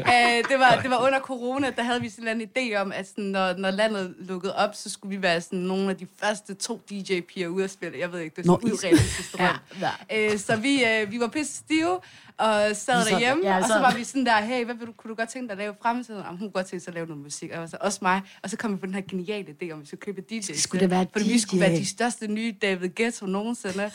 øh, 0.00 0.44
det, 0.50 0.58
var, 0.58 0.78
det 0.82 0.90
var 0.90 0.98
under 1.06 1.20
corona, 1.20 1.70
der 1.76 1.82
havde 1.82 2.00
vi 2.00 2.08
sådan 2.08 2.40
en 2.40 2.48
idé 2.58 2.74
om, 2.80 2.92
at 2.92 3.08
sådan, 3.08 3.24
når, 3.24 3.54
når 3.58 3.70
landet 3.70 4.14
lukkede 4.18 4.56
op, 4.56 4.70
så 4.74 4.90
skulle 4.90 5.16
vi 5.16 5.22
være 5.22 5.40
sådan 5.40 5.58
nogle 5.58 5.90
af 5.90 5.96
de 5.96 6.06
første 6.24 6.54
to 6.54 6.80
DJ-piger 6.90 7.48
ude 7.48 7.64
at 7.64 7.70
spille. 7.70 7.98
Jeg 8.00 8.12
ved 8.12 8.20
ikke, 8.20 8.36
det 8.36 8.42
er 8.42 8.52
sådan 8.52 8.68
I- 8.68 8.72
urealistisk 8.72 9.38
drøm. 9.38 9.46
Ja, 9.80 9.90
Øh, 10.32 10.38
så 10.38 10.56
vi, 10.56 10.84
øh, 10.84 11.10
vi 11.12 11.20
var 11.20 11.26
pisse 11.28 11.52
stive, 11.56 11.98
og 12.38 12.62
sad 12.76 12.76
sad- 12.76 13.10
derhjemme, 13.10 13.44
ja, 13.44 13.56
og 13.56 13.64
så 13.68 13.78
var 13.78 13.94
vi 13.94 14.04
sådan 14.04 14.26
der, 14.26 14.40
hey, 14.40 14.64
hvad 14.64 14.74
vil 14.74 14.86
du, 14.86 14.92
kunne 14.92 15.08
du 15.10 15.14
godt 15.14 15.28
tænke 15.28 15.46
dig 15.48 15.52
at 15.52 15.58
lave 15.58 15.72
i 15.72 15.76
fremtiden? 15.82 16.20
Og 16.20 16.28
hun 16.28 16.38
kunne 16.38 16.50
godt 16.50 16.66
tænke 16.66 16.84
sig 16.84 16.90
at 16.90 16.94
lave 16.94 17.06
noget 17.06 17.22
musik, 17.22 17.50
og 17.50 17.68
så 17.68 17.76
også 17.80 17.98
mig. 18.02 18.20
Og 18.42 18.50
så 18.50 18.56
kom 18.56 18.72
vi 18.72 18.76
på 18.76 18.86
den 18.86 18.94
her 18.94 19.02
geniale 19.10 19.46
idé, 19.62 19.72
om 19.72 19.80
vi 19.80 19.86
skulle 19.86 20.00
købe 20.00 20.20
DJ. 20.30 20.52
Skulle 20.54 20.80
det 20.80 20.90
være 20.90 21.06
Fordi 21.12 21.28
vi 21.32 21.38
skulle 21.40 21.66
DJ? 21.66 21.70
være 21.70 21.78
de 21.80 21.86
største 21.86 22.26
nye 22.26 22.54
David 22.62 22.88
Ghetto 22.96 23.26
nogensinde. 23.26 23.90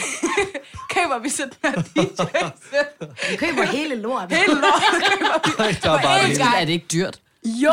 køber 0.94 1.18
vi 1.22 1.28
så 1.28 1.42
den 1.42 1.70
her 1.74 1.82
DJ. 1.82 3.30
Vi 3.30 3.36
køber 3.36 3.62
hele 3.64 3.94
lortet. 3.94 4.36
Helt 4.38 4.48
lort 4.48 4.82
køber 5.18 5.66
vi. 5.68 5.76
Der 5.82 5.90
er 5.90 6.02
bare 6.02 6.18
det 6.22 6.28
hele. 6.28 6.44
Er 6.60 6.64
det 6.64 6.72
ikke 6.72 6.86
dyrt? 6.92 7.20
Jo! 7.46 7.72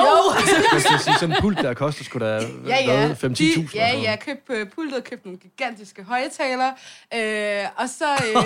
Jeg 0.73 0.81
skal 0.86 0.99
sige, 0.99 1.13
sådan 1.19 1.36
en 1.36 1.41
pult 1.41 1.57
der 1.57 1.73
koster 1.73 2.03
sgu 2.03 2.19
da 2.19 2.25
Ja, 2.25 2.41
ja. 2.67 3.07
hvad, 3.07 3.31
5-10.000. 3.31 3.36
De, 3.38 3.53
eller 3.53 3.67
ja, 3.75 3.99
ja, 3.99 4.15
køb 4.15 4.38
øh, 4.49 4.67
pultet, 4.75 5.03
køb 5.03 5.25
nogle 5.25 5.39
gigantiske 5.39 6.03
højtalere, 6.03 6.73
øh, 7.13 7.67
og 7.77 7.89
så... 7.89 8.05
Øh, 8.36 8.43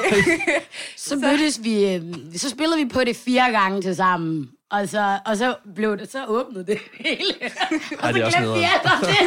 Så 0.97 1.15
mødtes 1.15 1.63
vi, 1.63 1.93
øh, 1.93 2.01
så 2.35 2.49
spillede 2.49 2.77
vi 2.77 2.85
på 2.93 3.03
det 3.03 3.15
fire 3.15 3.51
gange 3.51 3.81
til 3.81 3.95
sammen. 3.95 4.49
Og 4.75 4.89
så, 4.89 5.19
og 5.25 5.37
så 5.37 5.55
blev 5.75 5.97
det, 5.97 6.11
så 6.11 6.25
åbnede 6.27 6.65
det 6.65 6.77
hele. 7.05 7.33
Er 7.41 8.25
også 8.25 8.37
glemte 8.37 8.53
vi 8.53 8.65
alt 8.73 8.85
om 8.93 8.99
det. 9.01 9.17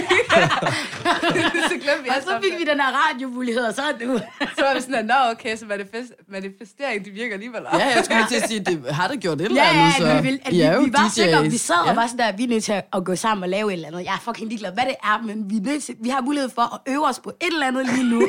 så 1.71 1.77
glemte 1.83 2.03
vi 2.05 2.09
Og 2.09 2.23
så 2.23 2.39
fik 2.43 2.59
vi 2.59 2.65
den 2.71 2.81
her 2.81 2.91
radiomulighed, 3.01 3.63
og 3.63 3.75
så 3.75 3.83
er 3.83 4.07
du. 4.07 4.19
Så 4.57 4.63
var 4.65 4.75
vi 4.75 4.81
sådan, 4.81 4.95
at, 4.95 5.07
nå 5.07 5.15
okay, 5.33 5.57
så 5.57 5.65
manifest, 5.67 6.13
manifestering, 6.29 7.05
det 7.05 7.15
virker 7.15 7.35
alligevel. 7.35 7.61
Ja, 7.73 7.79
jeg 7.79 8.05
skulle 8.05 8.19
lige 8.19 8.29
til 8.29 8.37
at 8.37 8.49
sige, 8.49 8.61
det 8.61 8.95
har 8.95 9.09
det 9.09 9.21
gjort 9.21 9.41
et 9.41 9.45
eller 9.45 9.63
andet, 9.63 9.95
så 9.99 10.07
ja, 10.07 10.21
vi, 10.21 10.29
vil, 10.29 10.41
at 10.45 10.53
vi, 10.53 10.57
I 10.57 10.61
er 10.61 10.75
jo 10.75 10.81
vi, 10.81 10.93
var 10.93 10.99
DJ's. 10.99 11.11
sikre, 11.11 11.51
vi 11.51 11.57
sad 11.57 11.75
ja. 11.85 11.91
og 11.91 11.97
var 11.97 12.07
sådan 12.07 12.27
der, 12.27 12.37
vi 12.37 12.45
er 12.45 12.49
nødt 12.49 12.65
til 12.65 12.83
at 12.93 13.05
gå 13.05 13.17
sammen 13.17 13.43
og 13.43 13.49
lave 13.49 13.69
et 13.69 13.73
eller 13.73 13.89
andet. 13.89 14.05
Jeg 14.05 14.15
er 14.15 14.23
fucking 14.25 14.49
ligeglad, 14.49 14.73
hvad 14.73 14.85
det 14.85 14.95
er, 15.05 15.23
men 15.27 15.51
vi, 15.51 15.57
er 15.57 15.61
nødt 15.61 15.83
til, 15.83 15.95
vi 16.03 16.09
har 16.09 16.21
mulighed 16.21 16.51
for 16.55 16.75
at 16.75 16.93
øve 16.93 17.09
os 17.09 17.19
på 17.19 17.31
et 17.31 17.53
eller 17.53 17.67
andet 17.67 17.87
lige 17.95 18.11
nu. 18.11 18.29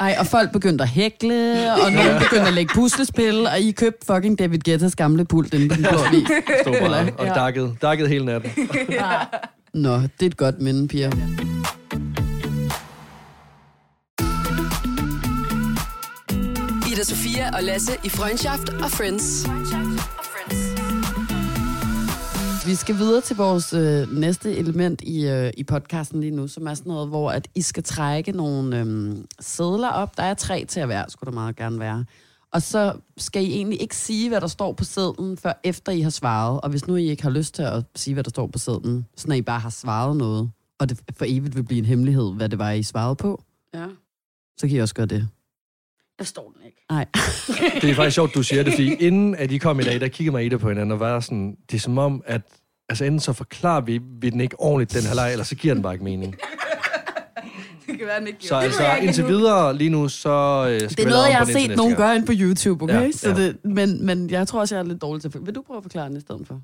Ej, 0.00 0.16
og 0.18 0.26
folk 0.26 0.52
begyndte 0.52 0.82
at 0.82 0.88
hækle, 0.90 1.72
og 1.84 1.92
nogen 1.92 2.18
begyndte 2.18 2.46
at 2.46 2.54
lægge 2.54 2.74
puslespil, 2.74 3.46
og 3.46 3.60
I 3.60 3.72
købte 3.72 4.06
fucking 4.06 4.38
David 4.38 4.58
Guettas 4.58 4.96
gamle 4.96 5.24
pult 5.24 5.54
inde 5.54 5.68
på 5.68 5.74
den 5.74 5.84
avis. 6.06 6.28
Stod 6.62 6.80
bare 6.80 7.12
og 7.18 7.26
Ja. 7.26 7.32
dakkede, 7.34 7.76
dakkede 7.82 8.08
hele 8.08 8.24
natten. 8.24 8.50
Nå, 9.74 9.94
det 9.96 10.22
er 10.22 10.26
et 10.26 10.36
godt 10.36 10.60
minde, 10.60 10.88
piger. 10.88 11.10
Ida 16.92 17.04
Sofia 17.04 17.56
og 17.56 17.62
Lasse 17.62 17.92
i 18.04 18.08
Freundschaft 18.08 18.68
og 18.68 18.90
Friends. 18.90 19.46
Vi 22.66 22.74
skal 22.74 22.96
videre 22.98 23.20
til 23.20 23.36
vores 23.36 23.72
øh, 23.72 24.12
næste 24.18 24.56
element 24.56 25.00
i, 25.02 25.26
øh, 25.28 25.50
i 25.56 25.64
podcasten 25.64 26.20
lige 26.20 26.30
nu, 26.36 26.48
som 26.48 26.66
er 26.66 26.74
sådan 26.74 26.90
noget, 26.90 27.08
hvor 27.08 27.30
at 27.30 27.48
I 27.54 27.62
skal 27.62 27.82
trække 27.82 28.32
nogle 28.32 28.78
øh, 28.80 29.16
sædler 29.40 29.88
op. 29.88 30.16
Der 30.16 30.22
er 30.22 30.34
tre 30.34 30.64
til 30.64 30.80
at 30.80 30.88
være, 30.88 31.04
skulle 31.08 31.28
der 31.28 31.34
meget 31.34 31.56
gerne 31.56 31.78
være. 31.80 32.04
Og 32.52 32.62
så 32.62 32.92
skal 33.16 33.42
I 33.44 33.52
egentlig 33.52 33.82
ikke 33.82 33.96
sige, 33.96 34.28
hvad 34.28 34.40
der 34.40 34.46
står 34.46 34.72
på 34.72 34.84
sædlen, 34.84 35.36
før 35.36 35.52
efter 35.64 35.92
I 35.92 36.00
har 36.00 36.10
svaret. 36.10 36.60
Og 36.60 36.70
hvis 36.70 36.86
nu 36.86 36.96
I 36.96 37.10
ikke 37.10 37.22
har 37.22 37.30
lyst 37.30 37.54
til 37.54 37.62
at 37.62 37.84
sige, 37.96 38.14
hvad 38.14 38.24
der 38.24 38.30
står 38.30 38.46
på 38.46 38.58
sædlen, 38.58 39.06
så 39.16 39.28
når 39.28 39.34
I 39.34 39.42
bare 39.42 39.60
har 39.60 39.70
svaret 39.70 40.16
noget, 40.16 40.50
og 40.80 40.88
det 40.88 41.00
for 41.16 41.24
evigt 41.28 41.56
vil 41.56 41.62
blive 41.62 41.78
en 41.78 41.84
hemmelighed, 41.84 42.32
hvad 42.34 42.48
det 42.48 42.58
var, 42.58 42.70
I 42.70 42.82
svarede 42.82 43.16
på, 43.16 43.42
Ja. 43.74 43.86
så 44.58 44.68
kan 44.68 44.76
I 44.76 44.78
også 44.80 44.94
gøre 44.94 45.06
det. 45.06 45.28
Der 46.18 46.24
står 46.24 46.52
den 46.56 46.66
ikke. 46.66 46.84
Nej. 46.90 47.06
Det 47.82 47.90
er 47.90 47.94
faktisk 47.94 48.14
sjovt, 48.14 48.34
du 48.34 48.42
siger 48.42 48.62
det, 48.62 48.72
fordi 48.72 48.94
inden 48.94 49.34
at 49.34 49.52
I 49.52 49.58
kom 49.58 49.80
i 49.80 49.82
dag, 49.82 50.00
der 50.00 50.08
kiggede 50.08 50.32
mig 50.32 50.44
i 50.46 50.48
det 50.48 50.60
på 50.60 50.68
hinanden, 50.68 50.92
og 50.92 51.00
var 51.00 51.20
sådan, 51.20 51.56
det 51.70 51.76
er 51.76 51.80
som 51.80 51.98
om, 51.98 52.22
at 52.26 52.42
altså 52.88 53.04
enten 53.04 53.20
så 53.20 53.32
forklarer 53.32 53.80
vi, 53.80 54.00
vi 54.20 54.30
den 54.30 54.40
ikke 54.40 54.60
ordentligt, 54.60 54.94
den 55.02 55.08
her 55.08 55.14
leg, 55.14 55.32
eller 55.32 55.44
så 55.44 55.54
giver 55.54 55.74
den 55.74 55.82
bare 55.82 55.92
ikke 55.92 56.04
mening. 56.04 56.36
Det 57.90 57.98
kan 57.98 58.06
være, 58.06 58.20
den 58.20 58.26
ikke 58.26 58.38
Så 58.42 58.48
gjorde. 58.48 58.64
altså, 58.64 58.82
jeg 58.82 58.96
ikke 58.96 59.06
indtil 59.06 59.26
videre 59.26 59.76
lige 59.76 59.90
nu, 59.90 60.08
så 60.08 60.28
øh, 60.70 60.80
skal 60.80 60.90
Det 60.90 61.04
er 61.04 61.08
noget, 61.08 61.28
jeg 61.28 61.38
har 61.38 61.44
set 61.44 61.76
nogen 61.76 61.94
gøre 61.96 62.16
ind 62.16 62.26
på 62.26 62.32
YouTube, 62.36 62.84
okay? 62.84 62.94
Ja, 62.94 63.12
Så 63.12 63.28
ja. 63.28 63.34
det, 63.34 63.64
men, 63.64 64.06
men 64.06 64.30
jeg 64.30 64.48
tror 64.48 64.60
også, 64.60 64.74
jeg 64.74 64.82
er 64.82 64.88
lidt 64.88 65.02
dårlig 65.02 65.22
til 65.22 65.28
at... 65.28 65.46
Vil 65.46 65.54
du 65.54 65.62
prøve 65.62 65.76
at 65.76 65.82
forklare 65.84 66.08
den 66.08 66.16
i 66.16 66.20
stedet 66.20 66.46
for? 66.46 66.60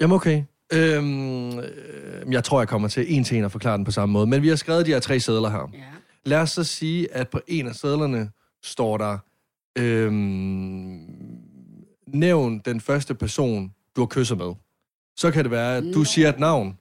Jamen 0.00 0.14
okay. 0.14 0.42
Øhm, 0.72 1.58
øh, 1.58 2.32
jeg 2.32 2.44
tror, 2.44 2.60
jeg 2.60 2.68
kommer 2.68 2.88
til 2.88 3.04
en 3.16 3.24
til 3.24 3.38
en 3.38 3.44
at 3.44 3.52
forklare 3.52 3.76
den 3.76 3.84
på 3.84 3.90
samme 3.90 4.12
måde. 4.12 4.26
Men 4.26 4.42
vi 4.42 4.48
har 4.48 4.56
skrevet 4.56 4.86
de 4.86 4.90
her 4.90 5.00
tre 5.00 5.20
sædler 5.20 5.50
her. 5.50 5.70
Ja. 5.74 5.78
Lad 6.24 6.38
os 6.38 6.50
så 6.50 6.64
sige, 6.64 7.14
at 7.14 7.28
på 7.28 7.40
en 7.46 7.66
af 7.66 7.74
sædlerne 7.74 8.30
står 8.64 8.98
der, 8.98 9.18
øhm, 9.78 11.06
nævn 12.06 12.58
den 12.64 12.80
første 12.80 13.14
person, 13.14 13.72
du 13.96 14.00
har 14.00 14.06
kysset 14.06 14.38
med. 14.38 14.54
Så 15.16 15.30
kan 15.30 15.44
det 15.44 15.50
være, 15.50 15.76
at 15.76 15.82
du 15.82 15.98
Nå. 15.98 16.04
siger 16.04 16.28
et 16.28 16.38
navn, 16.38 16.78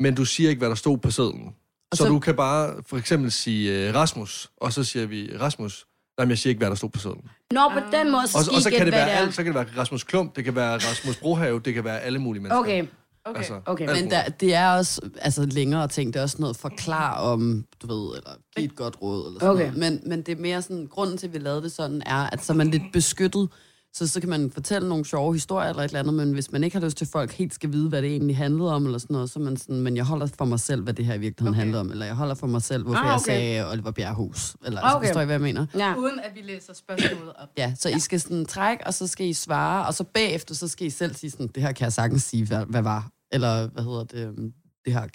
men 0.00 0.14
du 0.14 0.24
siger 0.24 0.50
ikke, 0.50 0.60
hvad 0.60 0.68
der 0.68 0.74
stod 0.74 0.98
på 0.98 1.10
sædlen. 1.10 1.54
Og 1.94 1.98
Så, 1.98 2.04
så- 2.04 2.08
du 2.08 2.18
kan 2.18 2.36
bare 2.36 2.74
for 2.86 2.96
eksempel 2.96 3.32
sige 3.32 3.88
øh, 3.88 3.94
Rasmus, 3.94 4.50
og 4.56 4.72
så 4.72 4.84
siger 4.84 5.06
vi 5.06 5.30
Rasmus. 5.40 5.86
Nej, 6.18 6.24
men 6.24 6.30
jeg 6.30 6.38
siger 6.38 6.50
ikke, 6.50 6.58
hvad 6.58 6.68
der 6.68 6.74
stod 6.74 6.90
på 6.90 6.98
sædlen. 6.98 7.24
Nå, 7.52 7.60
på 7.72 7.80
den 7.92 8.10
måde, 8.12 8.26
så 8.26 8.38
Og, 8.38 8.54
og 8.56 8.62
så 8.62 8.70
kan 8.70 8.86
det 8.86 8.92
være 8.92 9.08
det 9.08 9.12
alt. 9.26 9.34
Så 9.34 9.42
kan 9.42 9.54
det 9.54 9.54
være 9.54 9.80
Rasmus 9.80 10.04
Klump, 10.04 10.36
det 10.36 10.44
kan 10.44 10.54
være 10.54 10.74
Rasmus 10.76 11.16
Brohave, 11.16 11.60
det 11.60 11.74
kan 11.74 11.84
være 11.84 12.00
alle 12.00 12.18
mulige 12.18 12.42
mennesker. 12.42 12.58
Okay, 12.60 12.86
Okay. 13.26 13.38
Altså, 13.38 13.60
okay. 13.66 13.86
Men 14.02 14.10
der, 14.10 14.28
det 14.28 14.54
er 14.54 14.70
også 14.70 15.00
altså, 15.20 15.46
længere 15.46 15.88
ting. 15.88 16.12
Det 16.12 16.18
er 16.18 16.22
også 16.22 16.36
noget 16.40 16.56
forklar 16.56 17.14
om, 17.18 17.64
du 17.82 17.86
ved, 17.86 18.16
eller 18.16 18.30
give 18.56 18.64
et 18.64 18.76
godt 18.76 18.96
råd. 19.02 19.26
Eller 19.26 19.40
sådan 19.40 19.54
Okay. 19.54 19.64
noget. 19.64 19.76
Men, 19.78 20.00
men 20.08 20.22
det 20.22 20.38
er 20.38 20.42
mere 20.42 20.62
sådan, 20.62 20.86
grunden 20.90 21.16
til, 21.18 21.26
at 21.26 21.32
vi 21.32 21.38
lavede 21.38 21.62
det 21.62 21.72
sådan, 21.72 22.02
er, 22.06 22.30
at 22.30 22.44
så 22.44 22.52
er 22.52 22.56
man 22.56 22.68
lidt 22.70 22.82
beskyttet. 22.92 23.48
Så, 23.96 24.06
så 24.08 24.20
kan 24.20 24.28
man 24.28 24.50
fortælle 24.50 24.88
nogle 24.88 25.04
sjove 25.04 25.32
historier 25.32 25.68
eller 25.68 25.82
et 25.82 25.88
eller 25.88 25.98
andet, 25.98 26.14
men 26.14 26.32
hvis 26.32 26.52
man 26.52 26.64
ikke 26.64 26.78
har 26.78 26.84
lyst 26.84 26.96
til, 26.96 27.04
at 27.04 27.08
folk 27.08 27.32
helt 27.32 27.54
skal 27.54 27.72
vide, 27.72 27.88
hvad 27.88 28.02
det 28.02 28.10
egentlig 28.10 28.36
handlede 28.36 28.74
om, 28.74 28.84
eller 28.84 28.98
sådan 28.98 29.14
noget, 29.14 29.30
så 29.30 29.38
er 29.38 29.42
man 29.44 29.56
sådan, 29.56 29.80
men 29.80 29.96
jeg 29.96 30.04
holder 30.04 30.26
for 30.38 30.44
mig 30.44 30.60
selv, 30.60 30.82
hvad 30.82 30.94
det 30.94 31.04
her 31.04 31.14
i 31.14 31.18
virkeligheden 31.18 31.54
Okay. 31.54 31.60
handler 31.60 31.80
om, 31.80 31.90
eller 31.90 32.06
jeg 32.06 32.14
holder 32.14 32.34
for 32.34 32.46
mig 32.46 32.62
selv, 32.62 32.82
hvorfor 32.82 32.98
Ah, 32.98 33.04
okay. 33.04 33.12
jeg 33.12 33.20
sagde 33.20 33.70
Oliver 33.72 33.90
Bjerghus. 33.90 34.56
Eller 34.64 34.80
altså, 34.80 34.96
Okay. 34.96 35.06
forstår 35.06 35.20
I, 35.20 35.24
hvad 35.24 35.34
jeg 35.34 35.40
mener? 35.42 35.66
Ja. 35.76 35.94
Uden 35.94 36.20
at 36.20 36.30
vi 36.34 36.40
læser 36.40 36.74
spørgsmålet 36.74 37.32
op. 37.38 37.48
Ja, 37.58 37.74
så 37.78 37.88
ja. 37.88 37.96
I 37.96 37.98
skal 38.00 38.20
sådan 38.20 38.44
trække, 38.46 38.86
og 38.86 38.94
så 38.94 39.06
skal 39.06 39.26
I 39.26 39.32
svare, 39.32 39.86
og 39.86 39.94
så 39.94 40.04
bagefter, 40.04 40.54
så 40.54 40.68
skal 40.68 40.86
I 40.86 40.90
selv 40.90 41.14
sige 41.14 41.30
sådan, 41.30 41.46
det 41.46 41.62
her 41.62 41.72
kan 41.72 41.84
jeg 41.84 41.92
sagtens 41.92 42.22
sige, 42.22 42.46
hvad, 42.46 42.64
hvad 42.66 42.82
var, 42.82 43.10
eller 43.32 43.68
hvad 43.68 43.82
hedder 43.84 44.04
det, 44.04 44.26
øhm, 44.28 44.52
det 44.84 44.92
her, 44.92 45.06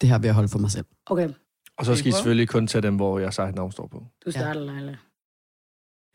det 0.00 0.08
her 0.08 0.18
vil 0.18 0.26
jeg 0.28 0.34
holde 0.34 0.48
for 0.48 0.58
mig 0.58 0.70
selv. 0.70 0.84
Okay, 1.06 1.28
Og 1.78 1.84
så 1.86 1.94
skal 1.96 2.08
I 2.08 2.12
selvfølgelig 2.12 2.48
kun 2.48 2.66
tage 2.66 2.82
dem, 2.82 2.96
hvor 2.96 3.18
jeg 3.18 3.34
sagt 3.34 3.54
navn 3.54 3.72
står 3.72 3.86
på. 3.86 4.06
du 4.26 4.30
starter, 4.30 4.60
Leila. 4.60 4.96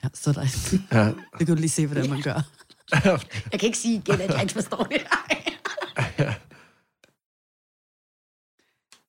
Ja, 0.04 0.08
så 0.14 0.32
der, 0.34 0.42
Ja. 0.92 1.06
det 1.40 1.48
kan 1.48 1.56
du 1.56 1.62
lige 1.62 1.70
se, 1.70 1.88
hvordan 1.88 2.10
man 2.10 2.22
gør. 2.22 2.42
Jeg 3.52 3.60
kan 3.60 3.68
ikke 3.68 3.78
sige 3.78 3.96
igen, 3.96 4.22
at 4.22 4.30
jeg 4.30 4.42
ikke 4.42 4.54
forstår 4.54 4.84
det. 4.84 5.02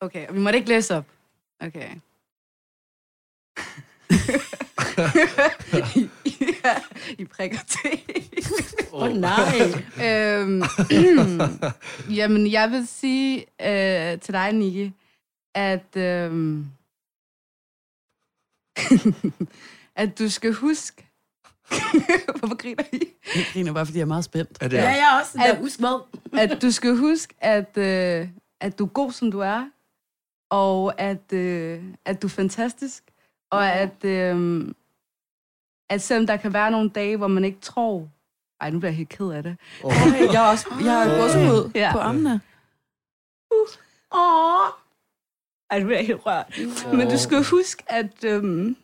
Okay, 0.00 0.26
og 0.28 0.34
vi 0.34 0.40
måtte 0.40 0.58
ikke 0.58 0.68
læse 0.68 0.96
op. 0.96 1.04
Okay. 1.60 1.88
ja, 6.64 6.76
I 7.18 7.24
prikker 7.24 7.58
til. 7.68 8.00
Åh 8.92 9.02
oh, 9.02 9.12
nej. 9.12 9.58
øhm, 10.04 10.62
jamen, 12.18 12.52
jeg 12.52 12.70
vil 12.70 12.86
sige 12.86 13.38
øh, 13.40 14.20
til 14.20 14.34
dig, 14.34 14.52
Niki, 14.52 14.92
at, 15.54 15.96
øhm, 15.96 16.66
at 19.96 20.18
du 20.18 20.28
skal 20.30 20.52
huske... 20.52 21.06
Hvorfor 22.38 22.56
griner 22.56 22.84
I? 22.92 23.00
Jeg 23.36 23.44
griner 23.52 23.72
bare, 23.72 23.86
fordi 23.86 23.98
jeg 23.98 24.02
er 24.04 24.06
meget 24.08 24.24
spændt. 24.24 24.58
Er 24.60 24.68
det 24.68 24.76
Ja, 24.76 24.82
jeg 24.88 24.98
er 25.14 25.20
også. 25.20 25.38
At- 25.46 25.58
husk 25.58 25.78
hvad? 25.80 26.00
at 26.38 26.62
du 26.62 26.70
skal 26.70 26.96
huske, 26.96 27.34
at, 27.40 27.78
øh, 27.78 28.28
at 28.60 28.78
du 28.78 28.84
er 28.84 28.88
god, 28.88 29.12
som 29.12 29.30
du 29.30 29.40
er, 29.40 29.70
og 30.50 31.00
at, 31.00 31.32
øh, 31.32 31.82
at 32.04 32.22
du 32.22 32.26
er 32.26 32.30
fantastisk, 32.30 33.04
og 33.50 33.66
at, 33.72 34.04
øh, 34.04 34.66
at 35.90 36.02
selvom 36.02 36.26
der 36.26 36.36
kan 36.36 36.52
være 36.52 36.70
nogle 36.70 36.90
dage, 36.90 37.16
hvor 37.16 37.28
man 37.28 37.44
ikke 37.44 37.60
tror... 37.60 38.08
Ej, 38.60 38.70
nu 38.70 38.78
bliver 38.78 38.90
jeg 38.90 38.96
helt 38.96 39.08
ked 39.08 39.30
af 39.30 39.42
det. 39.42 39.56
Okay, 39.84 40.32
jeg 40.32 40.46
er 40.46 40.50
også 40.50 40.66
jeg 40.84 40.92
har 40.92 41.20
gåsehud 41.20 41.70
Ja. 41.74 41.80
ja. 41.80 41.92
på 41.92 41.98
armene. 41.98 42.40
Åh. 44.12 44.68
Ej, 45.70 45.78
nu 45.80 45.86
bliver 45.86 45.98
jeg 45.98 46.06
helt 46.06 46.26
rørt. 46.26 46.58
Men 46.94 47.10
du 47.10 47.18
skal 47.18 47.44
huske, 47.44 47.82
at, 47.86 48.24
øhm, 48.24 48.76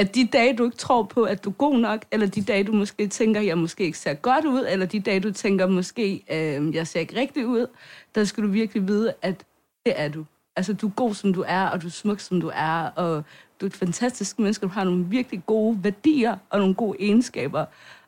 at 0.00 0.14
de 0.14 0.26
dage, 0.26 0.56
du 0.56 0.64
ikke 0.64 0.76
tror 0.76 1.02
på, 1.02 1.22
at 1.22 1.44
du 1.44 1.50
er 1.50 1.54
god 1.54 1.78
nok, 1.78 2.04
eller 2.10 2.26
de 2.26 2.42
dage, 2.42 2.64
du 2.64 2.72
måske 2.72 3.08
tænker, 3.08 3.40
jeg 3.40 3.58
måske 3.58 3.84
ikke 3.84 3.98
ser 3.98 4.14
godt 4.14 4.44
ud, 4.44 4.66
eller 4.68 4.86
de 4.86 5.00
dage, 5.00 5.20
du 5.20 5.32
tænker, 5.32 5.66
måske 5.66 6.24
øh, 6.30 6.74
jeg 6.74 6.86
ser 6.86 7.00
ikke 7.00 7.16
rigtig 7.16 7.46
ud, 7.46 7.66
der 8.14 8.24
skal 8.24 8.44
du 8.44 8.48
virkelig 8.48 8.88
vide, 8.88 9.14
at 9.22 9.44
det 9.86 9.92
er 9.96 10.08
du. 10.08 10.24
Altså, 10.56 10.72
du 10.72 10.86
er 10.86 10.90
god, 10.90 11.14
som 11.14 11.34
du 11.34 11.44
er, 11.46 11.66
og 11.66 11.82
du 11.82 11.86
er 11.86 11.90
smuk, 11.90 12.20
som 12.20 12.40
du 12.40 12.50
er, 12.54 12.82
og 12.84 13.24
du 13.60 13.66
er 13.66 13.70
et 13.70 13.76
fantastisk 13.76 14.38
menneske, 14.38 14.62
du 14.62 14.68
har 14.68 14.84
nogle 14.84 15.04
virkelig 15.04 15.42
gode 15.46 15.84
værdier 15.84 16.36
og 16.50 16.58
nogle 16.58 16.74
gode 16.74 16.96
egenskaber. 17.00 17.64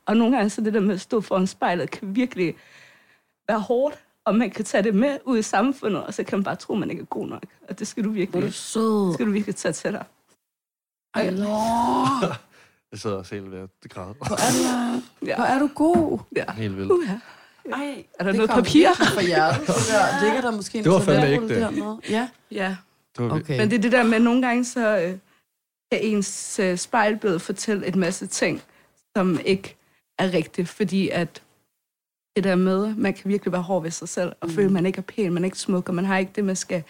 Og 0.06 0.16
nogle 0.16 0.36
gange 0.36 0.50
så 0.50 0.60
det 0.60 0.74
der 0.74 0.80
med 0.80 0.94
at 0.94 1.00
stå 1.00 1.20
foran 1.20 1.46
spejlet, 1.46 1.90
kan 1.90 2.16
virkelig 2.16 2.54
være 3.48 3.60
hårdt, 3.60 3.98
og 4.24 4.34
man 4.34 4.50
kan 4.50 4.64
tage 4.64 4.82
det 4.82 4.94
med 4.94 5.18
ud 5.24 5.38
i 5.38 5.42
samfundet, 5.42 6.04
og 6.04 6.14
så 6.14 6.24
kan 6.24 6.38
man 6.38 6.44
bare 6.44 6.56
tro, 6.56 6.72
at 6.72 6.80
man 6.80 6.90
ikke 6.90 7.00
er 7.00 7.06
god 7.06 7.28
nok. 7.28 7.44
Og 7.68 7.78
det 7.78 7.86
skal 7.86 8.04
du 8.04 8.10
virkelig, 8.10 8.54
sød. 8.54 9.14
skal 9.14 9.26
du 9.26 9.30
virkelig 9.30 9.56
tage 9.56 9.72
til 9.72 9.92
dig. 9.92 10.04
Nå. 11.16 11.58
Jeg 12.92 12.98
sidder 13.00 13.16
og 13.16 13.26
selv 13.26 13.50
ved 13.52 13.58
at 13.58 13.68
græde. 13.90 14.14
Hvor 14.18 14.36
er 14.36 14.92
du, 14.92 15.02
Ja. 15.26 15.34
hvor 15.36 15.44
er 15.44 15.58
du 15.58 15.70
god. 15.74 16.18
Ja. 16.36 16.52
Helt 16.52 16.76
vildt. 16.76 16.92
Uh, 16.92 17.04
ja. 17.08 17.18
Ej, 17.72 18.04
Er 18.18 18.24
der 18.24 18.32
det 18.32 18.36
noget 18.36 18.50
papir? 18.50 18.88
fra 18.94 19.22
hjertet. 19.22 19.66
Det 19.66 19.76
der, 19.90 20.24
ligger 20.24 20.40
der 20.40 20.50
måske 20.50 20.78
en 20.78 20.84
Det 20.84 20.92
var 20.92 21.00
fandme 21.00 21.26
ægte. 21.28 21.60
dernede? 21.60 22.00
Ja, 22.08 22.28
ja. 22.50 22.76
Det 23.16 23.24
var 23.24 23.36
okay. 23.36 23.58
Men 23.60 23.70
det 23.70 23.76
er 23.76 23.80
det 23.82 23.92
der 23.92 24.02
med, 24.02 24.14
at 24.14 24.22
nogle 24.22 24.42
gange 24.46 24.64
så, 24.64 24.98
øh, 24.98 25.18
kan 25.92 26.00
ens 26.02 26.58
øh, 26.58 26.78
spejlbillede 26.78 27.40
fortælle 27.40 27.86
en 27.86 27.98
masse 27.98 28.26
ting, 28.26 28.62
som 29.16 29.38
ikke 29.44 29.76
er 30.18 30.32
rigtigt, 30.32 30.68
fordi 30.68 31.08
at 31.08 31.42
det 32.36 32.44
der 32.44 32.56
med, 32.56 32.94
man 32.94 33.14
kan 33.14 33.30
virkelig 33.30 33.52
være 33.52 33.62
hård 33.62 33.82
ved 33.82 33.90
sig 33.90 34.08
selv, 34.08 34.32
og 34.40 34.48
mm. 34.48 34.54
føle, 34.54 34.66
at 34.66 34.72
man 34.72 34.86
ikke 34.86 34.98
er 34.98 35.02
pæn, 35.02 35.32
man 35.32 35.42
er 35.42 35.46
ikke 35.46 35.58
smuk, 35.58 35.88
og 35.88 35.94
man 35.94 36.04
har 36.04 36.18
ikke 36.18 36.32
det, 36.36 36.44
man 36.44 36.56
skal 36.56 36.82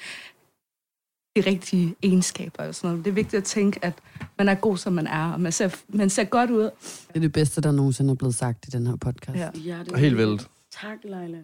de 1.37 1.41
rigtige 1.41 1.95
egenskaber 2.03 2.65
og 2.69 2.75
sådan 2.75 2.91
noget. 2.91 3.05
Det 3.05 3.11
er 3.11 3.15
vigtigt 3.15 3.35
at 3.41 3.45
tænke, 3.45 3.85
at 3.85 3.95
man 4.39 4.49
er 4.49 4.55
god, 4.55 4.77
som 4.77 4.93
man 4.93 5.07
er, 5.07 5.33
og 5.33 5.41
man 5.41 5.53
ser, 5.53 5.77
man 5.89 6.11
ser 6.11 6.25
godt 6.25 6.51
ud. 6.51 6.63
Det 6.63 6.71
er 7.15 7.21
det 7.21 7.33
bedste, 7.33 7.61
der 7.61 7.73
nogensinde 7.73 8.11
er 8.11 8.15
blevet 8.15 8.35
sagt 8.35 8.67
i 8.69 8.71
den 8.71 8.87
her 8.87 8.97
podcast. 8.97 9.39
Ja. 9.39 9.51
Ja, 9.55 9.79
det 9.85 9.99
Helt 9.99 10.17
vildt. 10.17 10.49
Tak, 10.81 10.99
Leila. 11.05 11.39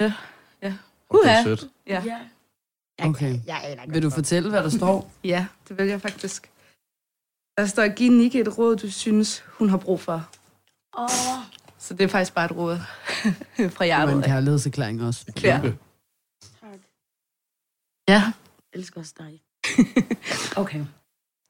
Ja. 0.00 0.04
Det 0.04 0.12
er 0.62 0.74
Uha. 1.10 1.42
sødt. 1.42 1.68
Ja. 1.86 2.02
Ja. 2.06 2.18
Okay. 3.08 3.38
Jeg 3.46 3.76
godt, 3.78 3.94
Vil 3.94 4.02
du 4.02 4.10
fortælle, 4.10 4.50
hvad 4.50 4.62
der 4.62 4.68
står? 4.68 5.12
ja, 5.24 5.46
det 5.68 5.78
vil 5.78 5.86
jeg 5.86 6.00
faktisk. 6.00 6.50
Der 7.58 7.66
står, 7.66 7.94
giv 7.94 8.12
Nikke 8.12 8.40
et 8.40 8.58
råd, 8.58 8.76
du 8.76 8.90
synes, 8.90 9.44
hun 9.46 9.68
har 9.68 9.76
brug 9.76 10.00
for. 10.00 10.28
Åh, 10.98 11.08
Så 11.78 11.94
det 11.94 12.04
er 12.04 12.08
faktisk 12.08 12.34
bare 12.34 12.44
et 12.44 12.56
råd 12.56 12.76
fra 13.16 13.30
Det 13.56 13.78
var 13.78 13.84
hjertet. 13.84 14.12
en 14.14 14.18
af. 14.22 14.24
kærlighedserklæring 14.26 15.02
også. 15.02 15.24
Ja. 15.42 15.60
tak. 16.60 16.78
ja. 18.08 18.32
Jeg 18.72 18.78
elsker 18.78 19.00
også 19.00 19.14
dig. 19.18 19.42
okay. 20.62 20.84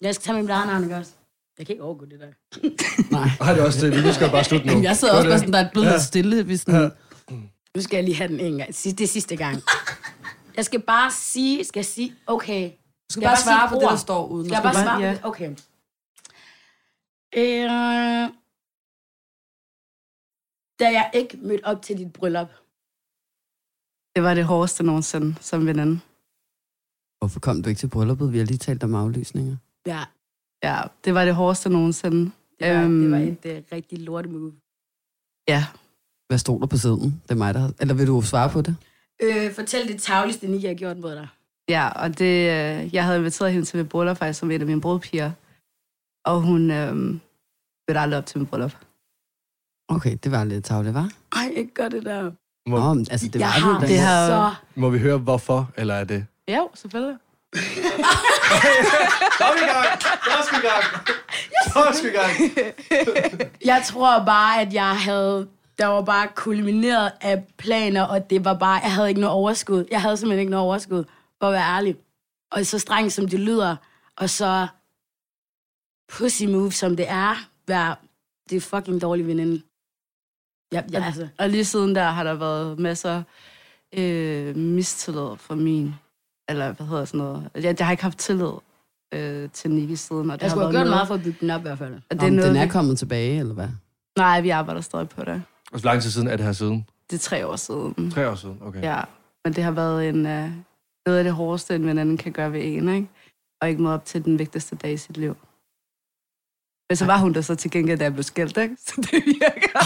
Jeg 0.01 0.15
skal 0.15 0.23
tage 0.25 0.37
min 0.37 0.47
bladnavn, 0.47 0.83
ikke 0.83 0.97
også? 0.97 1.13
Jeg 1.59 1.67
kan 1.67 1.73
ikke 1.73 1.83
overgå 1.85 2.05
det 2.05 2.21
der. 2.21 2.33
Nej. 3.17 3.29
Ej, 3.41 3.53
det 3.55 3.63
også 3.67 3.87
det. 3.87 4.05
Vi 4.05 4.13
skal 4.13 4.31
bare 4.31 4.45
slutte 4.45 4.67
nu. 4.67 4.81
Jeg 4.89 4.97
sidder 4.97 5.15
også 5.15 5.29
bare 5.29 5.39
sådan, 5.39 5.53
der 5.53 5.59
er 5.65 5.71
blevet 5.71 5.89
lidt 5.93 6.03
stille. 6.03 6.47
Vi 6.47 6.57
sådan, 6.57 6.91
Nu 7.77 7.83
skal 7.83 7.97
jeg 7.97 8.05
lige 8.05 8.17
have 8.17 8.29
den 8.29 8.41
en 8.41 8.57
gang. 8.59 8.75
Sidste- 8.75 8.99
Det 8.99 9.05
er 9.05 9.09
sidste 9.09 9.37
gang. 9.37 9.63
Jeg 10.57 10.65
skal 10.65 10.83
bare 10.83 11.11
sige, 11.11 11.65
skal 11.65 11.79
jeg 11.79 11.85
sige, 11.87 12.15
okay. 12.27 12.71
Du 12.71 13.13
skal 13.13 13.21
jeg 13.21 13.29
bare 13.29 13.37
bare 13.37 13.43
svare 13.43 13.69
på 13.69 13.75
det, 13.75 13.85
ord? 13.85 13.91
der 13.91 13.97
står 13.97 14.27
uden. 14.27 14.47
Skal 14.47 14.55
jeg 14.55 14.63
bare 14.63 14.75
skal 14.75 14.85
svare 14.85 15.01
ja. 15.03 15.11
på 15.13 15.17
det? 15.17 15.25
Okay. 15.25 15.51
Øh, 17.37 18.31
da 20.81 20.85
jeg 20.85 21.11
ikke 21.15 21.37
mødte 21.37 21.65
op 21.65 21.83
til 21.83 21.99
dit 21.99 22.13
bryllup. 22.13 22.49
Det 24.17 24.23
var 24.23 24.35
det 24.35 24.45
hårdeste 24.45 24.83
nogensinde 24.83 25.35
som 25.41 25.67
veninde. 25.67 26.01
Hvorfor 27.21 27.41
kom 27.41 27.63
du 27.63 27.69
ikke 27.69 27.79
til 27.79 27.87
brylluppet? 27.89 28.33
Vi 28.33 28.39
har 28.39 28.45
lige 28.45 28.59
talt 28.59 28.85
om 28.85 28.95
aflysninger. 28.95 29.57
Ja, 29.87 30.01
Ja, 30.63 30.81
det 31.05 31.15
var 31.15 31.25
det 31.25 31.35
hårdeste 31.35 31.69
nogensinde. 31.71 32.31
det 32.61 32.75
var, 32.77 32.83
øhm, 32.85 33.01
det 33.03 33.11
var 33.11 33.19
Øhm, 33.19 33.29
et 33.45 33.59
uh, 33.59 33.65
rigtig 33.73 33.99
lort 33.99 34.31
move. 34.31 34.53
Ja, 35.49 35.67
Hvad 36.29 36.39
stod 36.39 36.61
der 36.61 36.67
på 36.67 36.77
siden? 36.77 37.23
Det 37.23 37.31
er 37.31 37.35
mig, 37.35 37.55
der. 37.55 37.73
Eller 37.81 37.95
vil 37.95 38.07
du 38.07 38.23
svare 38.23 38.51
på 38.51 38.63
det? 38.63 38.77
Øh, 39.23 39.53
fortæl 39.55 39.89
det 39.89 40.03
tavligste, 40.03 40.47
Nika 40.49 40.67
har 40.69 40.75
gjort 40.75 40.99
mod 40.99 41.15
dig. 41.15 41.29
Ja, 41.69 41.89
og 41.89 42.19
det, 42.19 42.35
øh, 42.51 42.95
jeg 42.95 43.05
havde 43.05 43.19
inviteret 43.19 43.53
hende 43.53 43.67
til 43.67 43.77
mit 43.79 43.89
bryllup 43.89 44.17
faktisk 44.17 44.41
som 44.41 44.51
en 44.51 44.61
af 44.61 44.67
mine 44.67 44.81
brudpiger. 44.81 45.31
Og 46.25 46.41
hun 46.43 46.71
øh, 46.71 46.97
mødte 46.97 48.01
aldrig 48.01 48.19
op 48.19 48.27
til 48.27 48.39
mit 48.41 48.49
bryllup. 48.51 48.75
Okay, 49.89 50.19
det 50.25 50.33
var 50.33 50.45
lidt 50.45 50.65
tavligt, 50.65 50.95
var? 50.95 51.11
Ej, 51.37 51.53
ikke 51.57 51.75
gør 51.75 51.89
det 51.89 52.05
der. 52.05 52.31
Må, 52.71 52.79
Nå, 52.95 53.05
altså, 53.11 53.29
det 53.29 53.35
jeg 53.41 53.47
var 53.47 53.47
har 53.47 53.73
det, 53.73 53.81
det 53.81 53.89
det 53.89 53.99
har- 53.99 54.51
så... 54.51 54.55
må 54.81 54.91
vi 54.91 54.99
høre, 54.99 55.19
hvorfor, 55.19 55.71
eller 55.77 55.95
er 55.95 56.05
det... 56.05 56.27
Jo, 56.57 56.71
selvfølgelig. 56.75 57.17
Så 57.55 57.61
er 59.45 59.55
vi 59.55 59.61
i 59.63 59.69
gang! 59.73 60.03
Så 60.25 60.33
er 60.39 60.43
vi 60.51 60.57
i 60.57 60.69
gang! 60.69 60.85
Så 61.73 61.79
er 61.79 62.03
vi 62.03 62.09
i 62.09 62.13
gang! 62.13 62.33
Jeg 63.71 63.83
tror 63.87 64.25
bare, 64.25 64.61
at 64.61 64.75
jeg 64.75 64.97
havde... 65.01 65.49
Der 65.79 65.87
var 65.87 66.03
bare 66.03 66.29
kulmineret 66.35 67.13
af 67.21 67.45
planer, 67.59 68.03
og 68.03 68.31
det 68.31 68.45
var 68.45 68.55
bare... 68.55 68.81
Jeg 68.83 68.93
havde 68.93 69.09
ikke 69.09 69.21
noget 69.21 69.37
overskud. 69.37 69.85
Jeg 69.91 70.03
havde 70.03 70.17
simpelthen 70.17 70.41
ikke 70.41 70.51
noget 70.51 70.67
overskud, 70.67 71.05
for 71.39 71.47
at 71.47 71.53
være 71.53 71.77
ærlig. 71.77 71.97
Og 72.51 72.67
så 72.67 72.79
strengt, 72.79 73.13
som 73.13 73.29
det 73.29 73.41
lyder, 73.41 73.77
og 74.17 74.31
så 74.31 74.67
pussy 76.13 76.45
move, 76.45 76.73
som 76.73 76.97
det 76.97 77.07
er, 77.09 77.35
være 77.67 77.97
det 78.51 78.57
er 78.57 78.61
fucking 78.61 79.01
dårlig 79.03 79.27
veninde. 79.27 79.63
Ja, 80.73 80.83
ja, 80.93 81.05
altså. 81.05 81.29
Og 81.39 81.49
lige 81.49 81.65
siden 81.65 81.95
der 81.95 82.05
har 82.05 82.25
der 82.25 82.35
været 82.35 82.79
masser 82.79 83.23
øh, 83.93 84.57
mistillid 84.57 85.37
for 85.37 85.55
min, 85.55 85.95
eller 86.51 86.73
hvad 86.73 86.87
hedder 86.87 87.05
sådan 87.05 87.19
noget. 87.19 87.49
Jeg, 87.55 87.77
jeg 87.79 87.87
har 87.87 87.91
ikke 87.91 88.03
haft 88.03 88.19
tillid 88.19 88.51
øh, 89.15 89.49
til 89.53 89.71
Nicky 89.71 89.95
siden. 89.95 90.31
Og 90.31 90.37
det 90.39 90.43
Jeg 90.43 90.51
har 90.51 90.57
skulle 90.57 90.67
have 90.67 90.73
været 90.73 90.73
gjort 90.73 90.73
noget- 90.87 90.91
meget 90.91 91.09
for 91.09 91.15
at 91.15 91.23
bygge 91.23 91.39
den 91.41 91.51
op, 91.51 91.61
i 91.61 91.63
hvert 91.63 91.79
fald. 91.79 91.95
Og 91.95 92.01
det 92.11 92.21
Om 92.23 92.27
er 92.27 92.31
noget, 92.31 92.49
den 92.49 92.57
er 92.57 92.65
vi- 92.65 92.71
kommet 92.71 92.99
tilbage, 92.99 93.39
eller 93.39 93.55
hvad? 93.55 93.69
Nej, 94.19 94.41
vi 94.41 94.51
arbejder 94.51 94.81
stadig 94.81 95.09
på 95.09 95.25
det. 95.25 95.43
Og 95.73 95.81
hvor 95.81 95.91
lang 95.91 96.03
tid 96.03 96.11
siden 96.11 96.29
er 96.29 96.37
det 96.37 96.45
her 96.47 96.53
siden? 96.53 96.87
Det 97.11 97.17
er 97.17 97.21
tre 97.21 97.47
år 97.47 97.57
siden. 97.57 98.11
Tre 98.11 98.29
år 98.31 98.35
siden, 98.35 98.59
okay. 98.63 98.83
Ja, 98.83 99.01
men 99.45 99.53
det 99.53 99.65
har 99.65 99.71
været 99.71 100.09
en, 100.09 100.17
uh, 100.17 100.51
noget 101.07 101.19
af 101.19 101.25
det 101.25 101.33
hårdeste, 101.33 101.75
en 101.75 101.87
veninde 101.87 102.17
kan 102.17 102.33
gøre 102.33 102.53
ved 102.53 102.61
en, 102.65 102.89
ikke? 102.89 103.09
Og 103.61 103.69
ikke 103.69 103.83
møde 103.83 103.95
op 103.95 104.05
til 104.05 104.25
den 104.25 104.39
vigtigste 104.39 104.77
dag 104.77 104.93
i 104.93 104.97
sit 104.97 105.17
liv. 105.17 105.37
Men 106.90 106.96
så 106.96 107.05
var 107.05 107.16
hun 107.16 107.33
der 107.33 107.40
så 107.40 107.55
til 107.55 107.70
gengæld, 107.70 107.98
da 107.98 108.05
jeg 108.05 108.12
blev 108.12 108.22
skilt, 108.22 108.57
ikke? 108.57 108.76
Så 108.87 108.94
det 108.96 109.22
virker. 109.26 109.81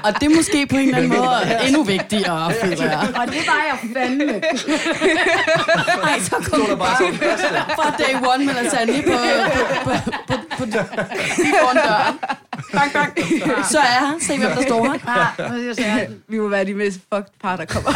Og 0.04 0.14
det 0.20 0.22
er 0.30 0.36
måske 0.36 0.66
på 0.66 0.76
en 0.76 0.82
eller 0.82 0.96
anden 0.96 1.10
måde 1.10 1.66
endnu 1.66 1.82
vigtigere, 1.82 2.52
føler 2.62 2.84
jeg. 2.84 2.98
Og 3.00 3.26
det 3.26 3.42
var 3.50 3.62
jeg 3.70 3.78
fandme. 3.94 4.32
Ej, 6.08 6.18
så 6.20 6.36
kom 6.50 6.60
du 6.70 6.76
bare 6.76 6.96
fra 7.76 7.96
day 7.98 8.14
one 8.34 8.44
med 8.44 8.54
lasagne 8.54 9.02
på, 9.02 9.10
på, 9.84 9.90
på, 9.90 10.20
på, 10.28 10.34
på, 10.58 10.64
foran 11.60 11.76
døren. 11.76 12.18
Bang, 12.72 12.92
bang. 12.92 13.12
Så 13.70 13.78
er 13.78 13.82
jeg 13.82 14.08
her. 14.08 14.18
Se, 14.20 14.38
hvem 14.38 14.50
der 14.50 14.62
står 14.62 14.84
her. 14.84 15.74
Ja? 15.78 16.06
Vi 16.28 16.38
må 16.38 16.48
være 16.48 16.64
de 16.64 16.74
mest 16.74 17.00
fucked 17.14 17.32
par, 17.42 17.56
der 17.56 17.64
kommer. 17.64 17.90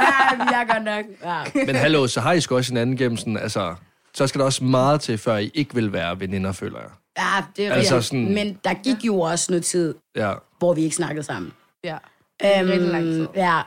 Ja, 0.00 0.44
vi 0.44 0.52
er 0.54 0.74
godt 0.74 0.84
nok. 0.84 1.04
Ja. 1.24 1.64
Men 1.66 1.74
hallo, 1.74 2.06
så 2.06 2.20
har 2.20 2.32
I 2.32 2.40
sgu 2.40 2.56
også 2.56 2.70
hinanden 2.70 2.96
gennem 2.96 3.16
sådan, 3.16 3.36
altså... 3.36 3.74
Så 4.16 4.26
skal 4.26 4.38
der 4.38 4.44
også 4.44 4.64
meget 4.64 5.00
til, 5.00 5.18
før 5.18 5.36
I 5.36 5.50
ikke 5.54 5.74
vil 5.74 5.92
være 5.92 6.20
veninder, 6.20 6.52
føler 6.52 6.78
jeg. 6.80 6.88
Ja, 7.18 7.44
det 7.56 7.66
er 7.66 7.72
Altså 7.72 7.94
altså 7.94 8.08
sådan-. 8.08 8.34
Men 8.34 8.58
der 8.64 8.74
gik 8.74 9.04
jo 9.06 9.20
også 9.20 9.52
noget 9.52 9.64
tid, 9.64 9.94
Ja. 10.16 10.34
hvor 10.58 10.74
vi 10.74 10.82
ikke 10.82 10.96
snakkede 10.96 11.22
sammen. 11.22 11.52
ja. 11.84 11.96
Øhm, 12.44 12.70
Rigtig 12.70 12.88
lang 12.88 13.04
tid. 13.04 13.26
Ja, 13.34 13.60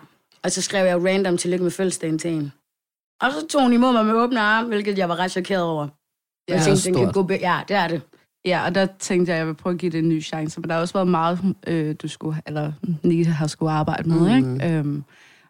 og 0.44 0.52
så 0.52 0.62
skrev 0.62 0.86
jeg 0.86 1.06
random 1.06 1.38
tillykke 1.38 1.64
med 1.64 1.72
fødselsdagen 1.72 2.20
til 2.20 2.32
en. 2.32 2.52
Og 3.22 3.32
så 3.32 3.48
tog 3.48 3.62
hun 3.62 3.74
imod 3.74 3.92
mig 3.94 4.06
med 4.06 4.14
åbne 4.14 4.40
arme, 4.42 4.68
hvilket 4.68 4.98
jeg 4.98 5.10
var 5.10 5.20
ret 5.20 5.32
chokeret 5.32 5.64
over. 5.64 5.84
Det 5.84 5.92
Jeg 6.48 6.56
er 6.58 6.64
tænkte, 6.64 6.84
den 6.86 6.94
kan 6.96 7.12
gå 7.12 7.24
be- 7.24 7.38
ja, 7.42 7.60
det 7.68 7.76
er 7.76 7.88
det. 7.88 8.02
Ja, 8.46 8.66
og 8.66 8.76
der 8.76 8.88
tænkte 9.00 9.30
jeg, 9.30 9.36
at 9.36 9.40
jeg 9.40 9.48
vil 9.48 9.54
prøve 9.54 9.74
at 9.74 9.80
give 9.80 9.92
det 9.92 9.98
en 10.00 10.10
ny 10.10 10.24
chance. 10.24 10.60
Men 10.60 10.70
der 10.70 10.76
har 10.76 10.82
også 10.82 10.94
været 10.94 11.08
meget, 11.08 11.56
øh, 11.68 11.96
du 12.02 12.08
skulle, 12.08 12.42
eller 12.46 12.72
Nicky 13.04 13.28
har 13.30 13.48
skulle 13.48 13.72
arbejde 13.72 14.10
med, 14.10 14.18
Mhm. 14.38 14.48
mm. 14.48 14.54
ikke? 14.56 14.68
Øhm, 14.78 15.04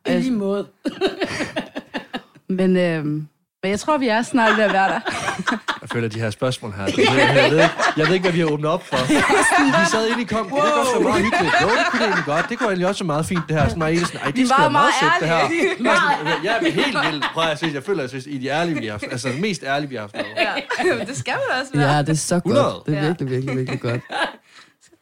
I 0.08 0.12
lige 0.12 0.32
måde. 0.32 0.68
men, 2.50 2.78
øhm, 2.78 3.28
men 3.64 3.70
jeg 3.72 3.80
tror, 3.80 3.98
vi 3.98 4.08
er 4.08 4.22
snart 4.22 4.58
ved 4.58 4.64
at 4.64 4.74
være 4.74 4.90
der. 4.90 5.00
Jeg 5.82 5.90
føler, 5.90 6.08
de 6.10 6.20
her 6.20 6.30
spørgsmål 6.30 6.72
her. 6.74 6.84
Jeg 6.86 6.94
ved, 6.98 7.06
jeg, 7.06 7.52
ved, 7.52 7.58
ikke- 7.64 7.74
jeg 7.98 8.08
ved 8.08 8.14
ikke, 8.14 8.24
hvad 8.24 8.32
vi 8.32 8.40
har 8.40 8.46
åbnet 8.48 8.70
op 8.72 8.86
for. 8.86 8.98
Vi 9.82 9.86
sad 9.92 10.08
inde 10.10 10.22
i 10.22 10.26
kom. 10.26 10.46
Det 10.46 10.52
kunne 10.54 10.74
også 10.74 10.92
være 10.94 11.04
meget 11.04 11.24
hyggeligt. 11.24 11.54
Jo, 11.62 11.68
det 11.70 11.86
kunne 11.92 12.00
det 12.00 12.06
egentlig 12.08 12.26
godt. 12.26 12.46
Det 12.50 12.58
kunne 12.58 12.68
egentlig 12.68 12.88
også 12.88 13.04
være 13.04 13.08
meget 13.08 13.26
fint, 13.26 13.42
det 13.48 13.56
her. 13.60 13.68
Sådan, 13.68 13.80
var 13.82 13.88
egentlig 13.88 14.08
sådan, 14.08 14.22
Ej, 14.22 14.32
det 14.32 14.48
skal 14.48 14.58
var 14.58 14.64
være 14.64 14.72
meget 14.72 14.94
meget 15.02 15.14
sødt, 15.20 15.20
det 15.22 15.30
her. 15.30 16.44
Jeg 16.44 16.54
er 16.62 16.72
helt 16.72 16.98
vildt. 17.12 17.26
Prøv 17.34 17.44
at 17.44 17.60
se, 17.60 17.72
jeg 17.74 17.84
føler, 17.84 18.04
at 18.04 18.14
I 18.14 18.36
er 18.36 18.40
de 18.40 18.48
ærlige, 18.48 18.80
vi 18.80 18.86
har 18.86 18.92
haft. 18.92 19.04
Altså, 19.12 19.30
det 19.30 19.40
mest 19.42 19.64
ærlige, 19.64 19.90
vi 19.90 19.96
har 19.96 20.02
haft. 20.02 20.16
Ja. 20.16 20.54
det 21.10 21.18
skal 21.18 21.34
man 21.34 21.60
også 21.62 21.72
være. 21.74 21.92
Ja, 21.96 22.00
det 22.02 22.10
er 22.10 22.14
så 22.14 22.36
100. 22.36 22.64
godt. 22.66 22.86
Det 22.86 22.98
er 22.98 23.02
virkelig, 23.02 23.30
virkelig, 23.30 23.58
virkelig 23.58 23.82
godt. 23.82 24.02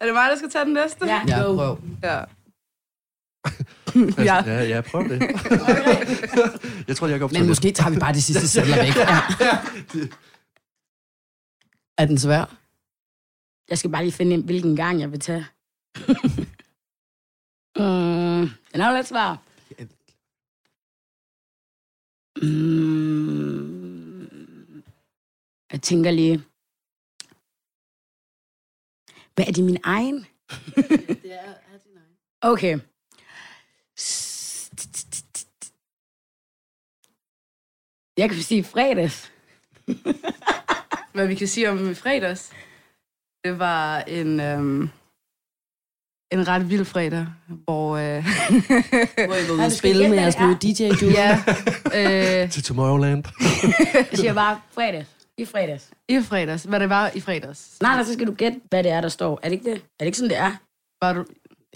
Er 0.01 0.05
det 0.05 0.13
mig, 0.13 0.27
der 0.31 0.35
skal 0.37 0.49
tage 0.49 0.65
den 0.65 0.73
næste? 0.73 1.05
Ja, 1.05 1.21
Ja, 1.27 1.43
prøv. 1.43 1.77
Ja. 2.03 2.19
Altså, 4.03 4.21
Ja. 4.21 4.43
ja, 4.45 4.63
ja, 4.63 4.81
prøv 4.81 5.03
det. 5.09 5.21
jeg 6.87 6.95
tror, 6.97 7.07
jeg 7.07 7.19
går 7.19 7.27
på 7.27 7.33
Men 7.33 7.47
måske 7.47 7.71
tager 7.71 7.89
vi 7.89 7.99
bare 7.99 8.13
de 8.13 8.21
sidste 8.21 8.47
sædler 8.47 8.83
væk. 8.83 8.95
Ja. 9.05 9.19
Er 11.97 12.05
den 12.05 12.17
svær? 12.17 12.55
Jeg 13.69 13.77
skal 13.77 13.91
bare 13.91 14.03
lige 14.03 14.11
finde 14.13 14.33
ind, 14.33 14.43
hvilken 14.43 14.75
gang 14.75 14.99
jeg 14.99 15.11
vil 15.11 15.19
tage. 15.19 15.45
mm, 17.79 18.49
den 18.73 18.81
er 18.81 18.89
jo 18.89 18.95
lidt 18.95 19.07
svær. 19.07 19.43
Mm, 22.41 24.21
jeg 25.71 25.81
tænker 25.81 26.11
lige... 26.11 26.43
Hvad 29.35 29.45
er 29.47 29.51
det 29.51 29.63
min 29.63 29.77
egen? 29.83 30.25
Det 30.75 31.33
er, 31.33 31.49
er 31.49 31.77
din 31.85 31.97
egen. 31.97 32.17
Okay. 32.41 32.79
Jeg 38.17 38.29
kan 38.29 38.41
sige 38.41 38.63
fredags. 38.63 39.31
Hvad 41.13 41.27
vi 41.27 41.35
kan 41.35 41.47
sige 41.47 41.69
om 41.69 41.91
i 41.91 41.93
fredags, 41.93 42.51
det 43.43 43.59
var 43.59 43.99
en, 43.99 44.39
øhm, 44.39 44.89
en 46.31 46.47
ret 46.47 46.69
vild 46.69 46.85
fredag, 46.85 47.27
hvor... 47.47 47.97
Øh, 47.97 48.25
Hvor 49.27 49.35
I 49.35 49.47
var 49.47 49.53
ude 49.53 49.65
at 49.65 49.71
spille 49.71 50.09
med 50.09 50.17
jeres 50.17 50.39
nye. 50.39 50.57
DJ 50.61 50.83
Julie. 50.83 51.17
ja, 51.17 51.43
øh, 52.43 52.51
Til 52.51 52.63
Tomorrowland. 52.63 53.23
Jeg 53.93 54.07
siger 54.13 54.33
bare 54.33 54.61
fredags. 54.71 55.09
I 55.37 55.45
fredags. 55.45 55.89
i 56.09 56.21
fredags. 56.21 56.63
Hvad 56.63 56.79
det 56.79 56.89
var 56.89 57.11
i 57.15 57.19
fredags. 57.19 57.77
Nej, 57.81 57.95
nej, 57.95 58.03
så 58.03 58.13
skal 58.13 58.27
du 58.27 58.33
gætte, 58.33 58.59
hvad 58.69 58.83
det 58.83 58.91
er, 58.91 59.01
der 59.01 59.09
står. 59.09 59.39
Er 59.43 59.49
det 59.49 59.55
ikke 59.55 59.69
det? 59.71 59.75
Er 59.77 59.81
det 59.99 60.05
ikke 60.05 60.17
sådan, 60.17 60.29
det 60.29 60.37
er? 60.37 60.51
Var 61.01 61.13
du, 61.13 61.25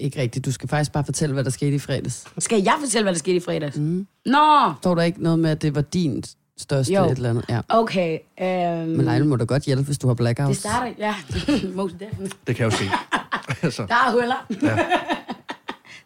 Ikke 0.01 0.21
rigtigt. 0.21 0.45
Du 0.45 0.51
skal 0.51 0.69
faktisk 0.69 0.91
bare 0.91 1.03
fortælle, 1.05 1.33
hvad 1.33 1.43
der 1.43 1.49
skete 1.49 1.75
i 1.75 1.79
fredags. 1.79 2.25
Skal 2.39 2.63
jeg 2.63 2.73
fortælle, 2.79 3.03
hvad 3.03 3.13
der 3.13 3.19
skete 3.19 3.35
i 3.35 3.39
fredags? 3.39 3.77
Mm. 3.77 4.07
Nå! 4.25 4.73
Står 4.81 4.95
der 4.95 5.01
ikke 5.01 5.23
noget 5.23 5.39
med, 5.39 5.49
at 5.49 5.61
det 5.61 5.75
var 5.75 5.81
din 5.81 6.23
største 6.57 6.93
Jo. 6.93 7.05
et 7.05 7.11
eller 7.11 7.29
andet. 7.29 7.45
Ja. 7.49 7.59
Okay. 7.69 8.19
Øhm, 8.41 8.47
Men 8.89 9.05
Leila 9.05 9.23
må 9.25 9.35
da 9.35 9.43
godt 9.45 9.63
hjælpe, 9.63 9.83
hvis 9.83 9.97
du 9.97 10.07
har 10.07 10.13
blackouts. 10.13 10.49
det 10.49 10.57
starter, 10.57 10.93
ja, 10.97 11.15
most 11.75 11.93
definitely. 11.99 12.29
Det 12.47 12.55
kan 12.55 12.63
jeg 12.65 12.71
jo 12.73 12.77
se. 12.77 12.83
altså, 13.65 13.85
Der 13.85 13.93
er 13.93 14.11
huller. 14.11 14.45
Ja. 14.61 14.77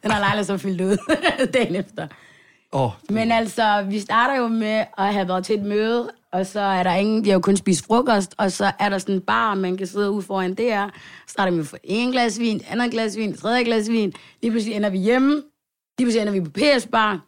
Den 0.03 0.11
har 0.11 0.29
Leila 0.29 0.43
så 0.43 0.57
fyldt 0.57 0.81
ud 0.81 0.97
dagen 1.53 1.75
efter. 1.75 2.07
åh, 2.71 2.91
Men 3.09 3.31
altså, 3.31 3.85
vi 3.89 3.99
starter 3.99 4.35
jo 4.37 4.47
med 4.47 4.83
at 4.97 5.13
have 5.13 5.27
været 5.27 5.45
til 5.45 5.55
et 5.59 5.65
møde, 5.65 6.09
og 6.35 6.45
så 6.45 6.59
er 6.59 6.83
der 6.83 6.93
ingen, 6.93 7.23
de 7.23 7.29
har 7.29 7.33
jo 7.33 7.39
kun 7.39 7.57
spist 7.57 7.85
frokost, 7.85 8.35
og 8.37 8.51
så 8.51 8.71
er 8.79 8.89
der 8.89 8.97
sådan 8.97 9.15
en 9.15 9.21
bar, 9.21 9.55
man 9.55 9.77
kan 9.77 9.87
sidde 9.87 10.11
ude 10.11 10.21
foran. 10.21 10.57
Så 10.57 10.89
starter 11.27 11.51
vi 11.57 11.63
for 11.63 11.77
en 11.83 12.11
glas 12.11 12.39
vin, 12.39 12.61
andet 12.69 12.91
glas 12.91 13.17
vin, 13.17 13.37
tredje 13.37 13.63
glas 13.63 13.89
vin. 13.89 14.13
Lige 14.41 14.51
pludselig 14.51 14.75
ender 14.75 14.89
vi 14.89 14.97
hjemme. 14.97 15.29
Lige 15.33 16.05
pludselig 16.05 16.21
ender 16.21 16.33
vi 16.33 16.41
på 16.41 16.49
PS 16.51 16.85
Bar. 16.91 17.19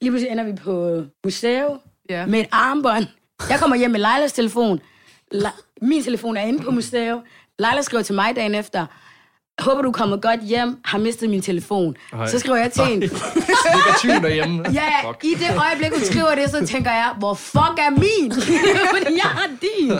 Lige 0.00 0.10
pludselig 0.10 0.32
ender 0.32 0.44
vi 0.44 0.52
på 0.52 1.02
museum 1.24 1.78
Ja. 2.10 2.26
med 2.26 2.40
et 2.40 2.46
armbånd. 2.52 3.04
Jeg 3.50 3.58
kommer 3.60 3.76
hjem 3.76 3.90
med 3.90 4.00
Leilas 4.00 4.32
telefon. 4.32 4.80
Le- 5.34 5.50
min 5.82 6.02
telefon 6.02 6.36
er 6.36 6.42
inde 6.42 6.62
på 6.62 6.70
museet. 6.70 7.22
Leila 7.58 7.82
skriver 7.82 8.02
til 8.02 8.14
mig 8.14 8.36
dagen 8.36 8.54
efter, 8.54 8.86
håber 9.60 9.82
du 9.82 9.88
er 9.88 9.92
kommet 9.92 10.22
godt 10.22 10.40
hjem, 10.40 10.76
har 10.84 10.98
mistet 10.98 11.30
min 11.30 11.42
telefon. 11.42 11.96
Ej. 12.12 12.26
Så 12.26 12.38
skriver 12.38 12.56
jeg 12.56 12.72
til 12.72 12.84
hende, 12.84 13.00
ligger 13.74 13.94
tyven 14.00 14.22
derhjemme. 14.22 14.64
Ja, 14.72 15.08
Fuck. 15.08 15.24
i 15.24 15.34
det 15.34 15.46
øjeblik, 15.68 15.90
hun 15.92 16.04
skriver 16.04 16.34
det, 16.34 16.50
så 16.50 16.66
tænker 16.66 16.90
jeg, 16.90 17.10
hvor 17.18 17.34
fuck 17.34 17.78
er 17.78 17.90
min? 17.90 18.32
Fordi 18.94 19.14
jeg 19.14 19.30
har 19.30 19.48
din. 19.62 19.90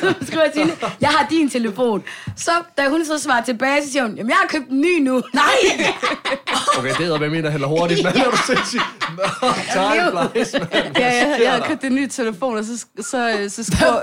Så 0.00 0.14
skriver 0.26 0.42
jeg 0.44 0.52
til 0.52 0.62
hende, 0.62 0.74
jeg 1.00 1.08
har 1.08 1.26
din 1.30 1.50
telefon. 1.50 2.02
Så 2.36 2.50
da 2.78 2.88
hun 2.88 3.04
så 3.04 3.18
svarer 3.18 3.44
tilbage, 3.44 3.84
så 3.84 3.92
siger 3.92 4.02
hun, 4.02 4.14
jamen 4.16 4.30
jeg 4.30 4.36
har 4.36 4.48
købt 4.48 4.68
en 4.70 4.80
ny 4.80 5.00
nu. 5.00 5.22
Nej! 5.34 5.44
Okay, 6.78 6.94
det 6.98 7.06
er 7.14 7.18
med 7.18 7.30
min, 7.30 7.44
der 7.44 7.50
hælder 7.50 7.66
hurtigt, 7.68 8.04
men 8.04 8.12
er 8.16 8.30
du 8.30 8.36
sindssygt? 8.46 8.82
Nå, 9.42 9.48
time 9.72 10.28
flies, 10.32 10.52
man. 10.52 10.68
Ja, 10.72 11.06
jeg, 11.06 11.38
jeg 11.42 11.50
havde 11.52 11.64
købt 11.68 11.84
en 11.84 11.94
ny 11.94 12.06
telefon, 12.06 12.58
og 12.58 12.64
så, 12.64 12.78
så, 12.78 12.84
så, 13.02 13.48
så, 13.48 13.64
så, 13.64 14.00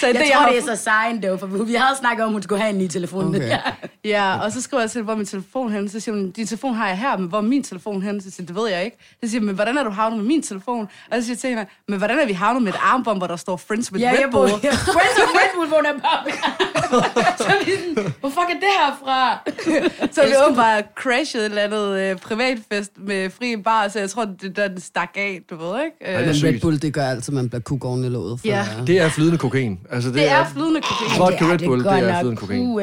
så 0.00 0.06
Jeg 0.06 0.14
det, 0.14 0.22
tror, 0.32 0.40
har- 0.40 0.48
det 0.50 0.58
er 0.58 0.76
så 0.76 0.82
sign, 0.82 1.22
dog, 1.22 1.40
for 1.40 1.46
vi 1.46 1.74
havde 1.74 1.96
snakket 2.00 2.22
om, 2.24 2.28
at 2.28 2.32
hun 2.32 2.42
skulle 2.42 2.60
have 2.62 2.70
en 2.72 2.78
ny 2.78 2.86
telefon. 2.88 3.36
Okay. 3.36 3.58
Ja. 3.82 3.88
Ja, 4.18 4.38
og 4.44 4.52
så 4.52 4.62
skriver 4.62 4.82
jeg 4.82 4.90
til, 4.90 5.02
hvor 5.02 5.12
er 5.12 5.16
min 5.16 5.26
telefon 5.26 5.72
hen? 5.72 5.88
Så 5.88 6.00
siger 6.00 6.14
hun, 6.14 6.30
din 6.30 6.46
telefon 6.46 6.74
har 6.74 6.88
jeg 6.88 6.98
her, 6.98 7.16
men 7.16 7.28
hvor 7.28 7.38
er 7.38 7.42
min 7.42 7.62
telefon 7.62 8.02
hen? 8.02 8.20
Så 8.20 8.30
siger 8.30 8.46
det 8.46 8.56
ved 8.56 8.68
jeg 8.70 8.84
ikke. 8.84 8.96
Så 9.24 9.30
siger 9.30 9.40
men 9.40 9.54
hvordan 9.54 9.78
er 9.78 9.84
du 9.84 9.90
havnet 9.90 10.18
med 10.18 10.26
min 10.26 10.42
telefon? 10.42 10.88
Og 11.10 11.16
så 11.16 11.22
siger 11.22 11.32
jeg 11.34 11.38
til 11.38 11.50
hende, 11.50 11.66
men 11.88 11.98
hvordan 11.98 12.18
er 12.18 12.26
vi 12.26 12.32
havnet 12.32 12.62
med 12.62 12.72
et 12.72 12.78
armbånd, 12.82 13.18
hvor 13.18 13.26
der 13.26 13.36
står 13.36 13.56
Friends 13.56 13.92
with 13.92 14.02
Ja, 14.02 14.10
Red 14.12 14.32
Bull? 14.32 14.50
bor. 14.50 14.58
Friends 14.58 15.18
of 15.22 15.28
Red 15.34 15.54
Bull, 15.56 15.68
hvor 15.68 15.76
der 15.80 15.92
bare... 15.92 16.24
så 17.38 17.44
er 17.44 17.64
vi 17.64 17.70
sådan, 17.96 18.12
hvor 18.20 18.28
fuck 18.28 18.48
er 18.50 18.54
det 18.54 18.72
her 18.80 18.98
fra? 19.04 19.38
Så 20.14 20.22
vi 20.26 20.32
åbenbart 20.46 20.84
crashet 20.96 21.40
et 21.40 21.44
eller 21.44 21.62
andet 21.62 21.98
øh, 22.00 22.16
privatfest 22.16 22.92
med 22.96 23.30
fri 23.30 23.56
bar, 23.56 23.88
så 23.88 23.98
jeg 23.98 24.10
tror, 24.10 24.24
det 24.24 24.56
der 24.56 24.68
den 24.68 24.80
stak 24.80 25.10
af, 25.14 25.40
du 25.50 25.56
ved, 25.56 25.84
ikke? 25.84 26.12
Øh, 26.12 26.18
det 26.28 26.38
er 26.38 26.44
Men. 26.44 26.54
Red 26.54 26.60
Bull, 26.60 26.82
det 26.82 26.94
gør 26.94 27.06
altid, 27.06 27.32
man 27.32 27.48
bliver 27.48 27.60
kuk 27.62 27.84
oven 27.84 28.04
i 28.04 28.08
låget. 28.08 28.40
For 28.40 28.46
Ja. 28.48 28.56
ja. 28.78 28.84
Det 28.86 29.00
er 29.00 29.08
flydende 29.08 29.38
kokain. 29.38 29.78
Altså, 29.90 30.08
det, 30.08 30.16
det 30.16 30.30
er 30.30 30.44
flydende 30.52 30.80
kokain. 30.80 31.20
Vodka 31.20 31.44
Ja, 31.44 31.52
Red 31.52 31.58
Bull, 31.58 31.84
det 31.84 31.92
er 31.92 32.20
flydende 32.20 32.36
kokain. 32.40 32.60
Uh, 32.68 32.82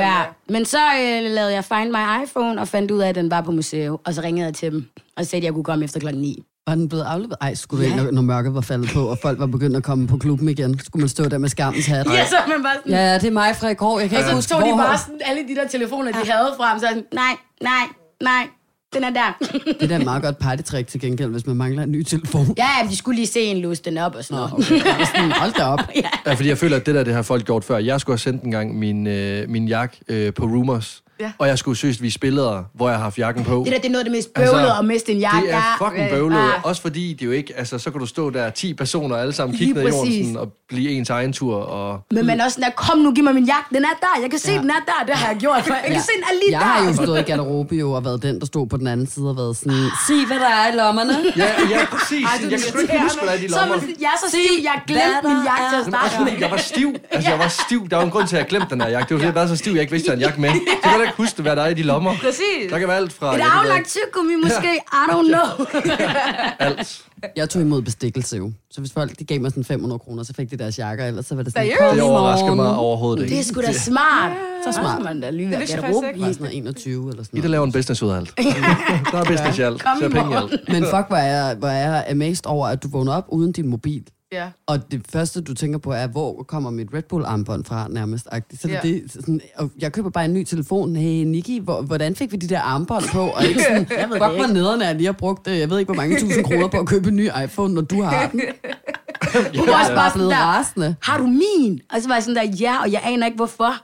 ja. 0.00 0.16
Fuldstændig. 0.18 0.52
Men 0.52 0.64
så 0.64 0.78
øh, 0.78 1.34
lavede 1.34 1.52
jeg 1.52 1.64
Find 1.64 1.90
My 1.90 2.24
iPhone 2.24 2.60
og 2.60 2.68
fandt 2.68 2.90
ud 2.90 3.00
af, 3.00 3.08
at 3.08 3.14
den 3.14 3.30
var 3.30 3.40
på 3.40 3.50
museet. 3.50 3.96
Og 4.06 4.14
så 4.14 4.20
ringede 4.20 4.46
jeg 4.46 4.54
til 4.54 4.72
dem 4.72 4.84
og 5.16 5.26
sagde, 5.26 5.40
at 5.40 5.44
jeg 5.44 5.52
kunne 5.52 5.64
komme 5.64 5.84
efter 5.84 6.00
klokken 6.00 6.22
9. 6.22 6.42
Var 6.66 6.74
den 6.74 6.88
blevet 6.88 7.04
afleveret? 7.04 7.36
Ej, 7.40 7.54
skulle 7.54 7.84
det 7.84 7.90
ikke, 7.98 8.12
når 8.12 8.22
mørket 8.22 8.54
var 8.54 8.60
faldet 8.60 8.90
på, 8.94 9.06
og 9.06 9.18
folk 9.22 9.38
var 9.38 9.46
begyndt 9.46 9.76
at 9.76 9.82
komme 9.82 10.06
på 10.06 10.16
klubben 10.18 10.48
igen? 10.48 10.78
Skulle 10.78 11.00
man 11.00 11.08
stå 11.08 11.24
der 11.24 11.38
med 11.38 11.48
skammens 11.48 11.86
hat? 11.86 12.06
Ja, 12.06 12.26
så 12.26 12.36
man 12.48 12.62
bare 12.62 12.74
sådan... 12.76 12.92
Ja, 12.92 13.06
ja, 13.06 13.14
det 13.14 13.24
er 13.24 13.30
mig 13.30 13.56
fra 13.56 13.68
i 13.68 13.74
går. 13.74 14.00
Jeg 14.00 14.08
kan 14.08 14.18
ikke 14.18 14.28
Så 14.30 14.34
huske, 14.34 14.50
tog 14.50 14.60
de 14.62 14.72
bare 14.76 14.98
sådan 14.98 15.20
alle 15.24 15.48
de 15.48 15.54
der 15.54 15.68
telefoner, 15.68 16.12
de 16.12 16.30
havde 16.30 16.54
frem. 16.56 16.78
Så 16.78 16.86
sådan, 16.88 17.04
nej, 17.12 17.36
nej, 17.60 17.84
nej, 18.22 18.46
den 18.94 19.04
er 19.04 19.10
der. 19.10 19.46
Det 19.66 19.82
er 19.82 19.86
da 19.86 19.96
et 19.96 20.04
meget 20.04 20.22
godt 20.22 20.38
partytrick 20.38 20.88
til 20.88 21.00
gengæld, 21.00 21.30
hvis 21.30 21.46
man 21.46 21.56
mangler 21.56 21.82
en 21.82 21.92
ny 21.92 22.02
telefon. 22.02 22.46
ja, 22.58 22.68
men 22.82 22.90
de 22.90 22.96
skulle 22.96 23.16
lige 23.16 23.26
se 23.26 23.40
en 23.40 23.58
låse 23.58 23.82
den 23.82 23.98
op 23.98 24.14
og 24.14 24.24
sådan 24.24 24.36
noget. 24.36 24.52
Okay, 24.52 24.74
er 25.00 25.04
sådan, 25.06 25.32
hold 25.32 25.52
da 25.52 25.64
op. 25.64 25.80
Ja, 26.26 26.34
fordi 26.34 26.48
jeg 26.48 26.58
føler, 26.58 26.76
at 26.76 26.86
det 26.86 26.94
der, 26.94 27.04
det 27.04 27.14
har 27.14 27.22
folk 27.22 27.44
gjort 27.46 27.64
før. 27.64 27.78
Jeg 27.78 28.00
skulle 28.00 28.14
have 28.14 28.18
sendt 28.18 28.42
en 28.42 28.50
gang 28.50 28.78
min, 28.78 29.06
øh, 29.06 29.48
min 29.48 29.68
jakke 29.68 29.96
øh, 30.08 30.34
på 30.34 30.44
Rumors. 30.44 31.02
Ja. 31.20 31.32
Og 31.38 31.48
jeg 31.48 31.58
skulle 31.58 31.78
søge 31.78 31.96
vise 32.00 32.18
billeder, 32.18 32.62
hvor 32.74 32.88
jeg 32.88 32.96
har 32.98 33.02
haft 33.02 33.18
jakken 33.18 33.44
på. 33.44 33.62
Det 33.64 33.72
der, 33.72 33.78
det 33.78 33.86
er 33.86 33.90
noget 33.92 34.04
af 34.04 34.10
det 34.10 34.12
mest 34.18 34.34
bøvlede 34.34 34.60
Altså, 34.60 34.78
at 34.78 34.84
miste 34.84 35.12
en 35.12 35.18
jakke. 35.18 35.46
Det 35.46 35.54
er 35.54 35.62
fucking 35.78 36.06
Ja, 36.08 36.14
bøvlet. 36.14 36.36
ja. 36.38 36.50
Også 36.62 36.82
fordi 36.82 37.12
det 37.12 37.22
er 37.22 37.26
jo 37.26 37.32
ikke, 37.32 37.54
altså 37.56 37.78
så 37.78 37.90
kan 37.90 38.00
du 38.00 38.06
stå 38.06 38.30
der 38.30 38.50
10 38.50 38.74
personer 38.74 39.16
alle 39.16 39.32
sammen 39.32 39.58
kigge 39.58 39.74
ned 39.74 39.82
i 39.82 39.86
jorden 39.88 40.12
sådan, 40.24 40.36
og 40.36 40.48
blive 40.68 40.90
ens 40.90 41.10
egen 41.10 41.32
tur. 41.32 41.56
Og... 41.56 42.00
Men 42.10 42.26
man 42.26 42.40
er 42.40 42.44
også 42.44 42.54
sådan 42.54 42.70
der, 42.70 42.76
kom 42.76 42.98
nu, 42.98 43.12
giv 43.12 43.24
mig 43.24 43.34
min 43.34 43.44
jakke. 43.44 43.68
Den 43.74 43.84
er 43.84 43.94
der. 44.00 44.20
Jeg 44.22 44.30
kan 44.30 44.38
se, 44.38 44.52
den 44.52 44.70
er 44.70 44.82
der. 44.86 45.06
Det 45.06 45.14
har 45.14 45.28
jeg 45.28 45.36
gjort. 45.36 45.62
Jeg 45.66 45.92
kan 45.92 46.02
se, 46.02 46.12
den 46.16 46.24
er 46.30 46.34
lige 46.42 46.52
Jeg 46.52 46.60
der. 46.60 46.66
har 46.66 46.84
jo 46.88 46.94
stået 47.04 47.20
i 47.20 47.22
garderobe 47.22 47.74
jo, 47.76 47.92
og 47.92 48.04
været 48.04 48.22
den, 48.22 48.40
der 48.40 48.46
stod 48.46 48.66
på 48.66 48.76
den 48.76 48.86
anden 48.86 49.06
side 49.06 49.28
og 49.30 49.36
været 49.36 49.56
sådan, 49.56 49.72
sig 50.06 50.26
hvad 50.26 50.38
der 50.44 50.50
er 50.60 50.72
i 50.72 50.76
lommerne. 50.76 51.14
Ja, 51.36 51.44
ja, 51.74 51.80
præcis. 51.94 52.24
Ej, 52.26 52.36
du 52.42 52.48
jeg 52.50 52.60
kan 52.60 52.80
ikke 52.82 53.02
huske, 53.02 53.18
hvad 53.18 53.28
der 53.28 53.34
er 53.34 53.38
i 53.38 53.42
de 53.42 53.48
Så 53.52 53.56
er 53.58 53.60
lommer. 53.60 53.80
sådan, 53.80 53.94
jeg 54.04 54.10
er 54.16 54.18
så 54.24 54.28
stiv, 54.34 54.52
jeg 54.70 54.76
glemte 54.90 55.28
min 55.32 55.42
jakke 55.50 55.64
til 55.72 55.78
at 55.82 55.86
starte 55.92 56.14
med. 56.24 56.32
jeg 56.44 56.50
var 56.50 56.60
stiv. 56.72 56.90
Altså, 57.14 57.30
jeg 57.30 57.38
var 57.44 57.48
stiv. 57.64 57.80
Der 57.90 57.96
var 57.96 58.04
en 58.04 58.10
grund 58.14 58.26
til, 58.28 58.36
at 58.36 58.40
jeg 58.42 58.48
glemte 58.52 58.68
den 58.74 58.80
her 58.80 58.88
jakke. 58.94 59.06
Det 59.08 59.14
var 59.14 59.18
fordi, 59.20 59.32
jeg 59.34 59.40
var 59.42 59.46
så 59.54 59.58
stiv, 59.62 59.72
jeg 59.72 59.80
ikke 59.86 59.92
vidste, 59.96 60.12
at 60.12 60.20
jeg 60.20 60.28
havde 60.28 60.38
en 60.38 60.44
jakke 60.44 60.60
med. 60.60 60.76
Så 60.84 60.88
kan 60.98 61.09
ikke 61.10 61.16
huske, 61.16 61.42
hvad 61.42 61.56
der 61.56 61.62
er 61.62 61.68
i 61.68 61.74
de 61.74 61.82
lommer. 61.82 62.12
Præcis. 62.22 62.70
Der 62.70 62.78
kan 62.78 62.88
være 62.88 62.96
alt 62.96 63.12
fra... 63.12 63.34
Et 63.36 63.40
aflagt 63.40 63.78
ikke, 63.78 63.88
tyggegummi 63.90 64.34
måske. 64.42 64.68
I 64.92 65.10
don't 65.10 65.28
know. 65.34 65.66
Alt. 66.68 67.04
Jeg 67.36 67.50
tog 67.50 67.62
imod 67.62 67.82
bestikkelse 67.82 68.36
jo. 68.36 68.52
Så 68.70 68.80
hvis 68.80 68.92
folk 68.92 69.18
de 69.18 69.24
gav 69.24 69.40
mig 69.40 69.50
sådan 69.50 69.64
500 69.64 69.98
kroner, 69.98 70.22
så 70.22 70.32
fik 70.34 70.50
de 70.50 70.56
deres 70.56 70.78
jakker, 70.78 71.06
ellers 71.06 71.26
så 71.26 71.34
var 71.34 71.42
det 71.42 71.52
sådan, 71.52 71.70
kom 71.78 71.94
Det 71.94 72.02
overrasker 72.02 72.54
mig 72.54 72.76
overhovedet 72.76 73.24
Det 73.28 73.32
er 73.34 73.38
ikke. 73.38 73.48
sgu 73.48 73.60
da 73.60 73.72
smart. 73.72 74.32
Så 74.64 74.72
smart. 74.72 75.02
Man 75.02 75.20
da 75.20 75.30
lige 75.30 75.50
Det 75.50 75.58
vidste 75.58 75.74
jeg 75.76 75.82
Bare 75.82 75.90
i. 76.30 76.32
sådan 76.32 76.34
noget 76.38 76.56
21 76.56 77.10
eller 77.10 77.22
sådan 77.24 77.38
I 77.38 77.40
der 77.40 77.42
noget. 77.42 77.50
laver 77.50 77.64
en 77.66 77.72
business 77.72 78.02
ud 78.02 78.10
af 78.10 78.16
alt. 78.16 78.32
Der 79.12 79.18
er 79.18 79.24
business 79.24 79.58
i 79.58 79.62
alt. 79.62 79.82
Kom 79.82 79.98
Så 79.98 80.04
i 80.06 80.08
penge 80.08 80.20
i 80.26 80.32
morgen. 80.34 80.50
alt. 80.52 80.68
Men 80.68 80.82
fuck, 80.84 81.08
hvor 81.08 81.16
er, 81.16 81.46
jeg, 81.46 81.56
hvor 81.58 81.68
er 81.68 81.90
jeg 81.94 82.04
amazed 82.10 82.46
over, 82.46 82.66
at 82.66 82.82
du 82.82 82.88
vågner 82.88 83.12
op 83.12 83.24
uden 83.28 83.52
din 83.52 83.66
mobil. 83.68 84.02
Ja. 84.32 84.50
Og 84.66 84.90
det 84.90 85.02
første, 85.08 85.40
du 85.40 85.54
tænker 85.54 85.78
på, 85.78 85.92
er, 85.92 86.06
hvor 86.06 86.42
kommer 86.42 86.70
mit 86.70 86.88
Red 86.94 87.02
Bull-armbånd 87.02 87.64
fra, 87.64 87.86
nærmest. 87.90 88.24
Så 88.24 88.40
det, 88.68 88.68
Ja. 88.74 88.80
det, 88.82 89.12
sådan, 89.12 89.40
og 89.56 89.70
jeg 89.78 89.92
køber 89.92 90.10
bare 90.10 90.24
en 90.24 90.32
ny 90.34 90.44
telefon. 90.44 90.96
Hey, 90.96 91.24
Niki, 91.24 91.58
hvor, 91.58 91.82
hvordan 91.82 92.16
fik 92.16 92.32
vi 92.32 92.36
de 92.36 92.46
der 92.48 92.60
armbånd 92.60 93.04
på? 93.12 93.20
Og 93.20 93.44
ikke 93.44 93.62
sådan, 93.62 93.86
Jeg 93.98 94.08
ved 94.10 94.20
det 94.20 94.34
ikke. 94.42 94.52
nederne 94.54 94.86
jeg 94.86 94.94
lige 94.94 95.06
har 95.06 95.12
brugt, 95.12 95.48
øh, 95.48 95.58
jeg 95.58 95.70
ved 95.70 95.78
ikke, 95.78 95.92
hvor 95.92 96.02
mange 96.02 96.20
tusind 96.20 96.44
kroner 96.44 96.68
på 96.68 96.76
at 96.78 96.86
købe 96.86 97.08
en 97.08 97.16
ny 97.16 97.28
iPhone, 97.44 97.74
når 97.74 97.82
du 97.82 98.02
har 98.02 98.28
den. 98.28 98.40
Hun 99.58 99.66
var 99.68 99.80
også 99.80 99.94
bare 99.94 100.10
blevet 100.14 100.30
der, 100.30 100.36
rasende. 100.36 100.96
har 101.02 101.18
du 101.18 101.26
min? 101.26 101.80
Og 101.94 102.02
så 102.02 102.08
var 102.08 102.14
jeg 102.14 102.22
sådan 102.24 102.36
der, 102.36 102.56
ja, 102.60 102.80
og 102.82 102.92
jeg 102.92 103.00
aner 103.04 103.26
ikke 103.26 103.36
hvorfor. 103.36 103.74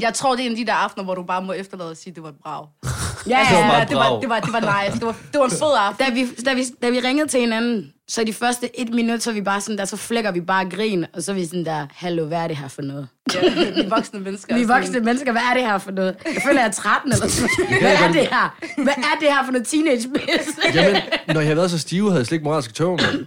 Jeg 0.00 0.14
tror, 0.14 0.34
det 0.36 0.40
er 0.42 0.46
en 0.46 0.50
af 0.52 0.56
de 0.56 0.66
der 0.66 0.72
aftener, 0.72 1.04
hvor 1.04 1.14
du 1.14 1.22
bare 1.22 1.42
må 1.44 1.52
efterlade 1.52 1.90
og 1.90 1.96
sige, 1.96 2.10
at 2.10 2.14
det 2.14 2.22
var 2.22 2.28
et 2.28 2.34
brag. 2.42 2.66
ja, 3.26 3.38
Det 3.50 3.56
var 3.56 3.62
bare 3.62 3.76
Ja, 3.76 3.82
et 3.82 3.88
det 3.88 3.96
var, 3.96 4.20
det 4.20 4.28
var, 4.28 4.40
det 4.40 4.52
var 4.52 4.60
nice. 4.84 4.98
Det 4.98 5.06
var, 5.06 5.14
det 5.32 5.38
var 5.40 5.44
en 5.44 5.50
fed 5.50 5.74
aften. 5.78 6.06
da 6.06 6.12
vi, 6.12 6.26
da, 6.46 6.54
vi, 6.54 6.64
da 6.82 6.90
vi 6.90 7.00
ringede 7.00 7.28
til 7.28 7.40
hinanden, 7.40 7.92
så 8.08 8.24
de 8.24 8.32
første 8.32 8.80
et 8.80 8.94
minut, 8.94 9.22
så 9.22 9.30
er 9.30 9.34
vi 9.34 9.40
bare 9.42 9.60
sådan 9.60 9.78
der, 9.78 9.84
så 9.84 9.96
flækker 9.96 10.30
vi 10.30 10.40
bare 10.40 10.64
grin, 10.70 11.06
og 11.14 11.22
så 11.22 11.30
er 11.32 11.34
vi 11.34 11.46
sådan 11.46 11.64
der, 11.64 11.86
hallo, 11.94 12.24
hvad 12.26 12.38
er 12.38 12.48
det 12.48 12.56
her 12.56 12.68
for 12.68 12.82
noget? 12.82 13.08
Ja, 13.34 13.40
vi 13.40 13.80
er 13.80 13.88
voksne 13.88 14.20
mennesker. 14.20 14.54
Vi 14.54 14.60
er 14.62 14.66
Sådan- 14.66 14.80
voksne 14.82 15.00
mennesker, 15.00 15.32
hvad 15.32 15.42
er 15.50 15.54
det 15.54 15.62
her 15.62 15.78
for 15.78 15.90
noget? 15.90 16.16
Jeg 16.34 16.42
føler, 16.46 16.60
jeg 16.60 16.68
er 16.68 16.72
13 16.72 17.12
eller 17.12 17.28
sådan 17.28 17.48
noget. 17.58 17.80
Hvad 17.82 17.92
er 18.08 18.12
det 18.12 18.20
her? 18.20 18.56
Hvad 18.82 18.92
er 18.96 19.16
det 19.20 19.28
her 19.28 19.44
for 19.44 19.52
noget 19.52 19.66
teenage 19.66 20.08
pis? 20.14 20.48
Jamen, 20.74 21.02
når 21.26 21.34
jeg 21.40 21.42
havde 21.42 21.56
været 21.56 21.70
så 21.70 21.78
stiv, 21.78 22.04
havde 22.08 22.18
jeg 22.18 22.26
slet 22.26 22.36
ikke 22.36 22.44
moralske 22.44 22.72
tøv 22.72 22.90
med. 22.90 23.24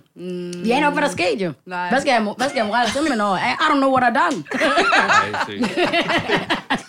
Vi 0.63 0.71
aner 0.71 0.87
ikke, 0.87 0.99
hvad 0.99 1.03
der 1.03 1.09
skete 1.09 1.43
jo. 1.45 1.51
Nej. 1.65 1.89
Hvad 1.89 2.01
skal 2.01 2.11
jeg, 2.11 2.21
hvad 2.37 2.49
skal 2.49 2.57
jeg 2.59 2.65
morale 2.65 2.91
simpelthen 2.91 3.21
over? 3.21 3.37
I, 3.37 3.39
I 3.41 3.63
don't 3.71 3.75
know 3.77 3.91
what 3.97 4.03
I 4.11 4.15
done. 4.21 4.43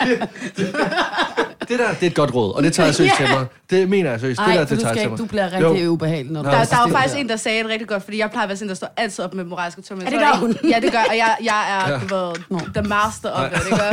Det 0.56 1.51
der, 1.78 1.88
det 1.88 2.02
er 2.02 2.06
et 2.06 2.14
godt 2.14 2.34
råd, 2.34 2.54
og 2.54 2.62
det 2.62 2.72
tager 2.72 2.86
jeg 2.86 2.94
seriøst 2.94 3.16
til 3.16 3.26
mig. 3.34 3.46
Det 3.70 3.88
mener 3.88 4.10
jeg 4.10 4.20
seriøst. 4.20 4.40
Det 4.40 4.46
Ej, 4.46 4.52
der, 4.54 4.60
det 4.64 4.70
du, 4.70 4.76
tager 4.76 4.88
jeg 4.88 4.88
skal 4.88 4.94
til 4.94 5.00
ikke, 5.00 5.10
mig. 5.10 5.18
du 5.18 5.24
bliver 5.26 5.52
rigtig 5.52 5.84
Jo. 5.84 5.90
ubehagelig, 5.90 6.32
når 6.32 6.42
du 6.42 6.48
Der- 6.48 6.56
er 6.56 6.64
Der, 6.64 6.76
var 6.76 6.88
faktisk 6.88 7.18
en, 7.18 7.28
der 7.28 7.36
sagde 7.36 7.62
det 7.62 7.70
rigtig 7.70 7.88
godt, 7.88 8.02
fordi 8.02 8.18
jeg 8.18 8.30
plejer 8.30 8.42
at 8.42 8.48
være 8.48 8.56
sådan, 8.56 8.68
der 8.68 8.74
står 8.74 8.88
altid 8.96 9.24
op 9.24 9.34
med 9.34 9.44
moralske 9.44 9.82
tømmer. 9.82 10.04
Ja, 10.04 10.10
det 10.10 10.18
gør 10.18 10.36
hun. 10.38 10.56
Ja, 10.70 10.80
det 10.80 10.92
gør, 10.92 11.04
og 11.10 11.16
jeg, 11.16 11.36
jeg 11.42 11.90
er, 11.92 12.00
du 12.00 12.14
ved, 12.14 12.60
the 12.74 12.82
master 12.88 13.30
of 13.30 13.52
it, 13.52 13.58
det 13.70 13.78
gør. 13.80 13.88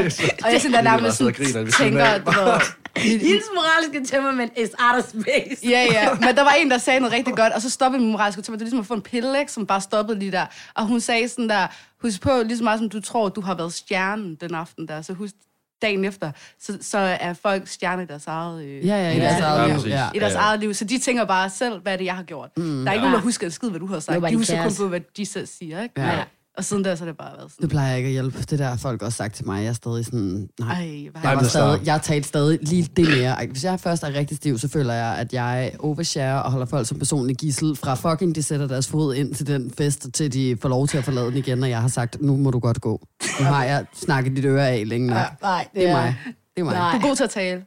Og 0.46 0.54
jeg 0.54 0.62
sådan 0.62 0.74
der 0.74 0.82
Vi 0.82 0.88
bare 0.88 0.98
nærmest 0.98 1.18
sidder 1.18 1.32
og 1.32 1.36
griner 1.36 1.64
ved 1.64 1.72
siden 1.72 1.92
tænker, 1.92 2.06
af. 2.06 2.22
du 2.22 2.32
ved, 2.32 2.52
Hendes 2.98 3.44
moraliske 3.56 4.16
tømmermænd 4.16 4.50
is 4.58 4.70
out 4.80 5.00
of 5.04 5.10
space. 5.10 5.62
Ja, 5.70 5.86
ja. 5.92 6.10
Men 6.14 6.36
der 6.36 6.44
var 6.44 6.56
en, 6.62 6.72
der 6.72 6.78
sagde 6.78 7.00
noget 7.00 7.14
rigtig 7.14 7.36
godt, 7.36 7.54
og 7.54 7.62
så 7.62 7.70
stoppede 7.70 8.04
min 8.04 8.12
moralske 8.12 8.42
tømmer. 8.42 8.58
Det 8.58 8.62
er 8.62 8.66
ligesom 8.66 8.80
at 8.80 8.86
få 8.86 8.94
en 8.94 9.02
pille, 9.02 9.40
ikke, 9.40 9.52
som 9.52 9.66
bare 9.66 9.82
stoppede 9.82 10.20
lige 10.20 10.32
der. 10.32 10.46
Og 10.76 10.86
hun 10.88 11.00
sagde 11.02 11.28
sådan 11.30 11.50
der, 11.50 11.68
husk 12.02 12.22
på, 12.22 12.30
lige 12.46 12.58
så 12.58 12.64
meget 12.64 12.80
som 12.80 12.90
du 12.90 13.02
tror, 13.02 13.30
du 13.30 13.42
har 13.42 13.56
været 13.56 13.74
stjernen 13.74 14.36
den 14.42 14.56
aften 14.56 14.88
der, 14.88 15.02
så 15.02 15.14
husk 15.14 15.34
dagen 15.82 16.06
efter, 16.06 16.32
så, 16.60 16.78
så 16.82 16.98
er 16.98 17.34
folk 17.34 17.68
stjerner 17.68 18.04
i 18.04 18.06
deres 18.06 18.28
eget, 18.28 18.64
øh, 18.66 18.88
Ja, 18.88 18.96
ja, 18.96 19.12
i 19.12 19.16
Ja. 19.18 19.24
deres 19.24 19.40
Ja, 19.40 19.46
eget 19.46 19.84
liv. 19.84 19.90
Ja. 19.92 20.08
i 20.16 20.20
deres 20.20 20.34
Ja. 20.34 20.40
eget 20.40 20.60
liv. 20.60 20.74
Så 20.74 20.86
de 20.86 21.00
tænker 21.00 21.26
bare 21.26 21.50
selv, 21.50 21.82
hvad 21.82 21.94
er 21.94 21.98
det, 21.98 22.06
jeg 22.06 22.16
har 22.16 22.24
gjort. 22.24 22.50
Mm, 22.58 22.64
der 22.64 22.72
er 22.74 22.78
ikke 22.80 22.92
ja. 22.94 23.00
nogen, 23.00 23.14
der 23.14 23.22
husker 23.22 23.48
en 23.48 23.52
skid, 23.52 23.70
hvad 23.70 23.80
du 23.80 23.86
har 23.86 24.00
sagt. 24.00 24.16
Nobody 24.16 24.32
De 24.32 24.38
husker 24.38 24.56
kun 24.56 24.62
cares. 24.64 24.78
på, 24.78 24.88
hvad 24.88 25.00
de 25.18 25.26
selv 25.26 25.46
siger. 25.48 25.84
Ikke? 25.84 26.02
Ja. 26.02 26.24
Og 26.60 26.66
siden 26.66 26.84
da, 26.84 26.95
så 26.95 27.03
er 27.03 27.07
det 27.07 27.18
bare 27.18 27.38
været 27.38 27.51
sådan, 27.51 27.62
Det 27.62 27.70
plejer 27.70 27.95
ikke 27.95 28.07
at 28.07 28.12
hjælpe. 28.12 28.38
Det 28.49 28.60
der 28.60 28.68
har 28.68 28.78
folk 28.78 29.01
også 29.01 29.16
sagt 29.16 29.36
til 29.36 29.45
mig. 29.45 29.62
Jeg 29.64 29.70
er 29.70 29.74
stadig 29.74 30.05
sådan... 30.05 30.49
Nej, 30.60 30.70
ej, 30.70 31.07
hvad 31.12 31.22
jeg, 31.24 31.36
var 31.36 31.41
det 31.41 31.49
stadig, 31.49 31.86
jeg 31.86 32.01
talte 32.01 32.28
stadig 32.28 32.60
lige 32.62 32.89
det 32.97 33.07
mere. 33.10 33.36
Hvis 33.51 33.64
jeg 33.64 33.80
først 33.80 34.03
er 34.03 34.14
rigtig 34.14 34.38
stiv, 34.38 34.57
så 34.57 34.68
føler 34.68 34.93
jeg, 34.93 35.16
at 35.18 35.34
jeg 35.34 35.72
overshare 35.80 36.43
og 36.43 36.51
holder 36.51 36.66
folk 36.66 36.88
som 36.88 36.99
personlig 36.99 37.36
gissel 37.38 37.76
fra 37.76 37.93
fucking, 37.95 38.36
de 38.36 38.43
sætter 38.43 38.68
deres 38.68 38.88
fod 38.88 39.16
ind 39.16 39.36
til 39.36 39.47
den 39.47 39.72
fest, 39.78 40.07
til 40.14 40.34
de 40.34 40.57
får 40.62 40.70
lov 40.70 40.88
til 40.88 40.97
at 40.97 41.03
forlade 41.03 41.26
den 41.26 41.38
igen, 41.38 41.64
og 41.64 41.70
jeg 41.70 41.82
har 41.82 41.88
sagt, 41.88 42.22
nu 42.22 42.38
må 42.38 42.51
du 42.51 42.60
godt 42.60 42.82
gå. 42.82 43.01
Nu 43.39 43.45
har 43.45 43.64
jeg 43.64 43.86
snakket 43.93 44.36
dit 44.36 44.45
øre 44.45 44.70
af 44.70 44.89
længe 44.89 45.07
nok. 45.07 45.18
Nej, 45.41 45.68
Det 45.76 45.89
er 45.89 45.93
mig. 45.93 46.16
Det 46.26 46.62
er 46.62 46.64
mig. 46.64 46.74
Nej. 46.74 46.91
Du 46.91 46.97
er 46.97 47.01
god 47.01 47.16
til 47.16 47.24
at 47.24 47.30
tale. 47.30 47.62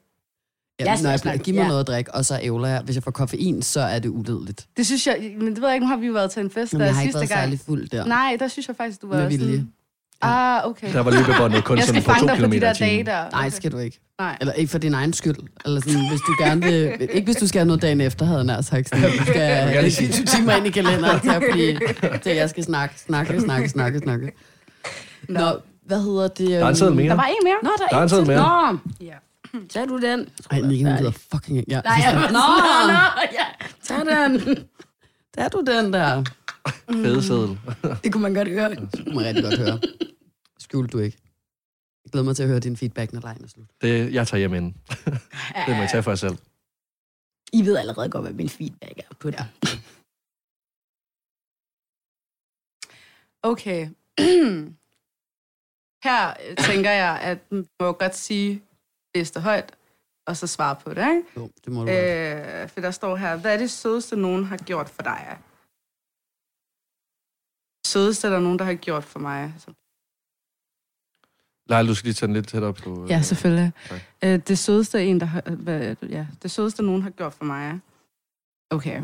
Ja, 0.86 0.92
Jeg 0.92 1.02
når 1.02 1.10
jeg 1.10 1.18
snakker- 1.18 1.44
giver 1.44 1.54
mig 1.56 1.62
ja. 1.62 1.68
noget 1.68 1.80
at 1.80 1.86
drikke, 1.86 2.14
og 2.14 2.24
så 2.24 2.38
ævler 2.42 2.68
jeg. 2.68 2.80
Hvis 2.84 2.96
jeg 2.96 3.02
får 3.02 3.10
koffein, 3.10 3.62
så 3.62 3.80
er 3.80 3.98
det 3.98 4.08
uledeligt. 4.08 4.66
Det 4.76 4.86
synes 4.86 5.06
jeg, 5.06 5.16
men 5.38 5.48
det 5.54 5.60
ved 5.60 5.68
jeg 5.68 5.74
ikke, 5.74 5.84
nu 5.86 5.90
har 5.90 5.96
vi 5.96 6.06
jo 6.06 6.12
været 6.12 6.30
til 6.30 6.42
en 6.42 6.50
fest, 6.50 6.72
Men 6.72 6.80
der 6.80 6.86
jeg 6.86 6.94
har 6.94 7.02
ikke 7.02 7.12
sidste 7.12 7.18
været 7.20 7.28
gang. 7.28 7.40
særlig 7.40 7.60
fuld 7.66 7.88
der. 7.88 8.04
Nej, 8.04 8.36
der 8.40 8.48
synes 8.48 8.68
jeg 8.68 8.76
faktisk, 8.76 9.02
du 9.02 9.08
var 9.08 9.16
Med 9.16 9.28
vilje. 9.28 9.44
sådan... 9.46 9.68
Ah, 10.24 10.66
okay. 10.66 10.92
Der 10.92 11.00
var 11.00 11.10
løbebåndet 11.10 11.64
kun 11.64 11.80
sådan 11.80 12.02
på 12.02 12.12
to 12.20 12.26
de 12.26 12.34
kilometer 12.36 12.60
der 12.72 12.84
i 12.86 12.88
timen. 12.90 13.04
dage 13.06 13.24
der. 13.24 13.30
Nej, 13.30 13.50
skal 13.50 13.72
du 13.72 13.78
ikke. 13.78 14.00
Nej. 14.18 14.36
Eller 14.40 14.52
ikke 14.52 14.70
for 14.70 14.78
din 14.78 14.94
egen 14.94 15.12
skyld. 15.12 15.36
Eller 15.64 15.80
sådan, 15.80 16.08
hvis 16.08 16.20
du 16.20 16.34
gerne 16.44 16.62
vil... 16.64 16.92
Ikke 17.16 17.24
hvis 17.24 17.36
du 17.36 17.46
skal 17.46 17.58
have 17.58 17.66
noget 17.66 17.82
dagen 17.82 18.00
efter, 18.00 18.24
havde 18.26 18.38
jeg 18.38 18.46
nær 18.46 18.60
sagt. 18.60 18.88
Sådan, 18.88 19.04
du 19.04 19.24
skal 19.24 19.34
gerne 19.40 19.70
have 19.70 19.90
sige- 19.90 20.12
20 20.12 20.24
timer 20.26 20.52
ind 20.52 20.66
i 20.66 20.70
kalenderen 20.70 21.20
til 21.20 21.30
at, 21.30 21.42
blive, 21.52 21.80
til 22.22 22.30
at 22.30 22.36
jeg 22.36 22.50
skal 22.50 22.64
snakke, 22.64 22.94
snakke, 23.00 23.40
snakke, 23.40 23.68
snakke, 23.68 23.98
snakke. 23.98 24.32
Nå, 25.28 25.40
hvad 25.86 26.02
hedder 26.02 26.28
det? 26.28 26.48
Der 26.48 26.64
er 26.64 26.68
en 26.68 26.76
seddel 26.76 26.94
mere. 26.94 27.08
Der 27.08 27.14
var 27.14 27.24
en 27.26 27.34
mere. 27.44 27.54
Nå, 27.62 27.70
der 27.78 27.86
Der 27.86 27.96
er 27.96 28.02
en 28.02 28.08
seddel 28.08 28.26
mere. 28.26 28.72
Nå, 28.72 28.78
Ja. 29.00 29.12
Tag 29.68 29.88
du 29.88 30.00
den. 30.00 30.28
Ej, 30.50 30.60
Nicky, 30.60 30.84
hun 30.84 30.96
gider 30.96 31.10
fucking 31.10 31.58
ikke. 31.58 31.70
Ja. 31.72 31.80
Nej, 31.84 31.98
jeg, 32.04 32.14
nå, 32.36 32.44
nå, 32.92 32.98
ja, 33.38 33.46
tag 33.82 33.98
den. 33.98 34.56
Der 35.34 35.42
er 35.44 35.48
du 35.48 35.60
den 35.66 35.92
der. 35.92 36.24
Fede 36.90 37.22
seddel. 37.22 37.58
Det 38.04 38.12
kunne 38.12 38.22
man 38.22 38.34
godt 38.34 38.48
høre. 38.48 38.70
Det 38.70 39.04
kunne 39.04 39.14
man 39.14 39.24
rigtig 39.24 39.44
godt 39.44 39.58
høre. 39.58 39.80
Skjul 40.58 40.88
du 40.88 40.98
ikke. 40.98 41.18
Jeg 42.04 42.12
glæder 42.12 42.24
mig 42.24 42.36
til 42.36 42.42
at 42.42 42.48
høre 42.48 42.60
din 42.60 42.76
feedback, 42.76 43.12
når 43.12 43.20
lejen 43.20 43.44
er 43.44 43.48
slut. 43.48 43.66
Det, 43.82 44.14
jeg 44.14 44.26
tager 44.26 44.38
hjem 44.38 44.54
inden. 44.54 44.76
Det 45.66 45.68
må 45.68 45.80
jeg 45.82 45.88
tage 45.90 46.02
for 46.02 46.10
jer 46.10 46.16
selv. 46.16 46.36
I 47.52 47.64
ved 47.64 47.76
allerede 47.76 48.08
godt, 48.10 48.24
hvad 48.24 48.32
min 48.32 48.48
feedback 48.48 48.98
er 48.98 49.14
på 49.20 49.30
det. 49.30 49.46
Okay. 53.42 53.88
Her 56.04 56.34
øh, 56.48 56.56
tænker 56.56 56.90
jeg, 56.90 57.20
at 57.22 57.38
man 57.52 57.66
må 57.80 57.92
godt 57.92 58.16
sige, 58.16 58.62
læs 59.14 59.30
det 59.30 59.42
højt, 59.42 59.76
og 60.26 60.36
så 60.36 60.46
svare 60.46 60.76
på 60.76 60.94
det, 60.94 61.08
ikke? 61.16 61.22
Jo, 61.36 61.50
det 61.64 61.72
må 61.72 61.84
du. 61.84 61.90
Øh, 61.90 62.68
for 62.68 62.80
der 62.80 62.90
står 62.90 63.16
her, 63.16 63.36
hvad 63.36 63.54
er 63.54 63.58
det 63.58 63.70
sødeste, 63.70 64.16
nogen 64.16 64.44
har 64.44 64.56
gjort 64.56 64.88
for 64.88 65.02
dig? 65.02 65.38
Sødeste, 67.86 68.28
der 68.28 68.36
er 68.36 68.40
nogen, 68.40 68.58
der 68.58 68.64
har 68.64 68.74
gjort 68.74 69.04
for 69.04 69.18
mig. 69.18 69.54
Så- 69.58 69.74
Lejl, 71.66 71.88
du 71.88 71.94
skal 71.94 72.06
lige 72.06 72.14
tage 72.14 72.26
den 72.26 72.34
lidt 72.34 72.48
tættere 72.48 72.74
på. 72.74 73.06
Ja, 73.08 73.16
øh, 73.16 73.24
selvfølgelig. 73.24 73.72
Øh, 74.24 74.38
det 74.48 74.58
sødeste 74.58 75.04
en, 75.04 75.20
der 75.20 75.26
har, 75.26 75.40
hvad, 75.50 75.96
ja, 76.02 76.26
det 76.42 76.50
sødeste, 76.50 76.82
nogen 76.82 77.02
har 77.02 77.10
gjort 77.10 77.32
for 77.34 77.44
mig. 77.44 77.80
Okay. 78.70 79.02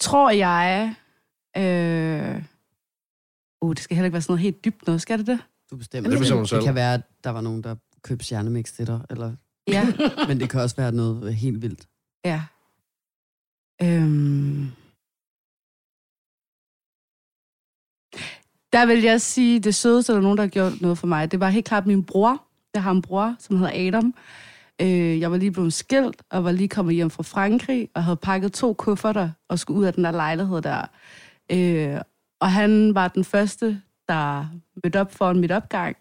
Tror 0.00 0.30
jeg... 0.30 0.94
Øh, 1.56 2.42
uh, 3.60 3.70
det 3.74 3.78
skal 3.84 3.96
heller 3.96 4.06
ikke 4.06 4.12
være 4.12 4.22
sådan 4.22 4.32
noget 4.32 4.42
helt 4.42 4.64
dybt 4.64 4.86
noget, 4.86 5.02
skal 5.02 5.18
det 5.18 5.26
det? 5.26 5.40
Du 5.70 5.76
bestemmer. 5.76 6.10
Det 6.10 6.18
bestemmer 6.18 6.42
det 6.42 6.50
selv. 6.50 6.62
kan 6.64 6.74
være, 6.74 6.94
at 6.94 7.02
der 7.24 7.30
var 7.30 7.40
nogen, 7.40 7.62
der 7.62 7.76
købte 8.02 8.24
stjernemix 8.24 8.72
til 8.72 8.86
dig, 8.86 9.00
eller, 9.10 9.36
Ja. 9.68 9.86
men 10.28 10.40
det 10.40 10.50
kan 10.50 10.60
også 10.60 10.76
være 10.76 10.92
noget 10.92 11.34
helt 11.34 11.62
vildt. 11.62 11.88
ja. 12.24 12.42
Øhm. 13.82 14.70
Der 18.72 18.86
vil 18.86 19.02
jeg 19.02 19.20
sige, 19.20 19.60
det 19.60 19.74
sødeste, 19.74 20.12
der 20.12 20.18
er 20.18 20.22
nogen, 20.22 20.36
der 20.38 20.42
har 20.44 20.48
gjort 20.48 20.80
noget 20.80 20.98
for 20.98 21.06
mig, 21.06 21.32
det 21.32 21.40
var 21.40 21.48
helt 21.48 21.66
klart 21.66 21.86
min 21.86 22.04
bror. 22.04 22.42
Jeg 22.74 22.82
har 22.82 22.90
en 22.90 23.02
bror, 23.02 23.36
som 23.38 23.56
hedder 23.56 23.88
Adam. 23.88 24.14
Øh, 24.82 25.20
jeg 25.20 25.30
var 25.30 25.36
lige 25.36 25.50
blevet 25.52 25.72
skilt, 25.72 26.22
og 26.30 26.44
var 26.44 26.52
lige 26.52 26.68
kommet 26.68 26.94
hjem 26.94 27.10
fra 27.10 27.22
Frankrig, 27.22 27.88
og 27.94 28.04
havde 28.04 28.16
pakket 28.16 28.52
to 28.52 28.72
kufferter, 28.74 29.30
og 29.48 29.58
skulle 29.58 29.80
ud 29.80 29.84
af 29.84 29.92
den 29.94 30.04
der 30.04 30.10
lejlighed 30.10 30.62
der. 30.62 30.86
Øh, 31.52 32.00
og 32.40 32.52
han 32.52 32.94
var 32.94 33.08
den 33.08 33.24
første, 33.24 33.82
der 34.08 34.46
mødte 34.84 35.00
op 35.00 35.12
foran 35.12 35.40
mit 35.40 35.52
opgang, 35.52 35.96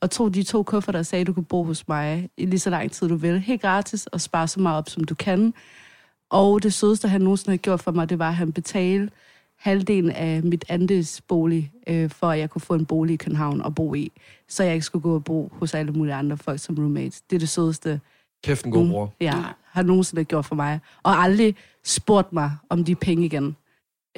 og 0.00 0.10
tog 0.10 0.34
de 0.34 0.42
to 0.42 0.62
kufferter 0.62 0.98
og 0.98 1.06
sagde, 1.06 1.24
du 1.24 1.32
kan 1.32 1.44
bo 1.44 1.64
hos 1.64 1.88
mig 1.88 2.30
i 2.36 2.46
lige 2.46 2.60
så 2.60 2.70
lang 2.70 2.92
tid, 2.92 3.08
du 3.08 3.16
vil. 3.16 3.40
Helt 3.40 3.62
gratis, 3.62 4.06
og 4.06 4.20
spare 4.20 4.48
så 4.48 4.60
meget 4.60 4.78
op, 4.78 4.88
som 4.88 5.04
du 5.04 5.14
kan. 5.14 5.54
Og 6.30 6.62
det 6.62 6.72
sødeste, 6.72 7.08
han 7.08 7.20
nogensinde 7.20 7.50
har 7.50 7.56
gjort 7.56 7.80
for 7.80 7.90
mig, 7.90 8.10
det 8.10 8.18
var, 8.18 8.28
at 8.28 8.34
han 8.34 8.52
betalte 8.52 9.10
halvdelen 9.58 10.10
af 10.10 10.42
mit 10.42 10.64
andelsbolig, 10.68 11.72
øh, 11.86 12.10
for 12.10 12.30
at 12.30 12.38
jeg 12.38 12.50
kunne 12.50 12.62
få 12.62 12.74
en 12.74 12.86
bolig 12.86 13.14
i 13.14 13.16
København 13.16 13.60
og 13.60 13.74
bo 13.74 13.94
i. 13.94 14.12
Så 14.48 14.64
jeg 14.64 14.74
ikke 14.74 14.86
skulle 14.86 15.02
gå 15.02 15.14
og 15.14 15.24
bo 15.24 15.52
hos 15.52 15.74
alle 15.74 15.92
mulige 15.92 16.14
andre 16.14 16.36
folk 16.36 16.60
som 16.60 16.74
roommates. 16.74 17.20
Det 17.20 17.36
er 17.36 17.40
det 17.40 17.48
sødeste, 17.48 18.00
Kæft 18.44 18.64
en 18.64 18.72
god 18.72 18.88
bror. 18.88 19.12
Ja, 19.20 19.34
har 19.64 19.82
nogensinde 19.82 20.24
gjort 20.24 20.44
for 20.44 20.54
mig. 20.54 20.80
Og 21.02 21.12
aldrig 21.22 21.56
spurgt 21.84 22.32
mig 22.32 22.50
om 22.68 22.84
de 22.84 22.94
penge 22.94 23.24
igen. 23.24 23.56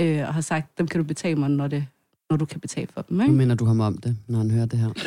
Øh, 0.00 0.28
og 0.28 0.34
har 0.34 0.40
sagt, 0.40 0.78
dem 0.78 0.88
kan 0.88 1.00
du 1.00 1.04
betale 1.04 1.36
mig, 1.36 1.50
når, 1.50 1.68
det, 1.68 1.86
når 2.32 2.36
du 2.36 2.44
kan 2.44 2.60
betale 2.60 2.86
for 2.94 3.02
dem. 3.02 3.16
Nu 3.16 3.22
Ikke? 3.22 3.34
minder 3.34 3.54
du 3.54 3.64
ham 3.64 3.80
om 3.80 3.98
det, 3.98 4.16
når 4.28 4.38
han 4.38 4.50
hører 4.50 4.66
det 4.66 4.78
her. 4.78 4.88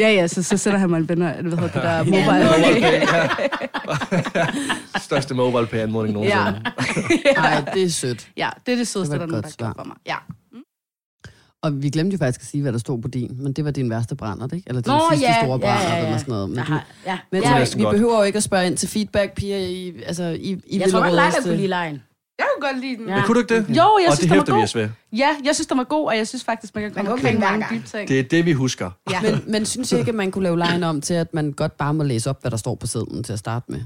Ja, 0.00 0.12
ja, 0.12 0.26
så, 0.26 0.42
så 0.42 0.56
sætter 0.56 0.78
han 0.78 0.90
mig 0.90 0.98
en 0.98 1.08
venner, 1.08 1.42
hvad 1.42 1.50
hedder 1.58 1.62
det 1.62 1.74
der, 1.74 2.04
mobile. 2.04 2.48
Største 5.08 5.34
mobile 5.34 5.66
pay 5.66 5.78
anmodning 5.78 6.14
nogensinde. 6.14 6.44
Ja. 7.26 7.32
Nej, 7.32 7.64
det 7.74 7.82
er 7.82 7.88
sødt. 7.90 8.28
ja, 8.36 8.48
det 8.66 8.72
er 8.72 8.76
det 8.76 8.88
sødeste, 8.88 9.12
Det 9.12 9.20
der 9.20 9.26
er 9.26 9.30
nogen, 9.30 9.42
der 9.42 9.48
svar. 9.50 9.72
for 9.76 9.84
mig. 9.84 9.96
Ja. 10.06 10.16
Og 11.62 11.82
vi 11.82 11.90
glemte 11.90 12.14
jo 12.14 12.18
faktisk 12.18 12.40
at 12.40 12.46
sige, 12.46 12.62
hvad 12.62 12.72
der 12.72 12.78
stod 12.78 13.02
på 13.02 13.08
din, 13.08 13.36
men 13.42 13.52
det 13.52 13.64
var 13.64 13.70
din 13.70 13.90
værste 13.90 14.16
brænder, 14.16 14.48
ikke? 14.54 14.68
Eller 14.68 14.82
din 14.82 14.92
Nå, 14.92 15.00
sidste 15.10 15.26
ja, 15.26 15.34
store 15.42 15.52
ja, 15.52 15.58
brænder, 15.58 15.82
ja, 15.90 15.96
ja. 15.96 16.04
eller 16.06 16.18
sådan 16.18 16.32
noget. 16.32 16.48
Men, 16.50 16.58
du, 16.58 16.64
har, 16.64 16.84
ja. 17.06 17.18
men 17.32 17.42
ja, 17.42 17.66
vi 17.76 17.82
godt. 17.82 17.94
behøver 17.94 18.16
jo 18.18 18.22
ikke 18.22 18.36
at 18.36 18.42
spørge 18.42 18.66
ind 18.66 18.76
til 18.76 18.88
feedback, 18.88 19.34
piger. 19.34 19.56
I, 19.58 20.02
altså, 20.06 20.24
I, 20.24 20.60
I 20.66 20.78
Jeg 20.78 20.90
tror 20.90 21.00
godt, 21.00 21.12
Leila 21.12 21.30
kunne 21.42 21.56
lide 21.56 21.68
lejen. 21.68 22.02
Jeg 22.38 22.46
kunne 22.56 22.68
godt 22.72 22.80
lide 22.80 22.96
den. 22.96 23.08
Ja. 23.08 23.14
Men 23.14 23.24
kunne 23.24 23.34
du 23.34 23.40
ikke 23.40 23.54
det? 23.54 23.76
Jo, 23.76 23.98
jeg 24.02 24.08
og 24.08 24.16
synes, 24.16 24.18
det 24.18 24.22
den 24.22 24.30
var 24.30 24.36
hæfter 24.36 24.52
vi 24.52 24.58
god. 24.58 24.64
os 24.64 24.74
ved. 24.74 24.88
Ja, 25.12 25.36
jeg 25.44 25.54
synes, 25.54 25.66
den 25.66 25.78
var 25.78 25.84
god, 25.84 26.06
og 26.06 26.16
jeg 26.16 26.28
synes 26.28 26.44
faktisk, 26.44 26.74
man 26.74 26.84
kan 26.84 26.92
komme 26.92 27.04
kan 27.06 27.12
omkring 27.12 27.34
ikke 27.34 27.40
mange 27.40 27.66
dybe 27.70 27.86
ting. 27.88 28.08
Det 28.08 28.18
er 28.18 28.22
det, 28.22 28.44
vi 28.46 28.52
husker. 28.52 28.90
Ja. 29.10 29.20
Men, 29.22 29.44
men 29.46 29.66
synes 29.66 29.92
jeg 29.92 29.98
ikke, 30.00 30.08
at 30.08 30.14
man 30.14 30.30
kunne 30.30 30.42
lave 30.44 30.58
lejen 30.58 30.82
om 30.84 31.00
til, 31.00 31.14
at 31.14 31.34
man 31.34 31.52
godt 31.52 31.76
bare 31.76 31.94
må 31.94 32.02
læse 32.04 32.30
op, 32.30 32.40
hvad 32.40 32.50
der 32.50 32.56
står 32.56 32.74
på 32.74 32.86
sedlen 32.86 33.24
til 33.24 33.32
at 33.32 33.38
starte 33.38 33.72
med? 33.72 33.80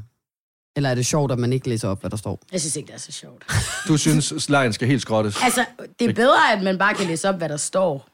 Eller 0.76 0.90
er 0.90 0.94
det 0.94 1.06
sjovt, 1.06 1.32
at 1.32 1.38
man 1.38 1.52
ikke 1.52 1.68
læser 1.68 1.88
op, 1.88 2.00
hvad 2.00 2.10
der 2.10 2.16
står? 2.16 2.40
Jeg 2.52 2.60
synes 2.60 2.76
ikke, 2.76 2.86
det 2.86 2.94
er 2.94 2.98
så 2.98 3.12
sjovt. 3.12 3.44
Du 3.88 3.96
synes, 3.96 4.48
lejen 4.50 4.72
skal 4.72 4.88
helt 4.88 5.02
skrottes. 5.02 5.42
Altså, 5.42 5.64
det 6.00 6.10
er 6.10 6.14
bedre, 6.14 6.52
at 6.56 6.62
man 6.62 6.78
bare 6.78 6.94
kan 6.94 7.06
læse 7.06 7.28
op, 7.28 7.34
hvad 7.38 7.48
der 7.48 7.56
står. 7.56 8.06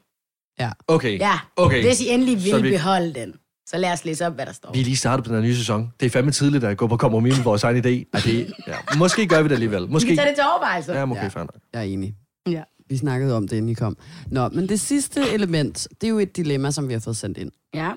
Okay. 0.87 1.19
Ja, 1.19 1.39
Okay. 1.55 1.81
hvis 1.83 2.01
I 2.01 2.07
endelig 2.09 2.41
Så 2.49 2.55
vil 2.55 2.63
vi- 2.63 2.69
beholde 2.69 3.13
den, 3.13 3.33
så 3.69 3.77
lad 3.77 3.93
os 3.93 4.05
læse 4.05 4.27
op, 4.27 4.33
hvad 4.33 4.45
der 4.45 4.51
står. 4.51 4.73
Vi 4.73 4.79
er 4.79 4.83
lige 4.83 4.95
startet 4.95 5.25
på 5.25 5.29
den 5.29 5.35
her 5.41 5.47
nye 5.47 5.55
sæson. 5.55 5.93
Det 5.99 6.05
er 6.05 6.09
fandme 6.09 6.31
tidligt 6.31 6.63
at 6.63 6.77
gå 6.77 6.87
på 6.87 6.97
kompromis 6.97 7.35
med 7.37 7.43
vores 7.43 7.63
egen 7.63 7.77
idé. 7.77 8.09
Er 8.13 8.19
det, 8.25 8.53
ja. 8.67 8.75
Måske 8.97 9.27
gør 9.27 9.41
vi 9.41 9.47
det 9.47 9.53
alligevel. 9.53 9.81
Vi 9.87 9.91
Måske. 9.91 10.07
kan 10.07 10.17
tage 10.17 10.27
det 10.29 10.35
til 10.35 10.43
overvejelse. 10.43 10.93
Ja, 10.93 11.05
måske 11.05 11.23
Ja. 11.23 11.29
ja. 11.35 11.39
nok. 11.39 11.55
Jeg 11.73 11.79
er 11.79 11.83
enig. 11.83 12.15
Ja. 12.49 12.63
Vi 12.89 12.97
snakkede 12.97 13.35
om 13.37 13.47
det, 13.47 13.57
inden 13.57 13.69
I 13.69 13.73
kom. 13.73 13.97
Nå, 14.27 14.49
men 14.49 14.69
det 14.69 14.79
sidste 14.79 15.21
element, 15.33 15.87
det 16.01 16.07
er 16.07 16.11
jo 16.11 16.19
et 16.19 16.37
dilemma, 16.37 16.71
som 16.71 16.87
vi 16.87 16.93
har 16.93 16.99
fået 16.99 17.17
sendt 17.17 17.37
ind. 17.37 17.51
Ja. 17.73 17.91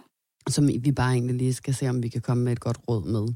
Som 0.49 0.69
vi 0.81 0.93
bare 0.93 1.13
egentlig 1.13 1.37
lige 1.37 1.55
skal 1.55 1.75
se, 1.75 1.89
om 1.89 2.03
vi 2.03 2.09
kan 2.09 2.21
komme 2.21 2.45
med 2.45 2.53
et 2.53 2.61
godt 2.61 2.79
råd 2.89 3.05
med. 3.05 3.29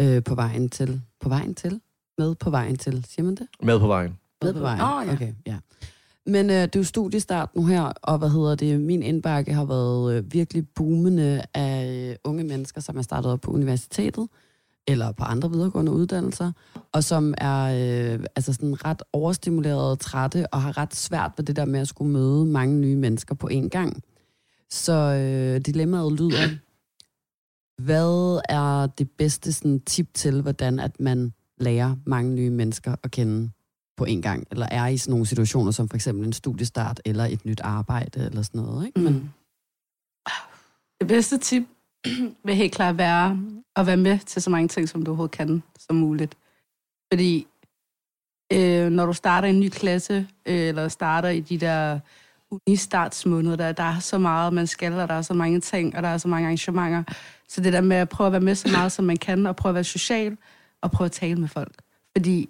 Øh, 0.00 0.22
på 0.24 0.34
vejen 0.34 0.68
til. 0.68 1.00
På 1.20 1.28
vejen 1.28 1.54
til? 1.54 1.80
Med 2.18 2.34
på 2.34 2.50
vejen 2.50 2.76
til. 2.76 3.04
Siger 3.08 3.24
man 3.24 3.34
det? 3.34 3.46
Med 3.62 3.78
på 3.78 3.86
vejen. 3.86 4.16
Med 4.42 4.52
på 4.52 4.60
vejen. 4.60 4.80
Åh, 4.80 5.06
ja. 5.06 5.12
Okay, 5.12 5.32
ja. 5.46 5.56
Men 6.26 6.50
øh, 6.50 6.56
det 6.56 6.76
er 6.76 6.80
jo 6.80 6.84
studiestart 6.84 7.56
nu 7.56 7.66
her, 7.66 7.82
og 7.82 8.18
hvad 8.18 8.30
hedder 8.30 8.54
det, 8.54 8.80
min 8.80 9.02
indbakke 9.02 9.54
har 9.54 9.64
været 9.64 10.14
øh, 10.14 10.32
virkelig 10.32 10.68
boomende 10.68 11.42
af 11.54 12.08
øh, 12.10 12.16
unge 12.24 12.44
mennesker, 12.44 12.80
som 12.80 12.98
er 12.98 13.02
startet 13.02 13.32
op 13.32 13.40
på 13.40 13.50
universitetet, 13.50 14.28
eller 14.86 15.12
på 15.12 15.24
andre 15.24 15.50
videregående 15.50 15.92
uddannelser, 15.92 16.52
og 16.92 17.04
som 17.04 17.34
er 17.38 17.62
øh, 17.64 18.24
altså 18.36 18.52
sådan 18.52 18.84
ret 18.84 19.02
overstimuleret, 19.12 19.98
trætte, 19.98 20.54
og 20.54 20.62
har 20.62 20.78
ret 20.78 20.94
svært 20.94 21.32
ved 21.36 21.44
det 21.44 21.56
der 21.56 21.64
med 21.64 21.80
at 21.80 21.88
skulle 21.88 22.12
møde 22.12 22.46
mange 22.46 22.76
nye 22.76 22.96
mennesker 22.96 23.34
på 23.34 23.48
én 23.52 23.68
gang. 23.68 24.02
Så 24.70 24.92
øh, 24.92 25.60
dilemmaet 25.60 26.12
lyder, 26.12 26.48
hvad 27.82 28.40
er 28.48 28.86
det 28.86 29.10
bedste 29.10 29.52
sådan, 29.52 29.80
tip 29.80 30.14
til, 30.14 30.42
hvordan 30.42 30.80
at 30.80 31.00
man 31.00 31.32
lærer 31.58 31.96
mange 32.06 32.34
nye 32.34 32.50
mennesker 32.50 32.96
at 33.02 33.10
kende 33.10 33.50
på 34.00 34.04
en 34.04 34.22
gang, 34.22 34.46
eller 34.50 34.66
er 34.70 34.86
i 34.86 34.96
sådan 34.96 35.10
nogle 35.10 35.26
situationer, 35.26 35.70
som 35.70 35.88
for 35.88 35.96
eksempel 35.96 36.26
en 36.26 36.32
studiestart, 36.32 37.00
eller 37.04 37.24
et 37.24 37.44
nyt 37.44 37.60
arbejde, 37.60 38.26
eller 38.26 38.42
sådan 38.42 38.60
noget, 38.60 38.86
ikke? 38.86 39.00
Men, 39.00 39.12
Mm. 39.12 39.28
Det 41.00 41.08
bedste 41.08 41.38
tip 41.38 41.62
vil 42.44 42.54
helt 42.54 42.72
klart 42.74 42.98
være 42.98 43.38
at 43.76 43.86
være 43.86 43.96
med 43.96 44.18
til 44.18 44.42
så 44.42 44.50
mange 44.50 44.68
ting, 44.68 44.88
som 44.88 45.02
du 45.02 45.10
overhovedet 45.10 45.36
kan, 45.36 45.62
som 45.78 45.96
muligt. 45.96 46.34
Fordi 47.12 47.46
øh, 48.52 48.90
når 48.90 49.06
du 49.06 49.12
starter 49.12 49.48
en 49.48 49.60
ny 49.60 49.68
klasse, 49.68 50.28
øh, 50.46 50.68
eller 50.68 50.88
starter 50.88 51.28
i 51.28 51.40
de 51.40 51.58
der 51.58 52.00
unistartsmåneder, 52.50 53.56
der, 53.56 53.72
der 53.72 53.82
er 53.82 53.98
så 53.98 54.18
meget, 54.18 54.52
man 54.52 54.66
skal, 54.66 54.92
og 54.92 55.08
der 55.08 55.14
er 55.14 55.22
så 55.22 55.34
mange 55.34 55.60
ting, 55.60 55.96
og 55.96 56.02
der 56.02 56.08
er 56.08 56.18
så 56.18 56.28
mange 56.28 56.46
arrangementer. 56.46 57.02
Så 57.48 57.60
det 57.60 57.72
der 57.72 57.80
med 57.80 57.96
at 57.96 58.08
prøve 58.08 58.26
at 58.26 58.32
være 58.32 58.40
med 58.40 58.54
så 58.54 58.68
meget, 58.72 58.92
som 58.92 59.04
man 59.04 59.16
kan, 59.16 59.46
og 59.46 59.56
prøve 59.56 59.70
at 59.70 59.74
være 59.74 59.84
social, 59.84 60.36
og 60.82 60.90
prøve 60.90 61.06
at 61.06 61.12
tale 61.12 61.40
med 61.40 61.48
folk. 61.48 61.74
Fordi 62.16 62.48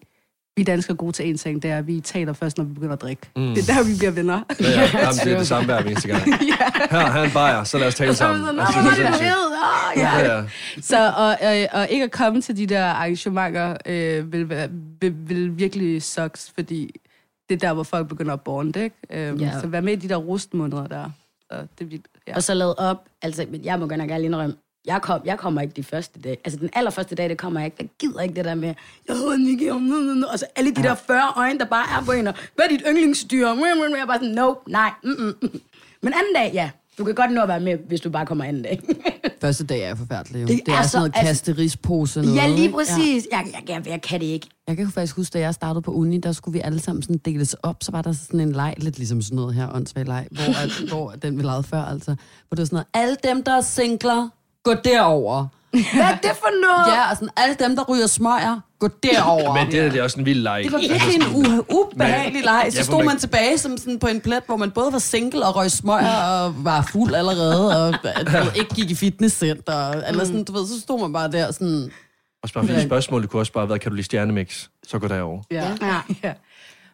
vi 0.56 0.62
danskere 0.62 0.92
er 0.94 0.96
gode 0.96 1.12
til 1.12 1.28
en 1.28 1.36
ting, 1.38 1.62
det 1.62 1.70
er, 1.70 1.78
at 1.78 1.86
vi 1.86 2.00
taler 2.00 2.32
først, 2.32 2.58
når 2.58 2.64
vi 2.64 2.74
begynder 2.74 2.92
at 2.92 3.02
drikke. 3.02 3.22
Mm. 3.36 3.42
Det 3.54 3.68
er 3.68 3.74
der, 3.74 3.84
vi 3.84 3.98
bliver 3.98 4.10
venner. 4.10 4.40
Ja, 4.60 4.66
ja. 4.70 4.80
Jamen, 4.98 5.14
det 5.24 5.32
er 5.32 5.38
det 5.38 5.46
samme 5.54 5.64
hver 5.66 5.78
eneste 5.78 6.08
gang. 6.08 6.22
Her, 6.90 7.12
her 7.12 7.20
er 7.20 7.24
en 7.24 7.30
bajer, 7.32 7.64
så 7.64 7.78
lad 7.78 7.86
os 7.86 7.94
tale 7.94 8.10
er 8.10 8.14
sammen. 8.14 8.44
sådan, 8.46 8.60
Altså, 8.60 8.80
"Nå, 8.82 8.90
det 8.90 9.06
er 9.06 9.24
ja. 9.96 10.18
Ja, 10.26 10.36
ja. 10.36 10.42
Så 10.80 11.12
og, 11.16 11.26
og, 11.26 11.66
og 11.80 11.88
ikke 11.90 12.04
at 12.04 12.10
komme 12.10 12.42
til 12.42 12.56
de 12.56 12.66
der 12.66 12.84
arrangementer 12.84 13.76
øh, 13.86 14.32
vil, 14.32 14.48
være- 14.48 14.68
vil, 15.00 15.14
vil 15.28 15.58
virkelig 15.58 16.02
sucks, 16.02 16.52
fordi 16.54 17.00
det 17.48 17.54
er 17.54 17.68
der, 17.68 17.74
hvor 17.74 17.82
folk 17.82 18.08
begynder 18.08 18.32
at 18.32 18.40
bonde, 18.40 18.82
ikke? 18.84 18.96
Øhm, 19.10 19.38
Ja. 19.38 19.60
Så 19.60 19.66
vær 19.66 19.80
med 19.80 19.92
i 19.92 19.96
de 19.96 20.08
der 20.08 20.16
rustmåneder 20.16 20.86
der. 20.86 21.10
Så 21.52 21.66
det. 21.78 22.00
Ja. 22.28 22.34
Og 22.36 22.42
så 22.42 22.54
lavet 22.54 22.74
op, 22.78 23.04
altså, 23.22 23.46
men 23.50 23.64
jeg 23.64 23.78
må 23.78 23.86
godt 23.86 23.98
nok 23.98 24.10
ærligt 24.10 24.26
indrømme, 24.26 24.56
Jeg, 24.86 25.02
kom, 25.02 25.20
jeg 25.24 25.38
kommer 25.38 25.60
ikke 25.60 25.74
de 25.76 25.82
første 25.84 26.20
dag. 26.20 26.38
Altså, 26.44 26.58
den 26.60 26.70
allerførste 26.72 27.14
dag, 27.14 27.28
det 27.28 27.38
kommer 27.38 27.60
jeg 27.60 27.64
ikke. 27.66 27.76
Jeg 27.80 27.88
gider 27.98 28.20
ikke 28.20 28.34
det 28.34 28.44
der 28.44 28.54
med, 28.54 28.74
jeg 29.08 29.16
hedder 29.16 29.36
Nicky, 29.36 29.70
og 29.70 29.80
nu, 29.82 29.94
nu, 29.94 30.14
nu. 30.14 30.26
Og 30.32 30.38
så 30.38 30.46
alle 30.56 30.70
de 30.74 30.82
der 30.82 30.94
40 30.94 31.32
øjne, 31.36 31.58
der 31.58 31.64
bare 31.64 32.00
er 32.00 32.04
på 32.04 32.12
en, 32.12 32.26
og 32.26 32.34
hvad 32.54 32.64
er 32.64 32.68
dit 32.68 32.82
yndlingsdyr? 32.88 33.46
Jeg 33.48 34.00
er 34.02 34.06
bare 34.06 34.18
sådan, 34.18 34.34
no, 34.34 34.54
nej, 34.68 34.90
mm, 35.04 35.10
mm, 35.10 35.34
mm. 35.42 35.60
Men 36.02 36.12
anden 36.12 36.34
dag, 36.36 36.50
ja. 36.54 36.70
Du 36.98 37.04
kan 37.04 37.14
godt 37.14 37.32
nå 37.32 37.40
at 37.42 37.48
være 37.48 37.60
med, 37.60 37.78
hvis 37.88 38.00
du 38.00 38.10
bare 38.10 38.26
kommer 38.26 38.44
anden 38.44 38.62
dag. 38.62 38.80
Første 39.40 39.64
dag 39.66 39.80
er 39.80 39.94
forfærdelig. 39.94 40.42
Jo. 40.42 40.46
Det 40.46 40.60
Det, 40.66 40.72
er, 40.74 40.78
er 40.78 40.82
sådan 40.82 40.88
så- 40.90 40.98
noget 40.98 41.12
altså- 41.16 41.26
kasterispose 41.54 42.20
noget. 42.22 42.36
ja, 42.36 42.48
lige 42.48 42.72
præcis. 42.72 43.28
Ja. 43.32 43.38
Jeg, 43.38 43.46
jeg, 43.52 43.62
jeg, 43.68 43.86
jeg 43.88 44.02
kan 44.02 44.20
det 44.20 44.26
ikke. 44.26 44.46
Jeg 44.68 44.76
kan 44.76 44.90
faktisk 44.90 45.16
huske, 45.16 45.32
da 45.32 45.38
jeg 45.38 45.54
startede 45.54 45.82
på 45.82 45.90
uni, 45.92 46.18
der 46.18 46.32
skulle 46.32 46.52
vi 46.52 46.60
alle 46.64 46.80
sammen 46.80 47.02
sådan 47.02 47.16
deles 47.16 47.54
op, 47.54 47.76
så 47.82 47.92
var 47.92 48.02
der 48.02 48.12
sådan 48.12 48.40
en 48.40 48.52
leg, 48.52 48.74
lidt 48.78 48.96
ligesom 48.98 49.22
sådan 49.22 49.36
noget 49.36 49.54
her, 49.54 49.74
åndssvag 49.74 50.04
leg, 50.04 50.26
hvor, 50.30 50.62
at, 50.62 50.70
hvor 50.92 51.10
den 51.10 51.36
vi 51.38 51.42
lavede 51.42 51.62
før, 51.62 51.82
altså, 51.82 52.10
hvor 52.48 52.54
det 52.54 52.58
var 52.58 52.64
sådan 52.64 52.74
noget, 52.94 53.06
alle 53.06 53.16
dem, 53.24 53.42
der 53.42 53.52
er 53.56 53.60
singler, 53.60 54.28
gå 54.64 54.74
derover. 54.84 55.46
Hvad 55.70 55.82
er 56.04 56.16
det 56.22 56.30
for 56.38 56.60
noget? 56.66 56.96
Ja, 56.96 57.10
og 57.10 57.16
sådan, 57.16 57.28
alle 57.36 57.56
dem, 57.60 57.76
der 57.76 57.84
ryger 57.84 58.06
smøger, 58.06 58.60
gå 58.78 58.88
derover. 59.02 59.54
Men 59.54 59.66
det, 59.72 59.80
er- 59.80 59.90
det 59.90 59.98
er 59.98 60.02
også 60.02 60.20
en 60.20 60.26
vild 60.26 60.42
leg. 60.42 60.60
Det 60.64 60.72
var 60.72 60.78
virkelig 60.78 61.14
en 61.14 61.22
u- 61.22 61.64
ubehagelig 61.68 62.42
leg. 62.44 62.68
Så 62.70 62.84
stod 62.84 63.04
man- 63.04 63.18
tilbage 63.18 63.58
som 63.58 63.78
sådan 63.78 63.98
på 63.98 64.06
en 64.06 64.20
plet, 64.20 64.42
hvor 64.46 64.56
man 64.56 64.70
både 64.70 64.92
var 64.92 64.98
single 64.98 65.46
og 65.46 65.56
røg 65.56 65.70
smøger 65.70 66.16
og 66.22 66.64
var 66.64 66.88
fuld 66.92 67.14
allerede, 67.14 67.86
og 67.86 67.94
ved, 68.04 68.42
ikke 68.56 68.74
gik 68.74 68.90
i 68.90 68.94
fitnesscenter. 68.94 69.90
Eller 69.90 70.24
sådan, 70.24 70.44
du 70.44 70.52
ved, 70.52 70.66
så 70.66 70.80
stod 70.80 71.00
man 71.00 71.12
bare 71.12 71.30
der 71.32 71.52
sådan... 71.52 71.90
Og 72.42 72.48
bare 72.54 72.66
fordi 72.66 72.86
spørgsmålet 72.86 73.30
kunne 73.30 73.40
også 73.42 73.52
bare 73.52 73.62
have 73.62 73.68
været, 73.68 73.80
kan 73.80 73.90
du 73.90 73.94
lide 73.96 74.04
stjernemix? 74.04 74.66
Så 74.88 74.98
gå 74.98 75.08
derover. 75.08 75.42
Ja. 75.50 75.64
Ja. 76.22 76.32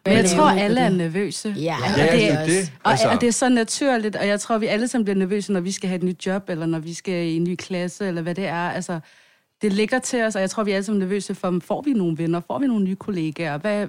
Men 0.07 0.17
jeg 0.17 0.29
tror, 0.29 0.43
alle 0.49 0.81
er 0.81 0.89
nervøse. 0.89 1.49
Ja, 1.57 1.75
og 1.75 1.97
Ja, 1.97 2.03
det, 2.03 2.11
det 2.11 2.31
er, 2.31 2.45
det. 2.45 2.71
og, 2.83 2.91
Altså. 2.91 3.09
og 3.09 3.21
det 3.21 3.27
er 3.27 3.31
så 3.31 3.49
naturligt, 3.49 4.15
og 4.15 4.27
jeg 4.27 4.39
tror, 4.39 4.57
vi 4.57 4.65
alle 4.65 4.87
sammen 4.87 5.03
bliver 5.05 5.15
nervøse, 5.17 5.53
når 5.53 5.59
vi 5.59 5.71
skal 5.71 5.87
have 5.89 5.97
et 5.97 6.03
nyt 6.03 6.25
job, 6.25 6.49
eller 6.49 6.65
når 6.65 6.79
vi 6.79 6.93
skal 6.93 7.13
i 7.27 7.35
en 7.35 7.43
ny 7.43 7.55
klasse, 7.55 8.07
eller 8.07 8.21
hvad 8.21 8.35
det 8.35 8.45
er. 8.45 8.69
Altså, 8.69 8.99
det 9.61 9.73
ligger 9.73 9.99
til 9.99 10.23
os, 10.23 10.35
og 10.35 10.41
jeg 10.41 10.49
tror, 10.49 10.63
vi 10.63 10.71
er 10.71 10.75
alle 10.75 10.85
sammen 10.85 10.99
nervøse 10.99 11.35
for, 11.35 11.59
får 11.63 11.81
vi 11.81 11.93
nogle 11.93 12.17
venner, 12.17 12.41
får 12.47 12.59
vi 12.59 12.67
nogle 12.67 12.83
nye 12.85 12.95
kollegaer? 12.95 13.57
Hvad, 13.57 13.87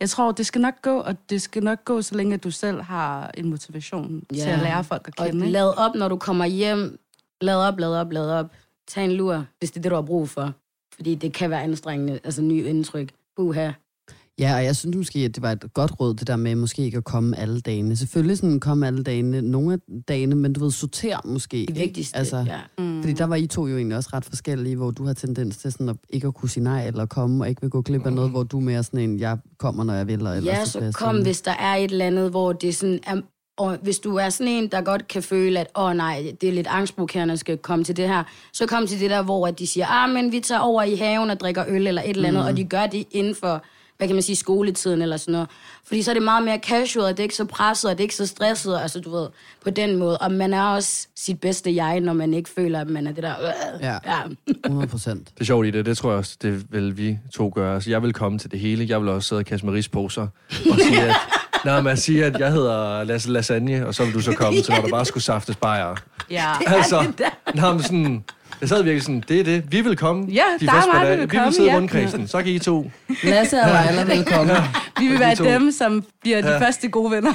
jeg 0.00 0.10
tror, 0.10 0.32
det 0.32 0.46
skal 0.46 0.60
nok 0.60 0.74
gå, 0.82 0.98
og 1.00 1.16
det 1.30 1.42
skal 1.42 1.62
nok 1.62 1.84
gå, 1.84 2.02
så 2.02 2.14
længe 2.14 2.36
du 2.36 2.50
selv 2.50 2.80
har 2.82 3.30
en 3.34 3.50
motivation 3.50 4.22
ja. 4.32 4.36
til 4.36 4.48
at 4.48 4.58
lære 4.58 4.84
folk 4.84 5.08
at 5.08 5.20
Og 5.20 5.26
kende. 5.26 5.40
ikke? 5.40 5.52
lad 5.52 5.78
op, 5.78 5.94
når 5.94 6.08
du 6.08 6.16
kommer 6.16 6.44
hjem. 6.46 6.98
Lad 7.40 7.56
op, 7.56 7.78
lad 7.78 7.88
op, 7.96 8.12
lad 8.12 8.30
op. 8.30 8.46
Tag 8.88 9.04
en 9.04 9.12
lur, 9.12 9.44
hvis 9.58 9.70
det 9.70 9.76
er 9.78 9.82
det, 9.82 9.90
du 9.90 9.94
har 9.94 10.02
brug 10.02 10.28
for. 10.28 10.52
Fordi 10.94 11.14
det 11.14 11.32
kan 11.32 11.50
være 11.50 11.62
anstrengende, 11.62 12.20
altså 12.24 12.42
nye 12.42 12.64
indtryk. 12.64 13.08
Buha. 13.36 13.70
Ja, 14.40 14.54
og 14.54 14.64
jeg 14.64 14.76
synes 14.76 14.96
måske, 14.96 15.18
at 15.18 15.34
det 15.34 15.42
var 15.42 15.52
et 15.52 15.64
godt 15.74 16.00
råd, 16.00 16.14
det 16.14 16.26
der 16.26 16.36
med 16.36 16.54
måske 16.54 16.82
ikke 16.82 16.96
at 16.96 17.04
komme 17.04 17.38
alle 17.38 17.60
dagene. 17.60 17.96
Selvfølgelig 17.96 18.38
sådan 18.38 18.60
komme 18.60 18.86
alle 18.86 19.02
dagene, 19.02 19.42
nogle 19.42 19.72
af 19.72 19.78
dagene, 20.08 20.34
men 20.34 20.52
du 20.52 20.60
ved, 20.60 20.70
sortere 20.70 21.20
måske. 21.24 21.64
Det 21.68 21.78
vigtigste. 21.78 22.16
Altså, 22.16 22.36
ja. 22.36 22.58
mm. 22.78 23.02
Fordi 23.02 23.12
der 23.12 23.24
var 23.24 23.36
I 23.36 23.46
to 23.46 23.66
jo 23.66 23.76
egentlig 23.76 23.96
også 23.96 24.10
ret 24.12 24.24
forskellige, 24.24 24.76
hvor 24.76 24.90
du 24.90 25.06
har 25.06 25.12
tendens 25.12 25.56
til 25.56 25.72
sådan 25.72 25.88
at 25.88 25.96
ikke 26.10 26.26
at 26.26 26.34
kunne 26.34 26.48
sige 26.48 26.64
nej, 26.64 26.86
eller 26.86 27.06
komme 27.06 27.44
og 27.44 27.48
ikke 27.48 27.60
vil 27.60 27.70
gå 27.70 27.82
glip 27.82 28.06
af 28.06 28.12
noget, 28.12 28.30
hvor 28.30 28.42
du 28.42 28.56
er 28.58 28.62
mere 28.62 28.82
sådan 28.82 29.00
en, 29.00 29.20
jeg 29.20 29.38
kommer, 29.58 29.84
når 29.84 29.94
jeg 29.94 30.06
vil, 30.06 30.26
og 30.26 30.36
ellers 30.36 30.58
ja, 30.58 30.64
så 30.64 30.80
jeg 30.80 30.94
kom, 30.94 31.08
sådan- 31.08 31.22
hvis 31.22 31.40
der 31.40 31.54
er 31.60 31.74
et 31.76 31.90
eller 31.90 32.06
andet, 32.06 32.30
hvor 32.30 32.52
det 32.52 32.74
sådan 32.76 33.00
er... 33.06 33.20
Og 33.58 33.78
hvis 33.82 33.98
du 33.98 34.16
er 34.16 34.28
sådan 34.28 34.52
en, 34.52 34.68
der 34.68 34.80
godt 34.80 35.08
kan 35.08 35.22
føle, 35.22 35.60
at 35.60 35.66
åh 35.76 35.84
oh, 35.84 35.96
nej, 35.96 36.34
det 36.40 36.48
er 36.48 36.52
lidt 36.52 36.66
angstprovokerende 36.66 37.32
at 37.32 37.38
skal 37.38 37.58
komme 37.58 37.84
til 37.84 37.96
det 37.96 38.08
her, 38.08 38.24
så 38.52 38.66
kom 38.66 38.86
til 38.86 39.00
det 39.00 39.10
der, 39.10 39.22
hvor 39.22 39.46
at 39.46 39.58
de 39.58 39.66
siger, 39.66 39.86
ah, 39.86 40.10
men 40.10 40.32
vi 40.32 40.40
tager 40.40 40.60
over 40.60 40.82
i 40.82 40.94
haven 40.94 41.30
og 41.30 41.40
drikker 41.40 41.64
øl 41.68 41.86
eller 41.86 42.02
et 42.02 42.10
eller 42.10 42.28
andet, 42.28 42.42
mm. 42.42 42.48
og 42.48 42.56
de 42.56 42.64
gør 42.64 42.86
det 42.86 43.04
inden 43.10 43.34
for, 43.34 43.64
hvad 44.00 44.08
kan 44.08 44.16
man 44.16 44.22
sige, 44.22 44.36
skoletiden 44.36 45.02
eller 45.02 45.16
sådan 45.16 45.32
noget. 45.32 45.48
Fordi 45.86 46.02
så 46.02 46.10
er 46.10 46.14
det 46.14 46.22
meget 46.22 46.44
mere 46.44 46.58
casual, 46.58 47.04
og 47.04 47.10
det 47.10 47.18
er 47.18 47.22
ikke 47.22 47.34
så 47.34 47.44
presset, 47.44 47.90
og 47.90 47.96
det 47.96 48.00
er 48.00 48.04
ikke 48.04 48.14
så 48.16 48.26
stresset, 48.26 48.78
altså 48.82 49.00
du 49.00 49.10
ved, 49.10 49.26
på 49.64 49.70
den 49.70 49.96
måde. 49.96 50.18
Og 50.18 50.32
man 50.32 50.54
er 50.54 50.62
også 50.62 51.08
sit 51.16 51.40
bedste 51.40 51.74
jeg, 51.74 52.00
når 52.00 52.12
man 52.12 52.34
ikke 52.34 52.50
føler, 52.50 52.80
at 52.80 52.88
man 52.88 53.06
er 53.06 53.12
det 53.12 53.22
der... 53.22 53.34
Øh, 53.42 53.80
Ja. 53.80 53.92
ja. 54.06 54.20
100 54.64 54.88
procent. 54.88 55.28
Det 55.34 55.40
er 55.40 55.44
sjovt 55.44 55.66
i 55.66 55.70
det, 55.70 55.86
det 55.86 55.98
tror 55.98 56.10
jeg 56.10 56.18
også, 56.18 56.36
det 56.42 56.72
vil 56.72 56.96
vi 56.96 57.18
to 57.34 57.52
gøre. 57.54 57.80
Så 57.80 57.90
jeg 57.90 58.02
vil 58.02 58.12
komme 58.12 58.38
til 58.38 58.50
det 58.50 58.60
hele. 58.60 58.86
Jeg 58.88 59.00
vil 59.00 59.08
også 59.08 59.28
sidde 59.28 59.40
og 59.40 59.44
kaste 59.46 59.66
med 59.66 59.74
risposer 59.74 60.22
og 60.70 60.78
sige, 60.80 61.02
at, 61.02 61.14
nej, 61.64 61.80
man 61.80 61.96
siger, 61.96 62.26
at 62.26 62.38
jeg 62.40 62.52
hedder 62.52 63.04
Lasse 63.04 63.30
Lasagne, 63.32 63.86
og 63.86 63.94
så 63.94 64.04
vil 64.04 64.14
du 64.14 64.20
så 64.20 64.32
komme 64.32 64.62
til, 64.62 64.74
når 64.74 64.80
der 64.82 64.88
bare 64.88 65.04
skulle 65.04 65.24
saftes 65.24 65.56
bajer. 65.56 65.94
Ja. 66.30 66.52
Altså, 66.66 67.12
nej, 67.54 67.72
men 67.72 67.82
sådan, 67.82 68.24
jeg 68.60 68.68
sad 68.68 68.82
virkelig 68.82 69.02
sådan, 69.02 69.24
det 69.28 69.40
er 69.40 69.44
det. 69.44 69.72
Vi 69.72 69.80
vil 69.80 69.96
komme 69.96 70.26
Ja, 70.32 70.42
de 70.60 70.66
der 70.66 70.72
er 70.72 70.80
dage. 71.04 71.04
vi 71.04 71.08
vil 71.10 71.16
Vi 71.16 71.20
vil 71.20 71.38
komme, 71.38 71.52
sidde 71.52 71.66
i 71.68 71.70
ja. 71.70 71.76
rundkredsen. 71.76 72.28
Så 72.28 72.42
kan 72.42 72.52
I 72.52 72.58
to. 72.58 72.90
Lasse 73.24 73.60
og 73.60 73.66
Leila, 73.86 74.14
velkommen. 74.14 74.56
Vi 74.98 75.06
vil 75.08 75.18
være 75.20 75.34
de 75.34 75.44
dem, 75.44 75.70
som 75.72 76.04
bliver 76.20 76.40
de 76.42 76.58
første 76.60 76.88
gode 76.88 77.10
venner. 77.10 77.32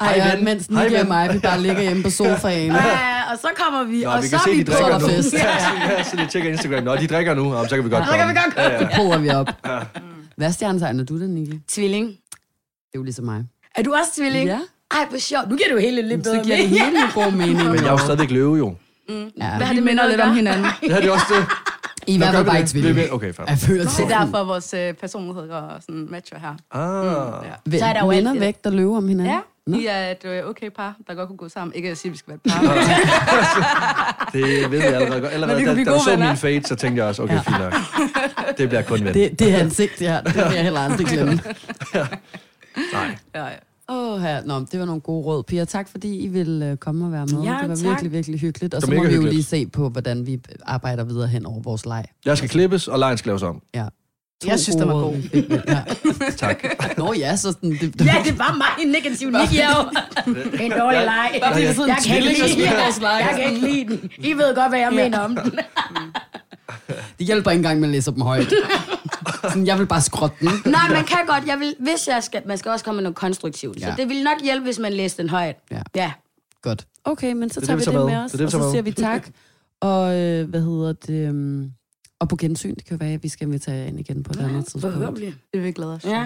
Ej, 0.00 0.12
ja, 0.16 0.34
ven. 0.36 0.44
mens 0.44 0.66
Hej, 0.66 0.82
Nicky 0.88 1.00
og 1.00 1.06
mig, 1.08 1.34
vi 1.34 1.38
bare 1.38 1.60
ligger 1.60 1.82
hjemme 1.82 2.02
på 2.02 2.10
sofaen. 2.10 2.72
Ja, 2.72 3.22
og 3.32 3.38
så 3.40 3.48
kommer 3.56 3.84
vi, 3.84 4.04
Nå, 4.04 4.10
og 4.10 4.22
vi 4.22 4.28
så 4.28 4.36
er 4.36 4.54
vi 4.56 4.64
på. 4.64 4.72
nu. 5.00 5.08
fest. 5.08 5.32
Ja, 5.34 6.02
så 6.04 6.16
de 6.16 6.26
tjekker 6.26 6.50
Instagram. 6.50 6.82
Nå, 6.84 6.96
de 6.96 7.06
drikker 7.06 7.34
nu. 7.34 7.54
Jamen, 7.54 7.68
så 7.68 7.74
kan 7.74 7.84
vi 7.84 7.90
godt 7.90 8.04
Så 8.06 8.10
kan 8.12 8.20
komme. 8.20 8.34
vi 8.34 8.40
godt 8.40 8.54
komme. 8.54 8.68
Ja, 8.70 9.12
ja. 9.12 9.18
Vi 9.18 9.28
op. 9.30 9.48
Hvad 10.36 10.52
stjernetegn 10.52 11.00
er 11.00 11.04
du 11.04 11.20
den, 11.20 11.30
Nicky? 11.34 11.50
Det 11.52 11.60
Tvilling. 11.68 12.08
er 12.10 12.98
jo 12.98 13.02
ligesom 13.02 13.24
mig. 13.24 13.44
Er 13.74 13.82
du 13.82 13.92
også 13.94 14.10
tvilling? 14.16 14.46
Ja. 14.48 14.58
Ej, 14.90 15.06
hvor 15.10 15.18
sjovt. 15.18 15.50
Nu 15.50 15.56
giver 15.56 15.68
det 15.68 15.74
jo 15.74 15.80
hele 15.80 16.02
lidt 16.02 16.22
bedre 16.22 16.36
Så 16.36 16.42
giver 16.44 16.56
det 16.56 16.70
mening. 16.70 16.84
hele 16.86 16.98
god 17.14 17.32
mening. 17.42 17.56
Men 17.64 17.74
jeg 17.74 17.86
er 17.86 17.90
jo 17.90 17.98
stadigvæk 17.98 18.30
løve, 18.30 18.56
jo. 18.56 18.74
Ja. 19.08 19.56
Hvad 19.56 19.66
har 19.66 19.74
med 19.74 19.82
minder 19.82 20.08
lidt 20.08 20.20
om 20.20 20.34
hinanden. 20.34 20.66
Det 20.80 20.92
er 20.92 21.00
det 21.00 21.10
også 21.10 21.26
det. 21.30 21.46
I 22.06 22.18
hvert 22.18 22.34
fald 22.34 22.44
vi 22.44 22.48
bare 22.48 22.58
ikke 22.58 22.70
tvilling. 22.70 22.96
Vi- 22.96 23.08
Okay, 23.10 23.32
fair. 23.34 23.46
Jeg 23.48 23.58
føler 23.58 23.84
Det 23.84 23.92
det. 23.96 24.12
er 24.12 24.18
derfor, 24.24 24.44
vores 24.44 24.74
øh, 24.74 24.94
personligheder 24.94 25.80
sådan 25.80 26.06
matcher 26.10 26.38
her. 26.38 26.54
Ah. 26.70 27.44
Ja. 27.72 27.78
Så 27.78 27.84
er 27.84 27.92
der 27.92 28.00
jo 28.00 28.08
Venner 28.08 28.38
væk, 28.38 28.64
der 28.64 28.70
løber 28.70 28.96
om 28.96 29.08
hinanden. 29.08 29.32
Ja, 29.34 29.40
Nå. 29.66 29.76
I 29.78 29.86
er 29.86 30.10
et 30.10 30.24
øh, 30.24 30.46
okay 30.50 30.68
par, 30.76 30.94
der 31.08 31.14
godt 31.14 31.28
kunne 31.28 31.36
gå 31.36 31.48
sammen. 31.48 31.74
Ikke 31.74 31.88
at 31.90 31.98
sige, 31.98 32.08
at 32.10 32.12
vi 32.12 32.18
skal 32.18 32.30
være 32.30 32.38
et 32.44 32.52
par. 32.52 34.32
Det 34.32 34.70
ved 34.70 34.78
jeg 34.78 34.94
allerede 34.94 35.20
godt. 35.20 35.32
Allerede, 35.32 35.64
da, 35.66 35.74
da 35.74 35.82
gode 35.90 36.00
så 36.04 36.16
min 36.16 36.36
fade, 36.36 36.66
så 36.66 36.74
tænkte 36.74 37.00
jeg 37.00 37.08
også, 37.08 37.22
okay, 37.22 37.40
fint 37.48 37.58
nok. 37.58 37.74
Det 38.58 38.68
bliver 38.68 38.82
kun 38.82 39.04
ven. 39.04 39.14
Det, 39.14 39.38
det 39.38 39.54
er 39.54 39.58
ansigt, 39.58 40.00
ja. 40.02 40.20
Det 40.26 40.34
vil 40.34 40.42
jeg 40.54 40.62
heller 40.62 40.80
aldrig 40.80 41.06
glemme. 41.06 41.40
Nej. 42.92 43.16
ja, 43.34 43.44
ja. 43.44 43.50
Åh, 43.88 44.20
her. 44.20 44.44
Nå, 44.44 44.60
det 44.72 44.80
var 44.80 44.86
nogle 44.86 45.00
gode 45.00 45.24
råd. 45.26 45.42
Pia, 45.42 45.64
tak 45.64 45.88
fordi 45.88 46.18
I 46.18 46.26
ville 46.28 46.66
øh, 46.70 46.76
komme 46.76 47.04
og 47.06 47.12
være 47.12 47.26
med. 47.26 47.42
Ja, 47.42 47.58
det 47.62 47.68
var 47.68 47.74
tak. 47.76 47.84
virkelig, 47.84 48.12
virkelig 48.12 48.40
hyggeligt. 48.40 48.74
Og 48.74 48.80
Det 48.80 48.88
så 48.88 48.94
må 48.94 49.00
vi 49.00 49.06
jo 49.06 49.10
hyggeligt. 49.10 49.34
lige 49.34 49.44
se 49.44 49.66
på, 49.66 49.88
hvordan 49.88 50.26
vi 50.26 50.40
arbejder 50.66 51.04
videre 51.04 51.28
hen 51.28 51.46
over 51.46 51.60
vores 51.60 51.86
leg. 51.86 52.04
Jeg 52.24 52.38
skal 52.38 52.50
klippes, 52.50 52.88
og 52.88 52.98
lejen 52.98 53.18
skal 53.18 53.28
laves 53.30 53.42
om. 53.42 53.62
Ja. 53.74 53.84
To 54.42 54.48
Jeg 54.50 54.60
synes, 54.60 54.76
den 54.76 54.88
var 54.88 54.94
god. 54.94 55.14
Ja. 55.68 55.82
Tak. 56.36 56.64
Nå 56.98 57.12
ja, 57.18 57.36
så 57.36 57.52
sådan... 57.52 57.70
Det, 57.70 57.80
det, 57.80 58.06
Ja, 58.06 58.14
det 58.24 58.38
var 58.38 58.54
mig 58.56 58.84
en 58.86 58.90
negativ 58.92 59.26
Nicky 59.30 59.54
er 59.60 59.68
jo. 59.76 59.90
En 60.64 60.70
dårlig 60.70 61.00
leg. 61.00 61.38
Bare 61.42 61.52
fordi 61.52 61.64
der 61.66 61.72
sidder 61.72 61.88
en 61.88 61.88
Jeg 61.88 62.02
kan 62.06 62.16
ikke 62.16 62.28
tvilling 62.28 62.38
lide 62.38 62.52
spiller 62.52 62.70
den. 62.70 62.80
vores 62.80 63.00
leg. 63.00 63.26
Jeg 63.30 63.38
kan 63.38 63.54
ikke 63.54 63.66
lide 63.68 63.84
den. 63.88 64.10
I 64.18 64.32
ved 64.32 64.54
godt, 64.54 64.68
hvad 64.68 64.78
jeg 64.78 64.92
mener 64.92 65.18
om 65.18 65.36
den. 65.36 65.52
det 67.18 67.26
hjælper 67.26 67.50
ikke 67.50 67.58
engang 67.58 67.80
med 67.80 67.88
at 67.88 67.92
læse 67.92 68.10
dem 68.12 68.20
højt. 68.20 68.52
Sådan, 69.48 69.66
jeg 69.66 69.78
vil 69.78 69.86
bare 69.86 70.00
skrotte 70.00 70.36
den. 70.40 70.48
Nej, 70.72 70.88
man 70.90 71.04
kan 71.04 71.18
godt. 71.26 71.46
Jeg 71.46 71.58
vil, 71.58 71.74
hvis 71.80 72.08
jeg 72.08 72.22
skal, 72.22 72.42
man 72.46 72.58
skal 72.58 72.70
også 72.70 72.84
komme 72.84 72.96
med 72.96 73.02
noget 73.02 73.16
konstruktivt. 73.16 73.80
Så 73.80 73.86
Ja. 73.86 73.94
det 73.98 74.08
vil 74.08 74.22
nok 74.24 74.42
hjælpe, 74.42 74.64
hvis 74.64 74.78
man 74.78 74.92
læser 74.92 75.16
den 75.16 75.28
højt. 75.30 75.56
Ja. 75.70 75.82
Ja. 75.94 76.12
Godt. 76.62 76.86
Okay, 77.04 77.32
men 77.32 77.50
så 77.50 77.60
Det 77.60 77.64
er 77.64 77.76
tager 77.76 77.78
det, 77.78 77.86
vi 77.86 77.90
vi 77.92 77.96
det 77.98 78.04
med 78.06 78.14
med. 78.14 78.24
os, 78.24 78.30
Det 78.30 78.38
det, 78.38 78.46
og 78.46 78.50
så 78.52 78.70
siger 78.70 78.82
vi 78.82 78.92
tak. 78.92 79.28
Og 79.80 80.14
øh, 80.20 80.48
hvad 80.48 80.60
hedder 80.60 80.92
det? 80.92 81.30
Um, 81.30 81.70
og 82.20 82.28
på 82.28 82.36
gensyn, 82.36 82.74
det 82.74 82.84
kan 82.84 83.00
være, 83.00 83.12
at 83.12 83.22
vi 83.22 83.28
skal 83.28 83.46
invitere 83.46 83.74
jer 83.74 83.84
ind 83.84 84.00
igen 84.00 84.22
på 84.22 84.32
et 84.32 84.40
andet 84.40 84.66
tidspunkt. 84.66 84.96
Forhåbentlig. 84.96 85.28
Det 85.52 85.60
vil 85.60 85.64
vi 85.64 85.72
glæde 85.72 85.94
os. 85.94 86.04
Ja. 86.04 86.24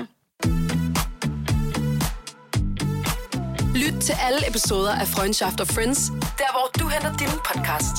Lyt 3.74 4.00
til 4.00 4.14
alle 4.26 4.48
episoder 4.48 4.92
af 4.92 5.08
Freundschaft 5.08 5.60
og 5.60 5.66
Friends, 5.66 6.06
der 6.38 6.50
hvor 6.52 6.70
du 6.84 6.88
henter 6.88 7.16
din 7.16 7.28
podcast. 7.54 7.96